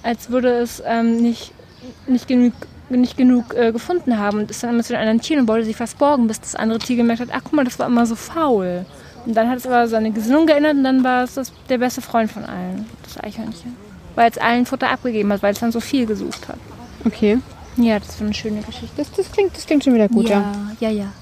als 0.03 0.29
würde 0.29 0.49
es 0.59 0.81
ähm, 0.85 1.17
nicht, 1.17 1.51
nicht 2.07 2.27
genug, 2.27 2.53
nicht 2.89 3.17
genug 3.17 3.53
äh, 3.53 3.71
gefunden 3.71 4.17
haben 4.17 4.39
und 4.39 4.51
ist 4.51 4.63
dann 4.63 4.71
immer 4.71 4.83
zu 4.83 4.93
den 4.93 4.99
anderen 4.99 5.21
Tieren 5.21 5.41
und 5.41 5.47
wollte 5.47 5.65
sich 5.65 5.75
verborgen, 5.75 6.27
bis 6.27 6.41
das 6.41 6.55
andere 6.55 6.79
Tier 6.79 6.97
gemerkt 6.97 7.21
hat, 7.21 7.29
ach 7.31 7.41
guck 7.43 7.53
mal, 7.53 7.65
das 7.65 7.79
war 7.79 7.87
immer 7.87 8.05
so 8.05 8.15
faul. 8.15 8.85
Und 9.25 9.35
dann 9.35 9.49
hat 9.49 9.59
es 9.59 9.67
aber 9.67 9.87
seine 9.87 10.11
Gesinnung 10.11 10.47
geändert 10.47 10.75
und 10.75 10.83
dann 10.83 11.03
war 11.03 11.23
es 11.23 11.35
das, 11.35 11.51
der 11.69 11.77
beste 11.77 12.01
Freund 12.01 12.31
von 12.31 12.43
allen, 12.43 12.85
das 13.03 13.23
Eichhörnchen. 13.23 13.75
Weil 14.15 14.29
es 14.29 14.37
allen 14.37 14.65
Futter 14.65 14.89
abgegeben 14.89 15.31
hat, 15.31 15.43
weil 15.43 15.53
es 15.53 15.59
dann 15.59 15.71
so 15.71 15.79
viel 15.79 16.05
gesucht 16.05 16.47
hat. 16.47 16.57
Okay. 17.05 17.37
Ja, 17.77 17.99
das 17.99 18.19
war 18.19 18.25
eine 18.25 18.33
schöne 18.33 18.61
Geschichte. 18.61 18.95
Das, 18.97 19.11
das, 19.11 19.31
klingt, 19.31 19.55
das 19.55 19.65
klingt 19.65 19.83
schon 19.83 19.93
wieder 19.93 20.09
gut, 20.09 20.27
ja. 20.27 20.43
ja, 20.79 20.89
ja. 20.89 21.13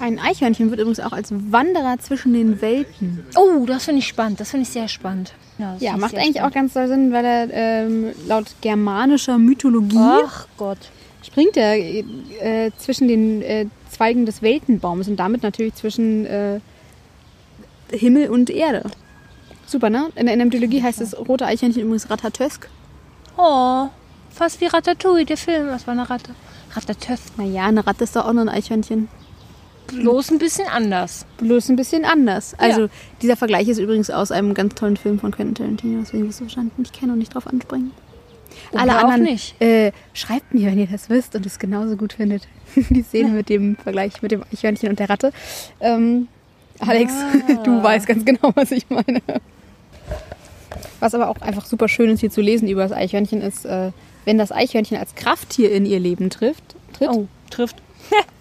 Ein 0.00 0.18
Eichhörnchen 0.18 0.70
wird 0.70 0.80
übrigens 0.80 1.00
auch 1.00 1.12
als 1.12 1.30
Wanderer 1.30 1.98
zwischen 1.98 2.32
den 2.32 2.60
Welten. 2.60 3.24
Oh, 3.36 3.64
das 3.66 3.84
finde 3.84 4.00
ich 4.00 4.08
spannend. 4.08 4.40
Das 4.40 4.50
finde 4.50 4.62
ich 4.62 4.70
sehr 4.70 4.88
spannend. 4.88 5.32
Ja, 5.58 5.76
ich 5.78 5.96
macht 5.96 6.14
eigentlich 6.16 6.42
auch 6.42 6.50
spannend. 6.50 6.54
ganz 6.54 6.72
doll 6.74 6.88
Sinn, 6.88 7.12
weil 7.12 7.24
er 7.24 7.48
ähm, 7.52 8.12
laut 8.26 8.46
germanischer 8.60 9.38
Mythologie 9.38 9.96
Ach 9.98 10.46
Gott. 10.56 10.78
springt 11.22 11.56
er 11.56 11.76
äh, 11.76 12.70
zwischen 12.78 13.06
den 13.08 13.40
äh, 13.42 13.66
Zweigen 13.90 14.26
des 14.26 14.42
Weltenbaumes 14.42 15.06
und 15.08 15.16
damit 15.16 15.42
natürlich 15.44 15.74
zwischen 15.76 16.26
äh, 16.26 16.60
Himmel 17.92 18.30
und 18.30 18.50
Erde. 18.50 18.82
Super, 19.66 19.90
ne? 19.90 20.08
In, 20.16 20.26
der- 20.26 20.32
in 20.34 20.40
der 20.40 20.46
Mythologie 20.46 20.82
heißt 20.82 21.00
das 21.00 21.16
rote 21.16 21.46
Eichhörnchen 21.46 21.82
übrigens 21.82 22.10
Ratatösk. 22.10 22.68
Oh, 23.36 23.86
fast 24.30 24.60
wie 24.60 24.66
Ratatouille, 24.66 25.24
der 25.24 25.36
Film. 25.36 25.68
Was 25.68 25.86
war 25.86 25.92
eine 25.92 26.08
Ratte? 26.10 26.32
Ratatouille. 26.72 27.18
Naja, 27.36 27.64
eine 27.66 27.86
Ratte 27.86 28.04
ist 28.04 28.16
doch 28.16 28.26
auch 28.26 28.32
nur 28.32 28.42
ein 28.42 28.48
Eichhörnchen. 28.48 29.08
Bloß 29.88 30.30
ein 30.30 30.38
bisschen 30.38 30.66
anders. 30.68 31.26
Bloß 31.38 31.68
ein 31.68 31.76
bisschen 31.76 32.04
anders. 32.04 32.54
Also 32.58 32.82
Ja. 32.82 32.88
dieser 33.22 33.36
Vergleich 33.36 33.68
ist 33.68 33.78
übrigens 33.78 34.10
aus 34.10 34.30
einem 34.32 34.54
ganz 34.54 34.74
tollen 34.74 34.96
Film 34.96 35.18
von 35.18 35.30
Quentin 35.30 35.54
Tarantino, 35.54 36.00
deswegen 36.00 36.26
wirst 36.26 36.40
du 36.40 36.44
wahrscheinlich 36.44 36.76
nicht 36.78 36.92
kennen 36.92 37.12
und 37.12 37.18
nicht 37.18 37.34
drauf 37.34 37.46
anspringen. 37.46 37.90
Oder 38.72 38.82
Alle 38.82 38.98
auch 38.98 39.04
anderen 39.04 39.22
nicht. 39.24 39.60
Äh, 39.60 39.92
schreibt 40.14 40.54
mir, 40.54 40.66
wenn 40.70 40.78
ihr 40.78 40.86
das 40.86 41.10
wisst 41.10 41.34
und 41.36 41.44
es 41.44 41.58
genauso 41.58 41.96
gut 41.96 42.12
findet. 42.14 42.46
Die 42.76 43.02
Szene 43.02 43.30
mit 43.30 43.48
dem 43.48 43.76
Vergleich 43.76 44.22
mit 44.22 44.30
dem 44.32 44.42
Eichhörnchen 44.52 44.88
und 44.88 44.98
der 44.98 45.10
Ratte. 45.10 45.32
Ähm, 45.80 46.28
Alex, 46.80 47.12
du 47.64 47.82
weißt 47.82 48.06
ganz 48.06 48.24
genau, 48.24 48.52
was 48.54 48.70
ich 48.72 48.88
meine. 48.90 49.20
Was 51.00 51.14
aber 51.14 51.28
auch 51.28 51.40
einfach 51.40 51.66
super 51.66 51.88
schön 51.88 52.10
ist, 52.10 52.20
hier 52.20 52.30
zu 52.30 52.40
lesen 52.40 52.68
über 52.68 52.82
das 52.82 52.92
Eichhörnchen, 52.92 53.42
ist, 53.42 53.64
äh, 53.66 53.90
wenn 54.24 54.38
das 54.38 54.50
Eichhörnchen 54.52 54.96
als 54.96 55.14
Krafttier 55.14 55.70
in 55.72 55.84
ihr 55.86 56.00
Leben 56.00 56.30
trifft, 56.30 56.62
tritt, 56.94 57.10
Oh, 57.10 57.26
trifft. 57.50 57.76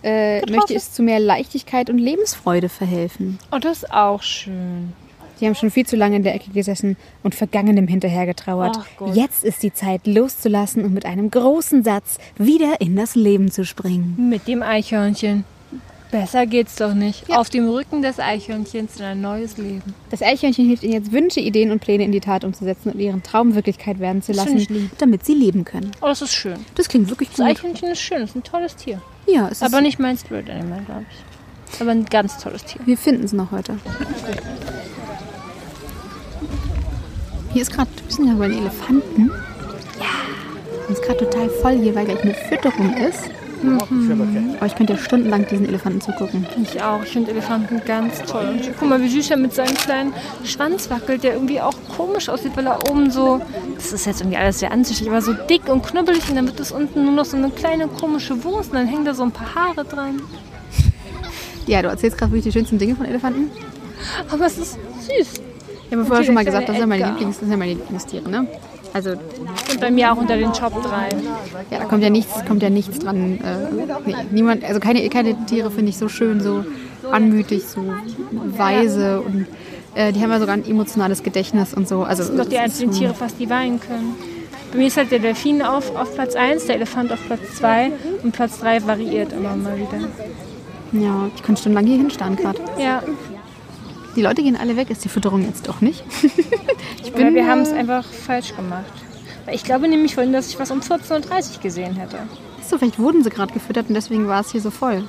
Äh, 0.04 0.41
möchte 0.52 0.76
es 0.76 0.91
zu 0.91 1.04
mehr 1.04 1.19
Leichtigkeit 1.19 1.89
und 1.89 1.97
Lebensfreude 1.97 2.69
verhelfen. 2.69 3.39
Oh, 3.52 3.60
das 3.60 3.84
ist 3.84 3.91
auch 3.93 4.21
schön. 4.21 4.93
Sie 5.39 5.47
haben 5.47 5.56
schon 5.56 5.71
viel 5.71 5.86
zu 5.86 5.95
lange 5.95 6.15
in 6.15 6.23
der 6.23 6.36
Ecke 6.36 6.52
gesessen 6.52 6.95
und 7.23 7.36
Vergangenem 7.36 7.88
hinterhergetrauert. 7.88 8.78
Jetzt 9.13 9.43
ist 9.43 9.63
die 9.63 9.73
Zeit 9.73 10.06
loszulassen 10.06 10.86
und 10.86 10.93
mit 10.93 11.06
einem 11.06 11.32
großen 11.32 11.84
Satz 11.84 12.17
wieder 12.38 12.80
in 12.80 12.95
das 12.95 13.15
Leben 13.15 13.52
zu 13.52 13.65
springen. 13.65 14.30
Mit 14.30 14.47
dem 14.47 14.62
Eichhörnchen. 14.62 15.43
Besser 16.12 16.45
geht's 16.45 16.76
doch 16.76 16.93
nicht. 16.93 17.36
Auf 17.36 17.49
dem 17.49 17.67
Rücken 17.67 18.04
des 18.04 18.19
Eichhörnchens 18.19 18.99
in 18.99 19.06
ein 19.06 19.21
neues 19.21 19.58
Leben. 19.58 19.95
Das 20.12 20.21
Eichhörnchen 20.21 20.67
hilft 20.67 20.84
ihnen 20.84 20.93
jetzt, 20.93 21.12
Wünsche, 21.12 21.39
Ideen 21.39 21.71
und 21.71 21.80
Pläne 21.80 22.04
in 22.04 22.12
die 22.12 22.19
Tat 22.19 22.43
umzusetzen 22.43 22.91
und 22.91 22.99
ihren 22.99 23.23
Traum 23.23 23.56
Wirklichkeit 23.56 23.99
werden 23.99 24.21
zu 24.21 24.32
Das 24.32 24.45
lassen, 24.45 24.91
damit 24.99 25.26
sie 25.26 25.34
leben 25.34 25.65
können. 25.65 25.89
Oh, 26.02 26.06
das 26.06 26.21
ist 26.21 26.34
schön. 26.34 26.60
Das 26.76 26.88
klingt 26.88 27.10
wirklich 27.10 27.30
Das 27.30 27.38
gut. 27.39 27.47
Eichhörnchen 27.47 27.89
ist 27.89 27.99
schön. 28.02 28.19
Das 28.19 28.30
ist 28.30 28.36
ein 28.36 28.43
tolles 28.43 28.76
Tier. 28.76 29.02
Ja, 29.25 29.47
es 29.47 29.53
ist, 29.53 29.63
Aber 29.63 29.81
nicht 29.81 29.99
mein 29.99 30.17
Spirit 30.17 30.49
Animal, 30.49 30.81
glaube 30.81 31.05
ich. 31.09 31.81
Aber 31.81 31.91
ein 31.91 32.05
ganz 32.05 32.38
tolles 32.38 32.65
Tier. 32.65 32.81
wir 32.86 32.97
finden 32.97 33.23
es 33.23 33.33
noch 33.33 33.51
heute. 33.51 33.77
Hier 37.51 37.62
ist 37.62 37.71
gerade, 37.71 37.89
wir 38.05 38.12
sind 38.12 38.27
ja 38.27 38.33
bei 38.36 38.47
den 38.47 38.59
Elefanten. 38.59 39.31
Ja. 39.99 40.86
Und 40.88 40.93
es 40.93 40.99
ist 40.99 41.03
gerade 41.03 41.19
total 41.19 41.49
voll 41.49 41.77
hier, 41.77 41.95
weil 41.95 42.05
gleich 42.05 42.21
eine 42.23 42.33
Fütterung 42.33 42.95
ist. 42.97 43.29
Mhm. 43.63 44.56
Aber 44.58 44.65
ich 44.65 44.76
könnte 44.76 44.93
ja 44.93 44.99
stundenlang 44.99 45.47
diesen 45.47 45.67
Elefanten 45.67 46.02
zugucken. 46.02 46.45
Ich 46.62 46.82
auch. 46.82 47.04
Ich 47.04 47.10
finde 47.10 47.32
Elefanten 47.32 47.82
ganz 47.86 48.21
toll. 48.23 48.45
Und 48.49 48.69
guck 48.80 48.89
mal, 48.89 49.02
wie 49.02 49.10
süß 49.10 49.32
er 49.32 49.38
mit 49.38 49.54
seinem 49.54 49.76
kleinen 49.76 50.13
Schwanz 50.43 50.89
wackelt, 50.89 51.23
der 51.23 51.34
irgendwie 51.34 51.62
auch 51.62 51.76
komisch 51.95 52.30
aussieht, 52.30 52.52
weil 52.56 52.67
er 52.67 52.89
oben 52.89 53.12
so. 53.12 53.41
Das 53.76 53.93
ist 53.93 54.06
jetzt 54.06 54.21
irgendwie 54.21 54.38
alles 54.38 54.60
sehr 54.60 54.71
anzüchtig, 54.71 55.10
aber 55.10 55.21
so 55.21 55.34
dick 55.34 55.67
und 55.69 55.84
knubbelig 55.84 56.30
und 56.30 56.36
dann 56.36 56.45
wird 56.45 56.60
das 56.60 56.71
unten 56.71 57.06
nur 57.06 57.13
noch 57.13 57.26
so 57.26 57.38
eine 57.38 57.49
kleine 57.49 57.88
komische 57.88 58.43
Wurst 58.43 58.71
und 58.71 58.78
dann 58.78 58.88
hängen 58.88 59.06
da 59.06 59.13
so 59.13 59.23
ein 59.23 59.32
paar 59.32 59.56
Haare 59.56 59.86
dran. 59.86 60.21
Ja, 61.65 61.82
du 61.82 61.88
erzählst 61.88 62.17
gerade 62.17 62.32
wirklich 62.32 62.54
die 62.54 62.60
schönsten 62.60 62.78
Dinge 62.78 62.95
von 62.95 63.06
Elefanten. 63.06 63.49
Aber 64.30 64.45
es 64.45 64.58
ist 64.58 64.78
süß. 64.99 65.41
Ich 65.93 65.99
habe 65.99 66.08
vorher 66.08 66.25
schon 66.25 66.34
mal 66.34 66.43
gesagt, 66.43 66.67
das 66.67 66.77
sind, 66.77 66.89
meine 66.89 67.06
Lieblings, 67.06 67.39
das 67.39 67.47
sind 67.47 67.60
meine 67.60 67.73
Lieblingstiere, 67.73 68.27
ne? 68.27 68.47
Also, 68.93 69.12
Und 69.12 69.79
bei 69.79 69.91
mir 69.91 70.12
auch 70.12 70.17
unter 70.17 70.36
den 70.38 70.51
Top 70.51 70.73
3. 70.82 71.10
ja, 71.69 71.77
da 71.77 71.86
kommt 71.86 72.01
ja 72.01 72.10
nichts, 72.10 72.34
kommt 72.47 72.63
ja 72.63 72.71
nichts 72.71 72.97
dran. 72.97 73.39
Äh, 73.39 73.71
nee, 74.03 74.15
niemand, 74.32 74.63
also 74.63 74.79
keine, 74.79 75.08
keine 75.10 75.45
Tiere 75.45 75.69
finde 75.69 75.91
ich 75.91 75.97
so 75.99 76.10
schön, 76.10 76.41
so 76.41 76.65
anmütig, 77.12 77.65
so 77.67 77.93
weise 78.58 79.21
und 79.21 79.45
äh, 79.93 80.12
die 80.12 80.21
haben 80.23 80.32
ja 80.32 80.39
sogar 80.39 80.56
ein 80.56 80.65
emotionales 80.67 81.21
Gedächtnis 81.21 81.75
und 81.75 81.88
so. 81.88 82.01
Also, 82.01 82.23
Das 82.23 82.27
sind 82.29 82.39
doch 82.39 82.49
die 82.49 82.58
einzigen 82.58 82.91
Tiere 82.91 83.13
fast, 83.13 83.39
die 83.39 83.47
weinen 83.51 83.79
können. 83.79 84.15
Bei 84.71 84.79
mir 84.79 84.88
ist 84.88 84.97
halt 84.97 85.12
der 85.12 85.19
Delfin 85.19 85.62
auf, 85.62 85.95
auf 85.95 86.15
Platz 86.15 86.34
1, 86.34 86.65
der 86.65 86.77
Elefant 86.77 87.12
auf 87.12 87.23
Platz 87.27 87.58
2 87.58 87.91
und 88.23 88.32
Platz 88.32 88.58
3 88.62 88.88
variiert 88.88 89.32
immer 89.32 89.56
mal 89.56 89.77
wieder. 89.77 90.08
Ja, 90.91 91.29
ich 91.36 91.43
könnte 91.43 91.62
stundenlang 91.62 91.86
hier 91.86 91.97
hinstarren 91.97 92.36
gerade. 92.36 92.58
Ja, 92.79 93.03
Die 94.15 94.21
Leute 94.21 94.43
gehen 94.43 94.56
alle 94.56 94.78
weg, 94.78 94.89
ist 94.89 95.04
die 95.04 95.10
Fütterung 95.10 95.43
jetzt 95.43 95.67
doch 95.67 95.82
nicht. 95.82 96.04
ich 97.04 97.13
oder 97.13 97.34
wir 97.34 97.47
haben 97.47 97.62
es 97.62 97.71
einfach 97.71 98.06
falsch 98.06 98.56
gemacht. 98.56 98.91
Ich 99.52 99.63
glaube 99.63 99.88
nämlich 99.88 100.13
vorhin, 100.13 100.32
dass 100.32 100.49
ich 100.49 100.60
was 100.60 100.71
um 100.71 100.80
14.30 100.80 101.56
Uhr 101.56 101.62
gesehen 101.62 101.95
hätte. 101.95 102.17
So, 102.67 102.78
vielleicht 102.78 102.99
wurden 102.99 103.23
sie 103.23 103.30
gerade 103.30 103.54
gefüttert 103.54 103.89
und 103.89 103.95
deswegen 103.95 104.28
war 104.28 104.41
es 104.41 104.52
hier 104.52 104.62
so 104.62 104.71
voll. 104.71 105.04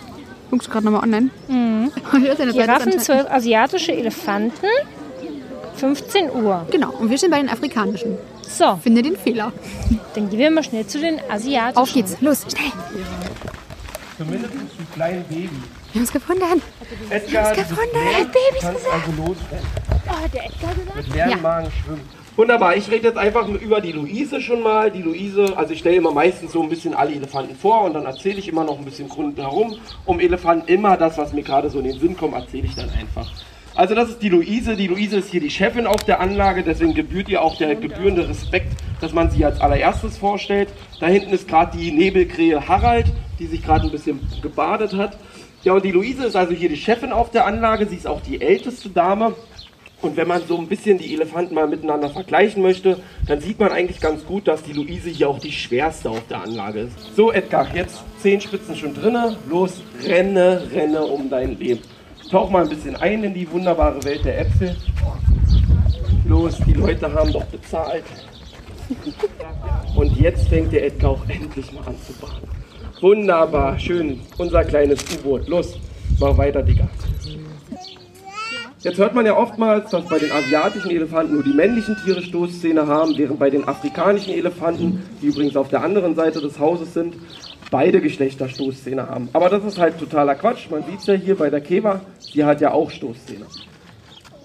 Guckst 0.51 0.69
du 0.69 0.73
gerade 0.73 0.85
nochmal 0.85 1.03
online? 1.03 1.31
Mhm. 1.49 1.93
Giraffen, 2.53 2.99
12 2.99 3.31
asiatische 3.31 3.93
Elefanten, 3.93 4.67
15 5.77 6.31
Uhr. 6.31 6.67
Genau, 6.71 6.93
und 6.93 7.11
wir 7.11 7.19
stehen 7.19 7.31
bei 7.31 7.39
den 7.39 7.49
afrikanischen. 7.49 8.17
So, 8.49 8.79
Finde 8.83 9.03
den 9.03 9.17
Fehler. 9.17 9.53
dann 10.15 10.31
gehen 10.31 10.39
wir 10.39 10.51
mal 10.51 10.63
schnell 10.63 10.87
zu 10.87 11.01
den 11.01 11.21
asiatischen. 11.29 11.79
Auf 11.79 11.93
geht's, 11.93 12.21
los, 12.21 12.45
schnell. 12.49 12.73
Zumindest 14.17 14.53
ein 14.55 14.87
kleines 14.95 15.25
Baby. 15.27 15.51
Wir 15.95 16.01
haben 16.01 16.07
es 16.07 16.13
gefunden. 16.13 16.43
Edgar, 17.09 17.55
gefunden. 17.55 17.93
Babys 17.93 18.63
kannst 18.63 18.85
also 18.85 19.13
losrennen. 19.17 19.67
Oh, 20.09 20.25
hat 20.25 20.35
der 20.35 20.47
Edgar 20.47 20.75
gesagt? 20.75 20.97
Mit 20.97 21.15
leeren 21.15 21.31
Ja. 21.31 21.37
Magen 21.37 21.71
schwimmen. 21.71 22.01
Wunderbar, 22.35 22.77
ich 22.77 22.91
rede 22.91 23.07
jetzt 23.07 23.17
einfach 23.17 23.47
über 23.47 23.81
die 23.81 23.93
Luise 23.93 24.41
schon 24.41 24.61
mal. 24.61 24.91
Die 24.91 25.03
Luise, 25.03 25.57
also 25.57 25.73
ich 25.73 25.79
stelle 25.79 25.95
immer 25.95 26.11
meistens 26.11 26.51
so 26.51 26.65
ein 26.65 26.69
bisschen 26.69 26.95
alle 26.95 27.15
Elefanten 27.15 27.55
vor 27.55 27.83
und 27.83 27.95
dann 27.95 28.07
erzähle 28.07 28.41
ich 28.41 28.49
immer 28.49 28.65
noch 28.65 28.77
ein 28.77 28.85
bisschen 28.85 29.09
Grund 29.09 29.39
herum. 29.39 29.77
Um 30.05 30.19
Elefanten 30.19 30.67
immer 30.67 30.97
das, 30.97 31.17
was 31.17 31.33
mir 31.33 31.45
gerade 31.45 31.71
so 31.71 31.79
in 31.79 31.85
den 31.85 32.01
Sinn 32.01 32.17
kommt, 32.17 32.35
erzähle 32.35 32.67
ich 32.67 32.75
dann 32.75 32.91
einfach. 32.91 33.31
Also 33.77 33.95
das 33.95 34.09
ist 34.09 34.21
die 34.21 34.31
Luise. 34.31 34.75
Die 34.75 34.89
Luise 34.89 35.19
ist 35.19 35.31
hier 35.31 35.41
die 35.41 35.51
Chefin 35.51 35.87
auf 35.87 36.03
der 36.03 36.19
Anlage, 36.19 36.65
deswegen 36.65 36.95
gebührt 36.95 37.29
ihr 37.29 37.41
auch 37.41 37.57
der 37.57 37.77
gebührende 37.77 38.29
Respekt, 38.29 38.73
dass 39.01 39.13
man 39.13 39.31
sie 39.31 39.45
als 39.45 39.61
allererstes 39.61 40.19
vorstellt. 40.19 40.71
Da 40.99 41.07
hinten 41.07 41.33
ist 41.33 41.47
gerade 41.47 41.79
die 41.79 41.93
Nebelkrähe 41.93 42.67
Harald, 42.67 43.07
die 43.39 43.47
sich 43.47 43.63
gerade 43.63 43.85
ein 43.85 43.93
bisschen 43.93 44.19
gebadet 44.43 44.95
hat. 44.95 45.17
Ja, 45.65 45.73
und 45.73 45.83
die 45.83 45.93
Luise 45.93 46.27
ist 46.27 46.37
also 46.37 46.53
hier 46.53 46.69
die 46.69 46.77
Chefin 46.77 47.11
auf 47.11 47.31
der 47.31 47.47
Anlage. 47.47 47.87
Sie 47.87 47.97
ist 47.97 48.07
auch 48.07 48.21
die 48.21 48.41
älteste 48.41 48.91
Dame. 48.91 49.35
Und 50.03 50.19
wenn 50.19 50.29
man 50.29 50.43
so 50.47 50.59
ein 50.59 50.67
bisschen 50.67 50.99
die 50.99 51.15
Elefanten 51.15 51.55
mal 51.55 51.67
miteinander 51.67 52.11
vergleichen 52.11 52.63
möchte, 52.63 53.01
dann 53.27 53.41
sieht 53.41 53.59
man 53.59 53.73
eigentlich 53.73 53.99
ganz 53.99 54.27
gut, 54.27 54.47
dass 54.47 54.63
die 54.63 54.75
Luise 54.75 55.09
hier 55.09 55.31
auch 55.31 55.39
die 55.39 55.51
schwerste 55.51 56.11
auf 56.11 56.27
der 56.29 56.43
Anlage 56.43 56.81
ist. 56.81 57.17
So, 57.17 57.33
Edgar, 57.33 57.75
jetzt 57.75 58.03
Zehenspitzen 58.21 58.77
schon 58.77 58.93
drinne. 58.93 59.39
Los, 59.49 59.81
renne, 60.05 60.69
renne 60.75 61.03
um 61.03 61.31
dein 61.31 61.59
Leben. 61.59 61.81
tauche 62.31 62.53
mal 62.53 62.65
ein 62.65 62.69
bisschen 62.69 62.97
ein 62.97 63.25
in 63.25 63.33
die 63.33 63.51
wunderbare 63.51 64.05
Welt 64.05 64.23
der 64.27 64.41
Äpfel. 64.41 64.77
Los, 66.29 66.59
die 66.67 66.75
Leute 66.75 67.11
haben 67.11 67.33
doch 67.33 67.45
bezahlt. 67.47 68.05
Und 69.97 70.15
jetzt 70.21 70.47
fängt 70.49 70.71
der 70.75 70.85
Edgar 70.85 71.13
auch 71.13 71.27
endlich 71.27 71.73
mal 71.73 71.87
an 71.87 71.97
zu 72.07 72.13
baden. 72.15 72.54
Wunderbar, 73.01 73.79
schön. 73.79 74.21
Unser 74.39 74.65
kleines 74.65 75.01
U-Boot. 75.15 75.49
Los, 75.49 75.79
mach 76.21 76.37
weiter, 76.39 76.63
Digga. 76.63 76.89
Jetzt 78.81 78.99
hört 78.99 79.15
man 79.15 79.25
ja 79.25 79.37
oftmals, 79.37 79.91
dass 79.91 80.07
bei 80.09 80.19
den 80.19 80.31
asiatischen 80.31 80.91
Elefanten 80.91 81.35
nur 81.35 81.43
die 81.43 81.55
männlichen 81.55 81.97
Tiere 82.05 82.23
Stoßzähne 82.23 82.87
haben, 82.87 83.17
während 83.17 83.39
bei 83.39 83.49
den 83.49 83.67
afrikanischen 83.67 84.35
Elefanten, 84.35 85.03
die 85.23 85.27
übrigens 85.27 85.57
auf 85.57 85.69
der 85.69 85.83
anderen 85.83 86.15
Seite 86.15 86.41
des 86.41 86.59
Hauses 86.59 86.93
sind, 86.93 87.15
beide 87.71 88.01
Geschlechter 88.01 88.49
Stoßzähne 88.49 89.09
haben. 89.09 89.31
Aber 89.33 89.49
das 89.49 89.65
ist 89.65 89.79
halt 89.79 89.99
totaler 89.99 90.35
Quatsch. 90.35 90.71
Man 90.71 90.85
sieht 90.85 91.01
es 91.01 91.07
ja 91.07 91.15
hier 91.15 91.35
bei 91.35 91.49
der 91.49 91.63
Keva, 91.63 92.03
die 92.35 92.45
hat 92.45 92.61
ja 92.61 92.73
auch 92.73 92.91
Stoßzähne. 92.91 93.47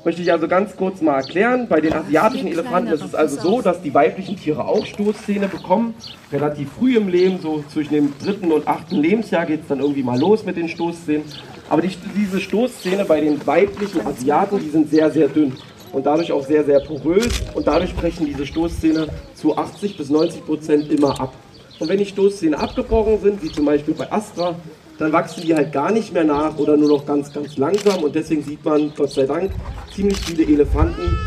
Möchte 0.06 0.22
ich 0.22 0.32
also 0.32 0.48
ganz 0.48 0.78
kurz 0.78 1.02
mal 1.02 1.18
erklären. 1.18 1.68
Bei 1.68 1.82
den 1.82 1.92
asiatischen 1.92 2.48
Elefanten 2.48 2.94
ist 2.94 3.04
es 3.04 3.14
also 3.14 3.42
so, 3.42 3.62
dass 3.62 3.82
die 3.82 3.94
weiblichen 3.94 4.38
Tiere 4.38 4.66
auch 4.66 4.86
Stoßzähne 4.86 5.50
bekommen. 5.50 5.94
Relativ 6.32 6.72
früh 6.72 6.96
im 6.96 7.10
Leben, 7.10 7.40
so 7.42 7.66
zwischen 7.72 7.94
dem 7.94 8.14
dritten 8.18 8.54
und 8.54 8.66
achten 8.66 8.96
Lebensjahr 8.96 9.46
geht 9.46 9.64
es 9.64 9.68
dann 9.68 9.82
irgendwie 9.82 10.04
mal 10.04 10.18
los 10.18 10.46
mit 10.46 10.56
den 10.56 10.70
Stoßzähnen. 10.70 11.26
Aber 11.70 11.82
die, 11.82 11.90
diese 12.16 12.40
Stoßzähne 12.40 13.04
bei 13.04 13.20
den 13.20 13.46
weiblichen 13.46 14.08
Asiaten, 14.08 14.60
die 14.60 14.70
sind 14.70 14.90
sehr, 14.90 15.12
sehr 15.12 15.28
dünn 15.28 15.58
und 15.92 16.06
dadurch 16.06 16.32
auch 16.32 16.46
sehr, 16.46 16.64
sehr 16.64 16.80
porös 16.80 17.42
und 17.54 17.68
dadurch 17.68 17.94
brechen 17.94 18.26
diese 18.26 18.46
Stoßzähne 18.46 19.08
zu 19.34 19.58
80 19.58 19.98
bis 19.98 20.10
90 20.10 20.46
Prozent 20.46 20.92
immer 20.92 21.20
ab. 21.20 21.34
Und 21.78 21.90
wenn 21.90 21.98
die 21.98 22.06
Stoßzähne 22.06 22.58
abgebrochen 22.58 23.20
sind, 23.22 23.44
wie 23.44 23.52
zum 23.52 23.66
Beispiel 23.66 23.94
bei 23.94 24.10
Astra, 24.10 24.56
dann 25.00 25.14
wachsen 25.14 25.42
die 25.42 25.56
halt 25.56 25.72
gar 25.72 25.92
nicht 25.92 26.14
mehr 26.14 26.26
nach 26.26 26.58
oder 26.58 26.76
nur 26.76 26.90
noch 26.90 27.06
ganz, 27.06 27.32
ganz 27.34 27.58
langsam. 27.58 28.04
Und 28.04 28.14
deswegen 28.14 28.44
sieht 28.44 28.64
man, 28.64 28.92
Gott 28.96 29.12
sei 29.12 29.26
Dank, 29.26 29.52
ziemlich 29.96 30.18
viele 30.18 30.44
Elefanten 30.44 31.18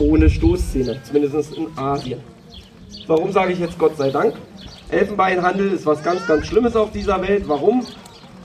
ohne 0.00 0.28
Stoßzähne, 0.28 1.00
zumindest 1.04 1.54
in 1.54 1.66
Asien. 1.76 2.20
Warum 3.06 3.30
sage 3.30 3.52
ich 3.52 3.60
jetzt 3.60 3.78
Gott 3.78 3.96
sei 3.96 4.10
Dank? 4.10 4.34
Elfenbeinhandel 4.90 5.72
ist 5.72 5.86
was 5.86 6.02
ganz, 6.02 6.26
ganz 6.26 6.46
Schlimmes 6.46 6.74
auf 6.74 6.90
dieser 6.90 7.22
Welt. 7.22 7.44
Warum? 7.46 7.86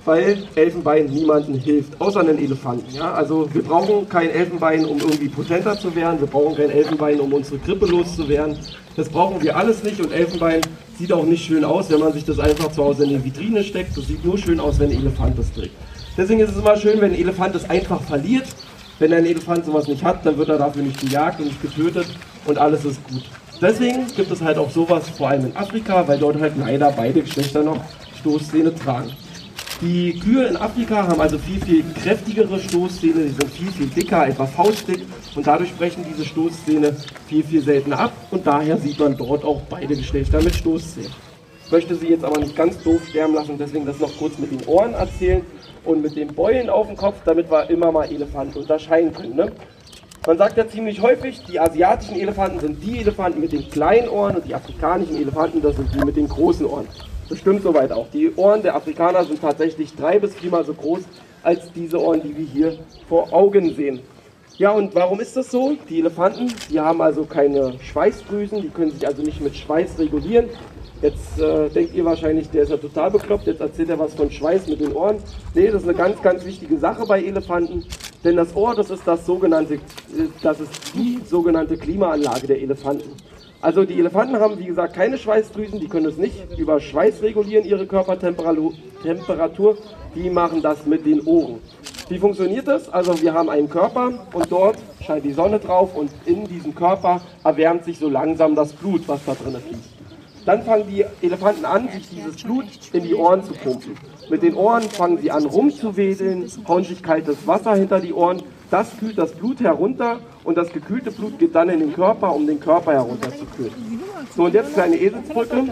Weil 0.06 0.43
Elfenbein 0.54 1.06
niemandem 1.06 1.56
hilft, 1.56 2.00
außer 2.00 2.19
einen 2.19 2.38
Elefanten. 2.38 2.93
Ja? 2.93 3.13
Also 3.13 3.52
wir 3.52 3.63
brauchen 3.63 4.08
kein 4.08 4.30
Elfenbein, 4.30 4.86
um 4.86 5.00
irgendwie 5.00 5.30
potenter 5.30 5.76
zu 5.80 5.95
werden. 5.95 6.19
Wir 6.19 6.28
brauchen 6.28 6.56
kein 6.56 6.69
Elfenbein, 6.69 7.19
um 7.19 7.34
unsere 7.34 7.58
Grippe 7.58 7.88
loszuwerden. 7.88 8.56
Das 8.95 9.10
brauchen 9.10 9.41
wir 9.41 9.58
alles 9.58 9.84
nicht 9.84 10.00
und 10.00 10.12
Elfenbein 10.12 10.62
sieht 10.98 11.12
auch 11.12 11.26
nicht 11.26 11.46
schön 11.46 11.64
aus, 11.64 11.90
wenn 11.90 12.00
man 12.00 12.14
sich 12.14 12.26
das 12.26 12.40
einfach 12.40 12.72
zu 12.72 12.84
Hause 12.84 13.04
in 13.04 13.10
die 13.10 13.24
Vitrine 13.24 13.64
steckt. 13.64 13.98
Das 13.98 14.08
sieht 14.08 14.24
nur 14.24 14.38
schön 14.38 14.60
aus, 14.60 14.80
wenn 14.80 14.92
ein 14.92 14.98
Elefant 14.98 15.38
das 15.38 15.52
trägt. 15.52 15.76
Deswegen 16.18 16.40
ist 16.40 16.52
es 16.52 16.58
immer 16.58 16.78
schön, 16.78 17.02
wenn 17.02 17.12
ein 17.12 17.20
Elefant 17.20 17.56
es 17.56 17.70
einfach 17.70 18.02
verliert. 18.02 18.48
Wenn 19.00 19.12
ein 19.12 19.26
Elefant 19.26 19.66
sowas 19.66 19.88
nicht 19.88 20.04
hat, 20.04 20.26
dann 20.26 20.38
wird 20.38 20.48
er 20.48 20.58
dafür 20.58 20.84
nicht 20.84 21.02
gejagt 21.02 21.40
und 21.40 21.48
nicht 21.48 21.62
getötet 21.62 22.08
und 22.46 22.58
alles 22.58 22.86
ist 22.86 23.04
gut. 23.10 23.24
Deswegen 23.62 24.08
gibt 24.16 24.32
es 24.32 24.42
halt 24.42 24.58
auch 24.58 24.70
sowas 24.70 25.10
vor 25.10 25.30
allem 25.30 25.48
in 25.48 25.56
Afrika, 25.58 26.08
weil 26.08 26.18
dort 26.18 26.40
halt 26.40 26.54
leider 26.58 26.92
beide 26.92 27.22
Geschlechter 27.22 27.64
noch 27.64 27.82
Stoßzähne 28.20 28.74
tragen. 28.74 29.12
Die 29.82 30.18
Kühe 30.20 30.46
in 30.46 30.56
Afrika 30.56 31.06
haben 31.06 31.20
also 31.20 31.38
viel, 31.38 31.60
viel 31.60 31.84
kräftigere 32.02 32.58
Stoßzähne, 32.60 33.26
die 33.26 33.30
sind 33.30 33.52
viel, 33.52 33.72
viel 33.72 33.88
dicker, 33.88 34.26
etwa 34.26 34.46
faustdick 34.46 35.02
und 35.36 35.46
dadurch 35.46 35.76
brechen 35.76 36.06
diese 36.10 36.24
Stoßzähne 36.24 36.96
viel, 37.28 37.44
viel 37.44 37.62
seltener 37.62 38.00
ab 38.00 38.14
und 38.32 38.48
daher 38.48 38.78
sieht 38.78 38.98
man 39.00 39.18
dort 39.18 39.44
auch 39.44 39.60
beide 39.70 39.94
Geschlechter 39.94 40.42
mit 40.42 40.56
Stoßzähnen. 40.56 41.12
Ich 41.66 41.72
möchte 41.74 41.94
sie 41.96 42.08
jetzt 42.08 42.24
aber 42.24 42.40
nicht 42.40 42.56
ganz 42.56 42.82
doof 42.84 43.02
sterben 43.10 43.34
lassen, 43.34 43.58
deswegen 43.58 43.86
das 43.86 44.00
noch 44.00 44.18
kurz 44.18 44.38
mit 44.38 44.52
den 44.52 44.66
Ohren 44.66 44.94
erzählen 44.94 45.42
und 45.84 46.02
mit 46.02 46.16
den 46.16 46.34
Beulen 46.34 46.70
auf 46.70 46.88
dem 46.88 46.96
Kopf, 46.96 47.18
damit 47.26 47.52
wir 47.52 47.70
immer 47.70 47.92
mal 47.92 48.06
Elefanten 48.06 48.60
unterscheiden 48.60 49.12
können. 49.12 49.36
Ne? 49.36 49.52
Man 50.26 50.38
sagt 50.38 50.56
ja 50.56 50.66
ziemlich 50.70 51.02
häufig, 51.02 51.44
die 51.50 51.60
asiatischen 51.60 52.16
Elefanten 52.16 52.62
sind 52.62 52.82
die 52.82 53.00
Elefanten 53.00 53.42
mit 53.42 53.52
den 53.52 53.70
kleinen 53.70 54.08
Ohren 54.08 54.38
und 54.38 54.46
die 54.46 54.56
afrikanischen 54.56 55.18
Elefanten, 55.18 55.62
das 55.62 55.76
sind 55.76 55.94
die 55.94 56.06
mit 56.06 56.16
den 56.16 56.30
großen 56.30 56.66
Ohren. 56.66 56.88
Das 57.30 57.40
stimmt 57.40 57.64
soweit 57.64 57.92
auch. 57.92 58.08
Die 58.12 58.32
Ohren 58.36 58.62
der 58.62 58.76
Afrikaner 58.76 59.24
sind 59.24 59.42
tatsächlich 59.42 59.96
drei 59.96 60.20
bis 60.20 60.36
viermal 60.36 60.64
so 60.64 60.74
groß 60.74 61.02
als 61.42 61.72
diese 61.74 62.00
Ohren, 62.00 62.22
die 62.22 62.38
wir 62.38 62.46
hier 62.46 62.78
vor 63.10 63.34
Augen 63.34 63.74
sehen. 63.74 64.00
Ja, 64.58 64.72
und 64.72 64.96
warum 64.96 65.20
ist 65.20 65.36
das 65.36 65.52
so? 65.52 65.76
Die 65.90 66.00
Elefanten, 66.00 66.54
die 66.70 66.80
haben 66.80 67.02
also 67.02 67.26
keine 67.26 67.78
Schweißdrüsen, 67.80 68.62
die 68.62 68.70
können 68.70 68.92
sich 68.92 69.06
also 69.06 69.22
nicht 69.22 69.42
mit 69.42 69.56
Schweiß 69.56 70.00
regulieren. 70.00 70.46
Jetzt 71.02 71.40
äh, 71.40 71.70
denkt 71.70 71.94
ihr 71.94 72.06
wahrscheinlich, 72.06 72.50
der 72.52 72.64
ist 72.64 72.70
ja 72.70 72.78
total 72.78 73.12
bekloppt, 73.12 73.48
jetzt 73.48 73.60
erzählt 73.60 73.90
er 73.90 74.00
was 74.00 74.14
von 74.14 74.32
Schweiß 74.32 74.68
mit 74.68 74.80
den 74.80 74.94
Ohren. 74.94 75.18
Nee, 75.54 75.68
das 75.68 75.82
ist 75.82 75.90
eine 75.90 75.98
ganz, 75.98 76.22
ganz 76.22 76.46
wichtige 76.46 76.78
Sache 76.78 77.06
bei 77.06 77.22
Elefanten, 77.22 77.86
denn 78.24 78.38
das 78.38 78.56
Ohr, 78.56 78.74
das 78.76 78.90
ist 78.90 79.06
das 79.06 79.26
sogenannte, 79.26 79.80
das 80.42 80.62
ist 80.62 80.72
die 80.96 81.20
sogenannte 81.26 81.76
Klimaanlage 81.76 82.48
der 82.48 82.62
Elefanten. 82.62 83.12
Also 83.65 83.84
die 83.84 83.97
Elefanten 83.97 84.39
haben, 84.39 84.60
wie 84.60 84.65
gesagt, 84.65 84.93
keine 84.93 85.17
Schweißdrüsen, 85.17 85.80
die 85.80 85.88
können 85.88 86.06
es 86.06 86.17
nicht 86.17 86.36
über 86.56 86.80
Schweiß 86.80 87.23
regulieren, 87.23 87.65
ihre 87.65 87.88
Körpertemperatur. 87.88 89.78
Die 90.13 90.30
machen 90.30 90.62
das 90.62 90.86
mit 90.86 91.04
den 91.04 91.21
Ohren. 91.21 91.60
Wie 92.08 92.19
funktioniert 92.19 92.67
das? 92.67 92.88
Also 92.89 93.19
wir 93.19 93.34
haben 93.34 93.49
einen 93.49 93.67
Körper 93.67 94.28
und 94.34 94.51
dort 94.51 94.78
scheint 95.04 95.25
die 95.25 95.34
Sonne 95.34 95.58
drauf 95.58 95.95
und 95.95 96.12
in 96.28 96.47
diesem 96.47 96.75
Körper 96.75 97.21
erwärmt 97.43 97.86
sich 97.86 97.97
so 97.97 98.08
langsam 98.08 98.54
das 98.54 98.71
Blut, 98.71 99.01
was 99.08 99.25
da 99.25 99.34
drin 99.34 99.56
fließt. 99.56 99.89
Dann 100.45 100.62
fangen 100.62 100.86
die 100.88 101.04
Elefanten 101.23 101.65
an, 101.65 101.89
sich 101.89 102.08
dieses 102.08 102.43
Blut 102.43 102.65
in 102.93 103.01
die 103.01 103.15
Ohren 103.15 103.43
zu 103.43 103.54
pumpen. 103.54 103.97
Mit 104.30 104.43
den 104.43 104.54
Ohren 104.54 104.84
fangen 104.84 105.17
sie 105.17 105.32
an 105.32 105.43
rumzuwedeln, 105.43 106.51
hauen 106.67 106.84
sich 106.84 107.01
kaltes 107.01 107.47
Wasser 107.47 107.73
hinter 107.73 107.99
die 107.99 108.13
Ohren. 108.13 108.43
Das 108.76 108.90
kühlt 109.00 109.18
das 109.18 109.32
Blut 109.32 109.62
herunter 109.62 110.20
und 110.44 110.58
das 110.58 110.70
gekühlte 110.70 111.10
Blut 111.10 111.40
geht 111.40 111.56
dann 111.56 111.70
in 111.70 111.80
den 111.80 111.94
Körper, 111.94 112.36
um 112.36 112.46
den 112.46 112.60
Körper 112.60 112.92
herunterzukühlen. 112.92 113.72
So, 114.36 114.44
und 114.44 114.54
jetzt 114.54 114.74
kleine 114.74 114.98
Eselsbrücke. 114.98 115.64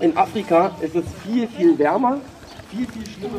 In 0.00 0.16
Afrika 0.16 0.70
ist 0.80 0.96
es 0.96 1.04
viel, 1.22 1.46
viel 1.48 1.78
wärmer, 1.78 2.16
viel, 2.70 2.86
viel 2.86 3.04
schlimmer. 3.06 3.34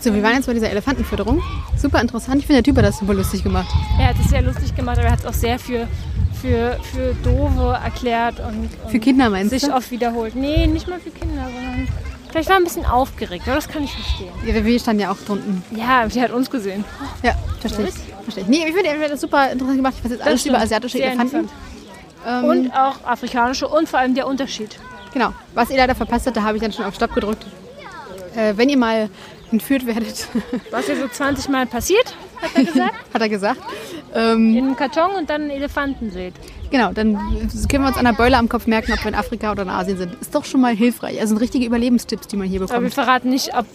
So, 0.00 0.12
wir 0.12 0.24
waren 0.24 0.34
jetzt 0.34 0.46
bei 0.46 0.54
dieser 0.54 0.70
Elefantenfütterung. 0.70 1.40
Super 1.76 2.00
interessant. 2.00 2.38
Ich 2.40 2.46
finde, 2.48 2.62
der 2.62 2.64
Typ 2.64 2.78
hat 2.78 2.84
das 2.90 2.98
super 2.98 3.14
lustig 3.14 3.44
gemacht. 3.44 3.68
Er 4.00 4.08
hat 4.08 4.16
es 4.18 4.28
sehr 4.28 4.42
lustig 4.42 4.74
gemacht, 4.74 4.98
aber 4.98 5.06
er 5.06 5.12
hat 5.12 5.20
es 5.20 5.26
auch 5.26 5.32
sehr 5.32 5.60
für, 5.60 5.86
für, 6.42 6.78
für 6.92 7.14
Dove 7.22 7.78
erklärt 7.80 8.40
und, 8.40 8.70
und 8.82 8.90
Für 8.90 8.98
Kinder 8.98 9.30
meinst 9.30 9.50
sich 9.50 9.62
du? 9.62 9.72
oft 9.72 9.88
wiederholt. 9.92 10.34
Nee, 10.34 10.66
nicht 10.66 10.88
mal 10.88 10.98
für 10.98 11.10
Kinder, 11.10 11.44
sondern 11.44 11.86
vielleicht 12.30 12.48
war 12.48 12.56
ein 12.56 12.64
bisschen 12.64 12.86
aufgeregt, 12.86 13.44
aber 13.46 13.56
das 13.56 13.68
kann 13.68 13.84
ich 13.84 13.92
verstehen. 13.92 14.32
Ja, 14.46 14.64
wir 14.64 14.80
standen 14.80 15.02
ja 15.02 15.10
auch 15.10 15.16
drunten. 15.18 15.62
Ja, 15.70 16.06
die 16.06 16.20
hat 16.20 16.30
uns 16.32 16.50
gesehen. 16.50 16.84
Ja, 17.22 17.34
verstehe 17.60 17.88
ich. 17.88 17.94
Verstehe 18.22 18.44
ich. 18.44 18.48
Nee, 18.48 18.64
ich 18.66 18.74
finde, 18.74 19.08
das 19.08 19.20
super 19.20 19.50
interessant 19.50 19.76
gemacht. 19.76 19.94
Ich 19.98 20.04
weiß 20.04 20.12
jetzt 20.12 20.22
alles 20.22 20.40
stimmt. 20.40 20.54
über 20.56 20.62
asiatische 20.64 20.98
Sehr 20.98 21.06
Elefanten. 21.08 21.48
Ähm, 22.26 22.44
Und 22.44 22.70
auch 22.72 22.96
afrikanische 23.04 23.66
und 23.68 23.88
vor 23.88 23.98
allem 23.98 24.14
der 24.14 24.26
Unterschied. 24.26 24.78
Genau. 25.12 25.32
Was 25.54 25.70
ihr 25.70 25.76
leider 25.76 25.94
verpasst 25.94 26.26
habt, 26.26 26.36
da 26.36 26.42
habe 26.42 26.56
ich 26.56 26.62
dann 26.62 26.72
schon 26.72 26.84
auf 26.84 26.94
Stopp 26.94 27.14
gedrückt. 27.14 27.46
Äh, 28.36 28.54
wenn 28.56 28.68
ihr 28.68 28.76
mal 28.76 29.08
entführt 29.50 29.86
werdet, 29.86 30.28
Was 30.70 30.86
ja 30.86 30.96
so 30.96 31.08
20 31.08 31.48
Mal 31.48 31.66
passiert, 31.66 32.14
hat 32.42 32.50
er 32.54 32.64
gesagt, 32.64 32.94
hat 33.14 33.20
er 33.22 33.28
gesagt. 33.28 33.60
Ähm, 34.14 34.56
in 34.56 34.64
einem 34.64 34.76
Karton 34.76 35.12
und 35.16 35.30
dann 35.30 35.42
einen 35.42 35.50
Elefanten 35.50 36.10
seht. 36.10 36.34
genau, 36.70 36.92
dann 36.92 37.14
können 37.68 37.84
wir 37.84 37.88
uns 37.88 37.96
an 37.96 38.04
der 38.04 38.12
Beule 38.12 38.36
am 38.36 38.48
Kopf 38.48 38.66
merken, 38.66 38.92
ob 38.92 39.00
wir 39.04 39.08
in 39.08 39.14
Afrika 39.14 39.52
oder 39.52 39.62
in 39.62 39.68
Asien 39.68 39.98
sind. 39.98 40.14
Ist 40.20 40.34
doch 40.34 40.44
schon 40.44 40.60
mal 40.60 40.74
hilfreich. 40.74 41.20
Also 41.20 41.28
sind 41.34 41.38
richtige 41.38 41.66
Überlebenstipps, 41.66 42.26
die 42.26 42.36
man 42.36 42.48
hier 42.48 42.60
Aber 42.60 42.70
wir 42.70 42.76
bekommt. 42.80 42.94
verraten 42.94 43.30
nicht, 43.30 43.54
ob 43.56 43.66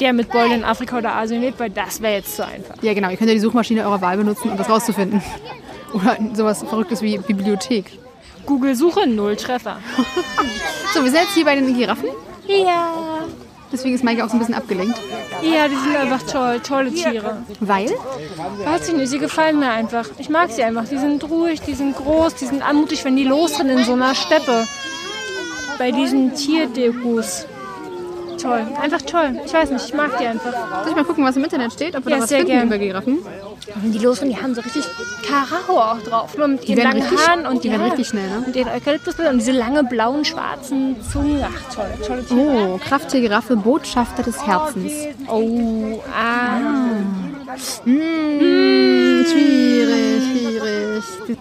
der 0.00 0.12
mit 0.12 0.30
Beulen 0.30 0.52
in 0.52 0.64
Afrika 0.64 0.98
oder 0.98 1.14
Asien 1.14 1.40
lebt, 1.40 1.60
weil 1.60 1.70
das 1.70 2.00
wäre 2.02 2.14
jetzt 2.14 2.34
zu 2.36 2.44
einfach. 2.46 2.82
Ja, 2.82 2.94
genau. 2.94 3.10
Ihr 3.10 3.16
könnt 3.16 3.28
ja 3.28 3.34
die 3.34 3.40
Suchmaschine 3.40 3.84
eurer 3.84 4.00
Wahl 4.00 4.16
benutzen, 4.16 4.50
um 4.50 4.56
das 4.56 4.68
rauszufinden. 4.68 5.22
Oder 5.92 6.16
sowas 6.34 6.64
Verrücktes 6.64 7.02
wie 7.02 7.18
Bibliothek. 7.18 7.84
Google-Suche, 8.46 9.06
null 9.06 9.36
Treffer. 9.36 9.78
So, 10.92 11.02
wir 11.04 11.10
sind 11.10 11.20
jetzt 11.22 11.34
hier 11.34 11.44
bei 11.44 11.54
den 11.56 11.76
Giraffen. 11.76 12.08
Ja. 12.46 13.24
Deswegen 13.74 13.96
ist 13.96 14.04
Maike 14.04 14.24
auch 14.24 14.28
so 14.28 14.36
ein 14.36 14.38
bisschen 14.38 14.54
abgelenkt. 14.54 14.96
Ja, 15.42 15.66
die 15.66 15.74
sind 15.74 15.96
einfach 15.96 16.22
toll, 16.22 16.60
tolle 16.60 16.92
Tiere. 16.94 17.38
Weil? 17.58 17.90
Weiß 18.64 18.88
ich 18.88 18.94
nicht, 18.94 19.08
sie 19.08 19.18
gefallen 19.18 19.58
mir 19.58 19.68
einfach. 19.68 20.06
Ich 20.18 20.28
mag 20.28 20.52
sie 20.52 20.62
einfach. 20.62 20.84
Die 20.88 20.96
sind 20.96 21.28
ruhig, 21.28 21.60
die 21.60 21.74
sind 21.74 21.96
groß, 21.96 22.36
die 22.36 22.46
sind 22.46 22.62
anmutig, 22.62 23.04
wenn 23.04 23.16
die 23.16 23.24
losrennen 23.24 23.78
in 23.78 23.84
so 23.84 23.94
einer 23.94 24.14
Steppe. 24.14 24.64
Bei 25.76 25.90
diesen 25.90 26.34
Tierdekus. 26.36 27.46
Toll, 28.40 28.64
einfach 28.80 29.02
toll. 29.02 29.40
Ich 29.44 29.52
weiß 29.52 29.70
nicht, 29.70 29.86
ich 29.88 29.94
mag 29.94 30.18
die 30.18 30.26
einfach. 30.26 30.52
Soll 30.82 30.90
ich 30.90 30.96
mal 30.96 31.04
gucken, 31.04 31.24
was 31.24 31.36
im 31.36 31.42
Internet 31.42 31.72
steht? 31.72 31.96
Ob 31.96 32.04
wir 32.04 32.10
Ja, 32.12 32.16
da 32.18 32.22
was 32.22 32.28
sehr 32.28 32.38
finden 32.38 32.52
gern. 32.52 32.66
über 32.68 32.78
Giraffen? 32.78 33.18
Wenn 33.76 33.92
die 33.92 33.98
losrennen, 33.98 34.34
die 34.34 34.40
haben 34.42 34.54
so 34.54 34.60
richtig 34.60 34.84
Karacho 35.26 35.78
auch 35.80 36.00
drauf. 36.02 36.36
Nur 36.36 36.48
mit 36.48 36.68
ihren 36.68 36.76
werden 36.78 36.98
langen 36.98 37.02
richtig- 37.08 37.28
Haaren 37.28 37.46
und 37.46 37.64
die 37.64 37.70
werden 37.70 37.80
ja, 37.82 37.88
richtig 37.88 38.08
schnell, 38.08 38.28
ne? 38.28 38.44
Und 38.46 38.54
ihren 38.56 38.68
Eukalyptusblätter 38.72 39.30
und 39.30 39.38
diese 39.38 39.52
lange 39.52 39.84
blauen, 39.84 40.24
schwarzen 40.24 40.96
Zungen. 41.10 41.42
Ach, 41.42 41.74
toll, 41.74 41.86
tolle 42.06 42.24
Tiere. 42.26 42.40
Oh, 42.74 42.78
Krafttiergiraffe, 42.78 43.56
Botschafter 43.56 44.22
des 44.22 44.46
Herzens. 44.46 44.92
Oh, 45.28 46.00
ah. 46.14 46.58
Hm, 47.84 49.24
schwierig, 49.30 50.22
schwierig. 50.30 51.38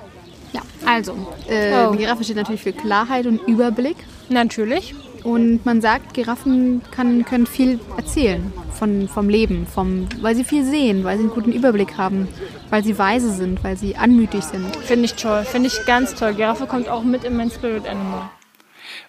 Ja, 0.53 0.61
also, 0.85 1.13
äh, 1.47 1.73
Oh. 1.87 1.91
Giraffe 1.91 2.23
steht 2.23 2.37
natürlich 2.37 2.61
für 2.63 2.73
Klarheit 2.73 3.25
und 3.25 3.41
Überblick. 3.47 3.97
Natürlich. 4.29 4.95
Und 5.23 5.65
man 5.65 5.79
sagt, 5.81 6.13
Giraffen 6.13 6.81
kann, 6.91 7.23
können 7.23 7.45
viel 7.47 7.79
erzählen 7.95 8.51
von, 8.73 9.07
vom 9.07 9.29
Leben, 9.29 9.65
vom, 9.67 10.07
weil 10.21 10.35
sie 10.35 10.43
viel 10.43 10.65
sehen, 10.65 11.03
weil 11.05 11.17
sie 11.17 11.23
einen 11.23 11.31
guten 11.33 11.53
Überblick 11.53 11.97
haben, 11.97 12.27
weil 12.69 12.83
sie 12.83 12.97
weise 12.97 13.31
sind, 13.31 13.63
weil 13.63 13.77
sie 13.77 13.95
anmütig 13.95 14.43
sind. 14.43 14.75
Finde 14.77 15.05
ich 15.05 15.13
toll, 15.13 15.45
finde 15.45 15.67
ich 15.67 15.85
ganz 15.85 16.13
toll. 16.15 16.33
Giraffe 16.33 16.65
kommt 16.65 16.89
auch 16.89 17.03
mit 17.03 17.23
in 17.23 17.37
mein 17.37 17.49
Spirit 17.49 17.87
Animal. 17.87 18.29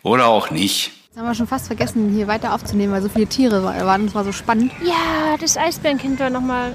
Oder 0.04 0.26
auch 0.28 0.50
nicht. 0.50 0.92
Jetzt 1.08 1.18
haben 1.18 1.26
wir 1.26 1.34
schon 1.34 1.46
fast 1.48 1.66
vergessen, 1.66 2.12
hier 2.14 2.28
weiter 2.28 2.54
aufzunehmen, 2.54 2.92
weil 2.92 3.02
so 3.02 3.08
viele 3.08 3.26
Tiere 3.26 3.64
waren. 3.64 4.06
Das 4.06 4.14
war 4.14 4.24
so 4.24 4.32
spannend. 4.32 4.70
Ja, 4.84 5.36
das 5.40 5.56
Eisbärenkind 5.56 6.20
war 6.20 6.30
nochmal 6.30 6.72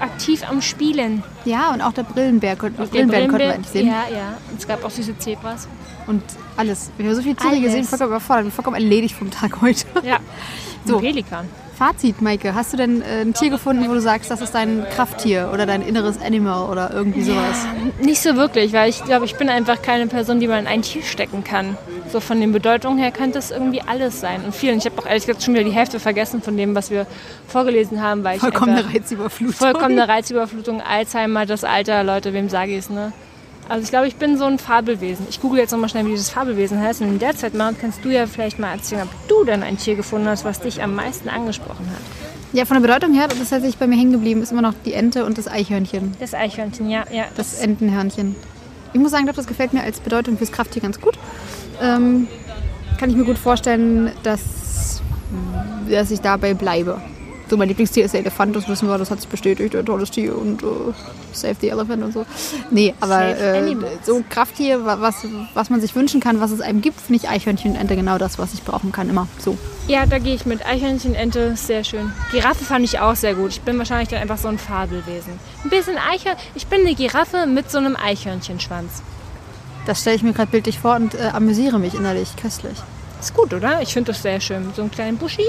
aktiv 0.00 0.42
am 0.48 0.60
Spielen. 0.60 1.22
Ja, 1.44 1.72
und 1.72 1.80
auch 1.80 1.92
der 1.92 2.02
Brillenbär, 2.02 2.56
der 2.56 2.70
Der 2.70 2.84
Brillenbären 2.86 3.28
konnten 3.28 3.38
wir 3.38 3.52
Brillenbär- 3.52 3.54
endlich 3.54 3.72
sehen. 3.72 3.86
Ja, 3.86 4.04
ja. 4.14 4.34
Und 4.50 4.58
es 4.58 4.66
gab 4.66 4.84
auch 4.84 4.90
süße 4.90 5.16
Zebras. 5.18 5.68
Und 6.12 6.22
alles. 6.58 6.90
Wir 6.98 7.06
haben 7.06 7.14
so 7.14 7.22
viele 7.22 7.36
Tiere 7.36 7.52
Alles. 7.54 7.62
gesehen, 7.62 7.84
vollkommen 7.84 8.10
überfordert, 8.10 8.52
vollkommen 8.52 8.76
erledigt 8.76 9.14
vom 9.14 9.30
Tag 9.30 9.60
heute. 9.62 9.86
Ja. 10.04 10.18
So. 10.84 10.98
Pelikan. 10.98 11.48
Fazit, 11.78 12.20
Maike, 12.20 12.56
hast 12.56 12.72
du 12.72 12.76
denn 12.76 13.02
äh, 13.02 13.20
ein 13.20 13.34
Tier 13.34 13.50
gefunden, 13.50 13.88
wo 13.88 13.94
du 13.94 14.00
sagst, 14.00 14.32
das 14.32 14.40
ist 14.40 14.52
dein 14.52 14.84
Krafttier 14.96 15.50
oder 15.52 15.64
dein 15.64 15.80
inneres 15.80 16.20
Animal 16.20 16.68
oder 16.68 16.90
irgendwie 16.92 17.22
sowas? 17.22 17.64
Nicht 18.00 18.20
so 18.20 18.34
wirklich, 18.34 18.72
weil 18.72 18.90
ich 18.90 19.04
glaube, 19.04 19.24
ich 19.24 19.36
bin 19.36 19.48
einfach 19.48 19.80
keine 19.80 20.08
Person, 20.08 20.40
die 20.40 20.48
man 20.48 20.58
in 20.58 20.66
ein 20.66 20.82
Tier 20.82 21.04
stecken 21.04 21.44
kann. 21.44 21.78
So 22.10 22.18
von 22.18 22.40
den 22.40 22.50
Bedeutungen 22.50 22.98
her 22.98 23.12
könnte 23.12 23.38
es 23.38 23.52
irgendwie 23.52 23.80
alles 23.80 24.20
sein. 24.20 24.44
Und 24.44 24.56
vielen. 24.56 24.78
Ich 24.78 24.86
habe 24.86 24.98
auch 24.98 25.06
ehrlich 25.06 25.24
gesagt 25.24 25.44
schon 25.44 25.54
wieder 25.54 25.62
die 25.62 25.70
Hälfte 25.70 26.00
vergessen 26.00 26.42
von 26.42 26.56
dem, 26.56 26.74
was 26.74 26.90
wir 26.90 27.06
vorgelesen 27.46 28.02
haben, 28.02 28.24
weil 28.24 28.34
ich 28.38 28.40
Vollkommene 28.40 28.84
Reizüberflutung. 28.92 29.54
vollkommene 29.54 30.08
Reizüberflutung, 30.08 30.80
Alzheimer, 30.80 31.46
das 31.46 31.62
Alter, 31.62 32.02
Leute, 32.02 32.32
wem 32.32 32.48
sage 32.48 32.72
ich 32.72 32.78
es, 32.78 32.90
ne? 32.90 33.12
Also 33.68 33.84
ich 33.84 33.90
glaube, 33.90 34.08
ich 34.08 34.16
bin 34.16 34.36
so 34.36 34.44
ein 34.44 34.58
Fabelwesen. 34.58 35.26
Ich 35.30 35.40
google 35.40 35.60
jetzt 35.60 35.70
nochmal 35.70 35.88
schnell, 35.88 36.04
wie 36.04 36.10
dieses 36.10 36.30
Fabelwesen 36.30 36.80
heißt. 36.80 37.00
Und 37.00 37.08
in 37.08 37.18
der 37.18 37.36
Zeit, 37.36 37.54
Maren, 37.54 37.76
kannst 37.80 38.04
du 38.04 38.10
ja 38.10 38.26
vielleicht 38.26 38.58
mal 38.58 38.72
erzählen, 38.72 39.02
ob 39.02 39.28
du 39.28 39.44
denn 39.44 39.62
ein 39.62 39.78
Tier 39.78 39.94
gefunden 39.94 40.28
hast, 40.28 40.44
was 40.44 40.60
dich 40.60 40.82
am 40.82 40.94
meisten 40.94 41.28
angesprochen 41.28 41.86
hat. 41.90 42.00
Ja, 42.52 42.66
von 42.66 42.74
der 42.74 42.82
Bedeutung 42.82 43.14
her, 43.14 43.28
das 43.28 43.38
ist 43.38 43.48
tatsächlich 43.48 43.78
bei 43.78 43.86
mir 43.86 43.96
hängen 43.96 44.12
geblieben, 44.12 44.42
ist 44.42 44.52
immer 44.52 44.60
noch 44.60 44.74
die 44.84 44.92
Ente 44.92 45.24
und 45.24 45.38
das 45.38 45.48
Eichhörnchen. 45.48 46.14
Das 46.20 46.34
Eichhörnchen, 46.34 46.90
ja, 46.90 47.04
ja. 47.10 47.24
Das 47.34 47.54
Entenhörnchen. 47.60 48.36
Ich 48.92 49.00
muss 49.00 49.10
sagen, 49.10 49.22
ich 49.22 49.26
glaube, 49.26 49.36
das 49.36 49.46
gefällt 49.46 49.72
mir 49.72 49.82
als 49.82 50.00
Bedeutung 50.00 50.36
fürs 50.36 50.52
Krafttier 50.52 50.82
ganz 50.82 51.00
gut. 51.00 51.18
Ähm, 51.80 52.28
kann 52.98 53.08
ich 53.08 53.16
mir 53.16 53.24
gut 53.24 53.38
vorstellen, 53.38 54.12
dass, 54.22 55.00
dass 55.88 56.10
ich 56.10 56.20
dabei 56.20 56.52
bleibe. 56.52 57.00
So, 57.52 57.58
mein 57.58 57.68
Lieblingstier 57.68 58.06
ist 58.06 58.14
der 58.14 58.20
Elefant, 58.22 58.56
das 58.56 58.66
wissen 58.66 58.88
wir, 58.88 58.96
das 58.96 59.10
hat 59.10 59.20
sich 59.20 59.28
bestätigt, 59.28 59.76
ein 59.76 59.84
tolles 59.84 60.10
Tier 60.10 60.34
und 60.38 60.62
äh, 60.62 60.66
Save 61.34 61.56
the 61.60 61.68
Elephant 61.68 62.02
und 62.02 62.14
so. 62.14 62.24
Nee, 62.70 62.94
aber 62.98 63.26
äh, 63.38 63.76
so 64.02 64.24
Krafttier, 64.30 64.86
wa- 64.86 64.96
was, 65.00 65.16
was 65.52 65.68
man 65.68 65.78
sich 65.82 65.94
wünschen 65.94 66.18
kann, 66.18 66.40
was 66.40 66.50
es 66.50 66.62
einem 66.62 66.80
gibt, 66.80 66.98
finde 66.98 67.22
ich 67.22 67.28
Eichhörnchen 67.28 67.72
und 67.72 67.76
Ente 67.76 67.94
genau 67.94 68.16
das, 68.16 68.38
was 68.38 68.54
ich 68.54 68.62
brauchen 68.62 68.90
kann, 68.90 69.10
immer 69.10 69.28
so. 69.38 69.58
Ja, 69.86 70.06
da 70.06 70.18
gehe 70.18 70.34
ich 70.34 70.46
mit. 70.46 70.64
Eichhörnchen, 70.64 71.14
Ente, 71.14 71.54
sehr 71.54 71.84
schön. 71.84 72.10
Giraffe 72.30 72.64
fand 72.64 72.86
ich 72.86 73.00
auch 73.00 73.16
sehr 73.16 73.34
gut. 73.34 73.50
Ich 73.50 73.60
bin 73.60 73.76
wahrscheinlich 73.76 74.08
dann 74.08 74.22
einfach 74.22 74.38
so 74.38 74.48
ein 74.48 74.56
Fabelwesen. 74.56 75.34
Ein 75.62 75.68
bisschen 75.68 75.98
Eichhörnchen. 75.98 76.42
Ich 76.54 76.68
bin 76.68 76.80
eine 76.80 76.94
Giraffe 76.94 77.44
mit 77.46 77.70
so 77.70 77.76
einem 77.76 77.96
Eichhörnchenschwanz. 78.02 79.02
Das 79.84 80.00
stelle 80.00 80.16
ich 80.16 80.22
mir 80.22 80.32
gerade 80.32 80.50
bildlich 80.50 80.78
vor 80.78 80.96
und 80.96 81.14
äh, 81.16 81.28
amüsiere 81.34 81.78
mich 81.78 81.92
innerlich 81.92 82.34
köstlich. 82.40 82.78
Ist 83.20 83.34
gut, 83.34 83.52
oder? 83.52 83.82
Ich 83.82 83.92
finde 83.92 84.12
das 84.12 84.22
sehr 84.22 84.40
schön. 84.40 84.72
So 84.74 84.80
einen 84.80 84.90
kleinen 84.90 85.18
Buschi. 85.18 85.44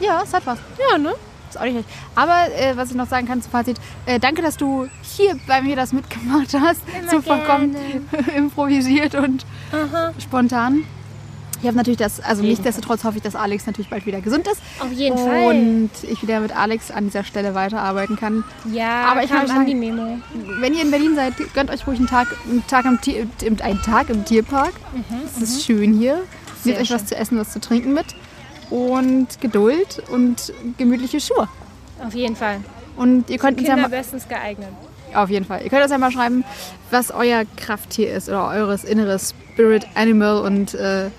Ja, 0.00 0.22
es 0.24 0.32
hat 0.32 0.46
was. 0.46 0.58
Ja, 0.90 0.98
ne? 0.98 1.14
Ist 1.50 1.58
auch 1.58 1.62
nicht 1.64 1.72
schlecht. 1.72 1.88
Aber 2.14 2.46
äh, 2.54 2.76
was 2.76 2.90
ich 2.90 2.96
noch 2.96 3.08
sagen 3.08 3.26
kann 3.26 3.40
zum 3.42 3.50
Fazit, 3.50 3.78
äh, 4.06 4.18
danke, 4.18 4.42
dass 4.42 4.56
du 4.56 4.86
hier 5.02 5.38
bei 5.46 5.62
mir 5.62 5.76
das 5.76 5.92
mitgemacht 5.92 6.52
hast. 6.60 6.82
so 7.10 7.20
vollkommen 7.22 7.74
improvisiert 8.36 9.14
und 9.14 9.46
spontan. 10.22 10.84
Ich 11.60 11.66
habe 11.66 11.76
natürlich 11.76 11.98
das, 11.98 12.20
also 12.20 12.44
nichtsdestotrotz 12.44 13.02
hoffe 13.02 13.16
ich, 13.16 13.22
dass 13.24 13.34
Alex 13.34 13.66
natürlich 13.66 13.90
bald 13.90 14.06
wieder 14.06 14.20
gesund 14.20 14.46
ist. 14.46 14.60
Auf 14.78 14.92
jeden 14.92 15.18
Fall. 15.18 15.46
Und 15.46 15.90
ich 16.08 16.22
wieder 16.22 16.38
mit 16.38 16.54
Alex 16.56 16.92
an 16.92 17.06
dieser 17.06 17.24
Stelle 17.24 17.52
weiterarbeiten 17.54 18.14
kann. 18.16 18.44
Ja, 18.72 19.06
Aber 19.10 19.24
ich 19.24 19.32
an 19.32 19.48
sagen- 19.48 19.66
die 19.66 19.74
Memo. 19.74 20.18
Wenn 20.60 20.74
ihr 20.74 20.82
in 20.82 20.92
Berlin 20.92 21.16
seid, 21.16 21.32
gönnt 21.54 21.70
euch 21.70 21.84
ruhig 21.88 21.98
einen 21.98 22.06
Tag, 22.06 22.28
einen 22.48 22.64
Tag, 22.68 22.84
im, 22.84 23.00
Tier, 23.00 23.26
einen 23.60 23.82
Tag 23.82 24.08
im 24.10 24.24
Tierpark. 24.24 24.72
Es 25.36 25.42
ist 25.42 25.64
schön 25.64 25.94
hier. 25.98 26.14
Mhm, 26.16 26.20
Nehmt 26.70 26.80
euch 26.80 26.90
was 26.92 27.06
zu 27.06 27.16
essen, 27.16 27.38
was 27.40 27.50
zu 27.52 27.58
trinken 27.60 27.92
mit. 27.92 28.06
Und 28.70 29.40
Geduld 29.40 30.02
und 30.10 30.52
gemütliche 30.76 31.20
Schuhe. 31.20 31.48
Auf 32.04 32.14
jeden 32.14 32.36
Fall. 32.36 32.60
Und 32.96 33.30
ihr 33.30 33.38
könnt 33.38 33.58
uns 33.58 33.68
ja 33.68 33.76
mal, 33.76 33.88
bestens 33.88 34.28
geeignet. 34.28 34.68
auf 35.14 35.30
jeden 35.30 35.44
Fall. 35.46 35.62
Ihr 35.62 35.70
könnt 35.70 35.82
uns 35.82 35.90
ja 35.92 35.98
mal 35.98 36.10
schreiben, 36.10 36.44
was 36.90 37.10
euer 37.10 37.44
Krafttier 37.56 38.12
ist 38.12 38.28
oder 38.28 38.48
eures 38.48 38.84
inneres 38.84 39.34
Spirit 39.54 39.86
Animal 39.94 40.42
und 40.42 40.74
äh, 40.74 41.10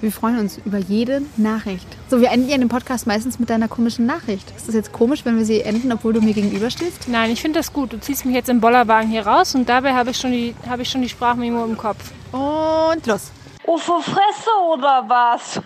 wir 0.00 0.12
freuen 0.12 0.38
uns 0.38 0.58
über 0.64 0.78
jede 0.78 1.22
Nachricht. 1.36 1.86
So, 2.08 2.20
wir 2.20 2.30
enden 2.30 2.48
ja 2.50 2.58
den 2.58 2.68
Podcast 2.68 3.06
meistens 3.06 3.38
mit 3.38 3.48
deiner 3.50 3.66
komischen 3.66 4.04
Nachricht. 4.06 4.52
Ist 4.56 4.68
das 4.68 4.74
jetzt 4.74 4.92
komisch, 4.92 5.24
wenn 5.24 5.38
wir 5.38 5.44
sie 5.44 5.62
enden, 5.62 5.90
obwohl 5.92 6.12
du 6.12 6.20
mir 6.20 6.34
gegenüberstehst? 6.34 7.08
Nein, 7.08 7.30
ich 7.30 7.40
finde 7.40 7.58
das 7.60 7.72
gut. 7.72 7.92
Du 7.92 7.98
ziehst 8.00 8.24
mich 8.26 8.34
jetzt 8.34 8.48
im 8.48 8.60
Bollerwagen 8.60 9.08
hier 9.10 9.26
raus 9.26 9.54
und 9.54 9.68
dabei 9.68 9.94
habe 9.94 10.10
ich, 10.10 10.18
schon 10.18 10.32
die- 10.32 10.54
habe 10.68 10.82
ich 10.82 10.90
schon 10.90 11.00
die 11.02 11.08
Sprachmemo 11.08 11.64
im 11.64 11.76
Kopf. 11.78 12.12
Und 12.32 13.06
los. 13.06 13.30
Oh, 13.64 13.78
für 13.78 14.00
Fresse 14.02 14.50
oder 14.72 15.04
was? 15.08 15.60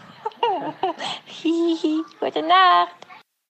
Hihihi, 1.27 2.03
gute 2.19 2.43
Nacht. 2.43 3.10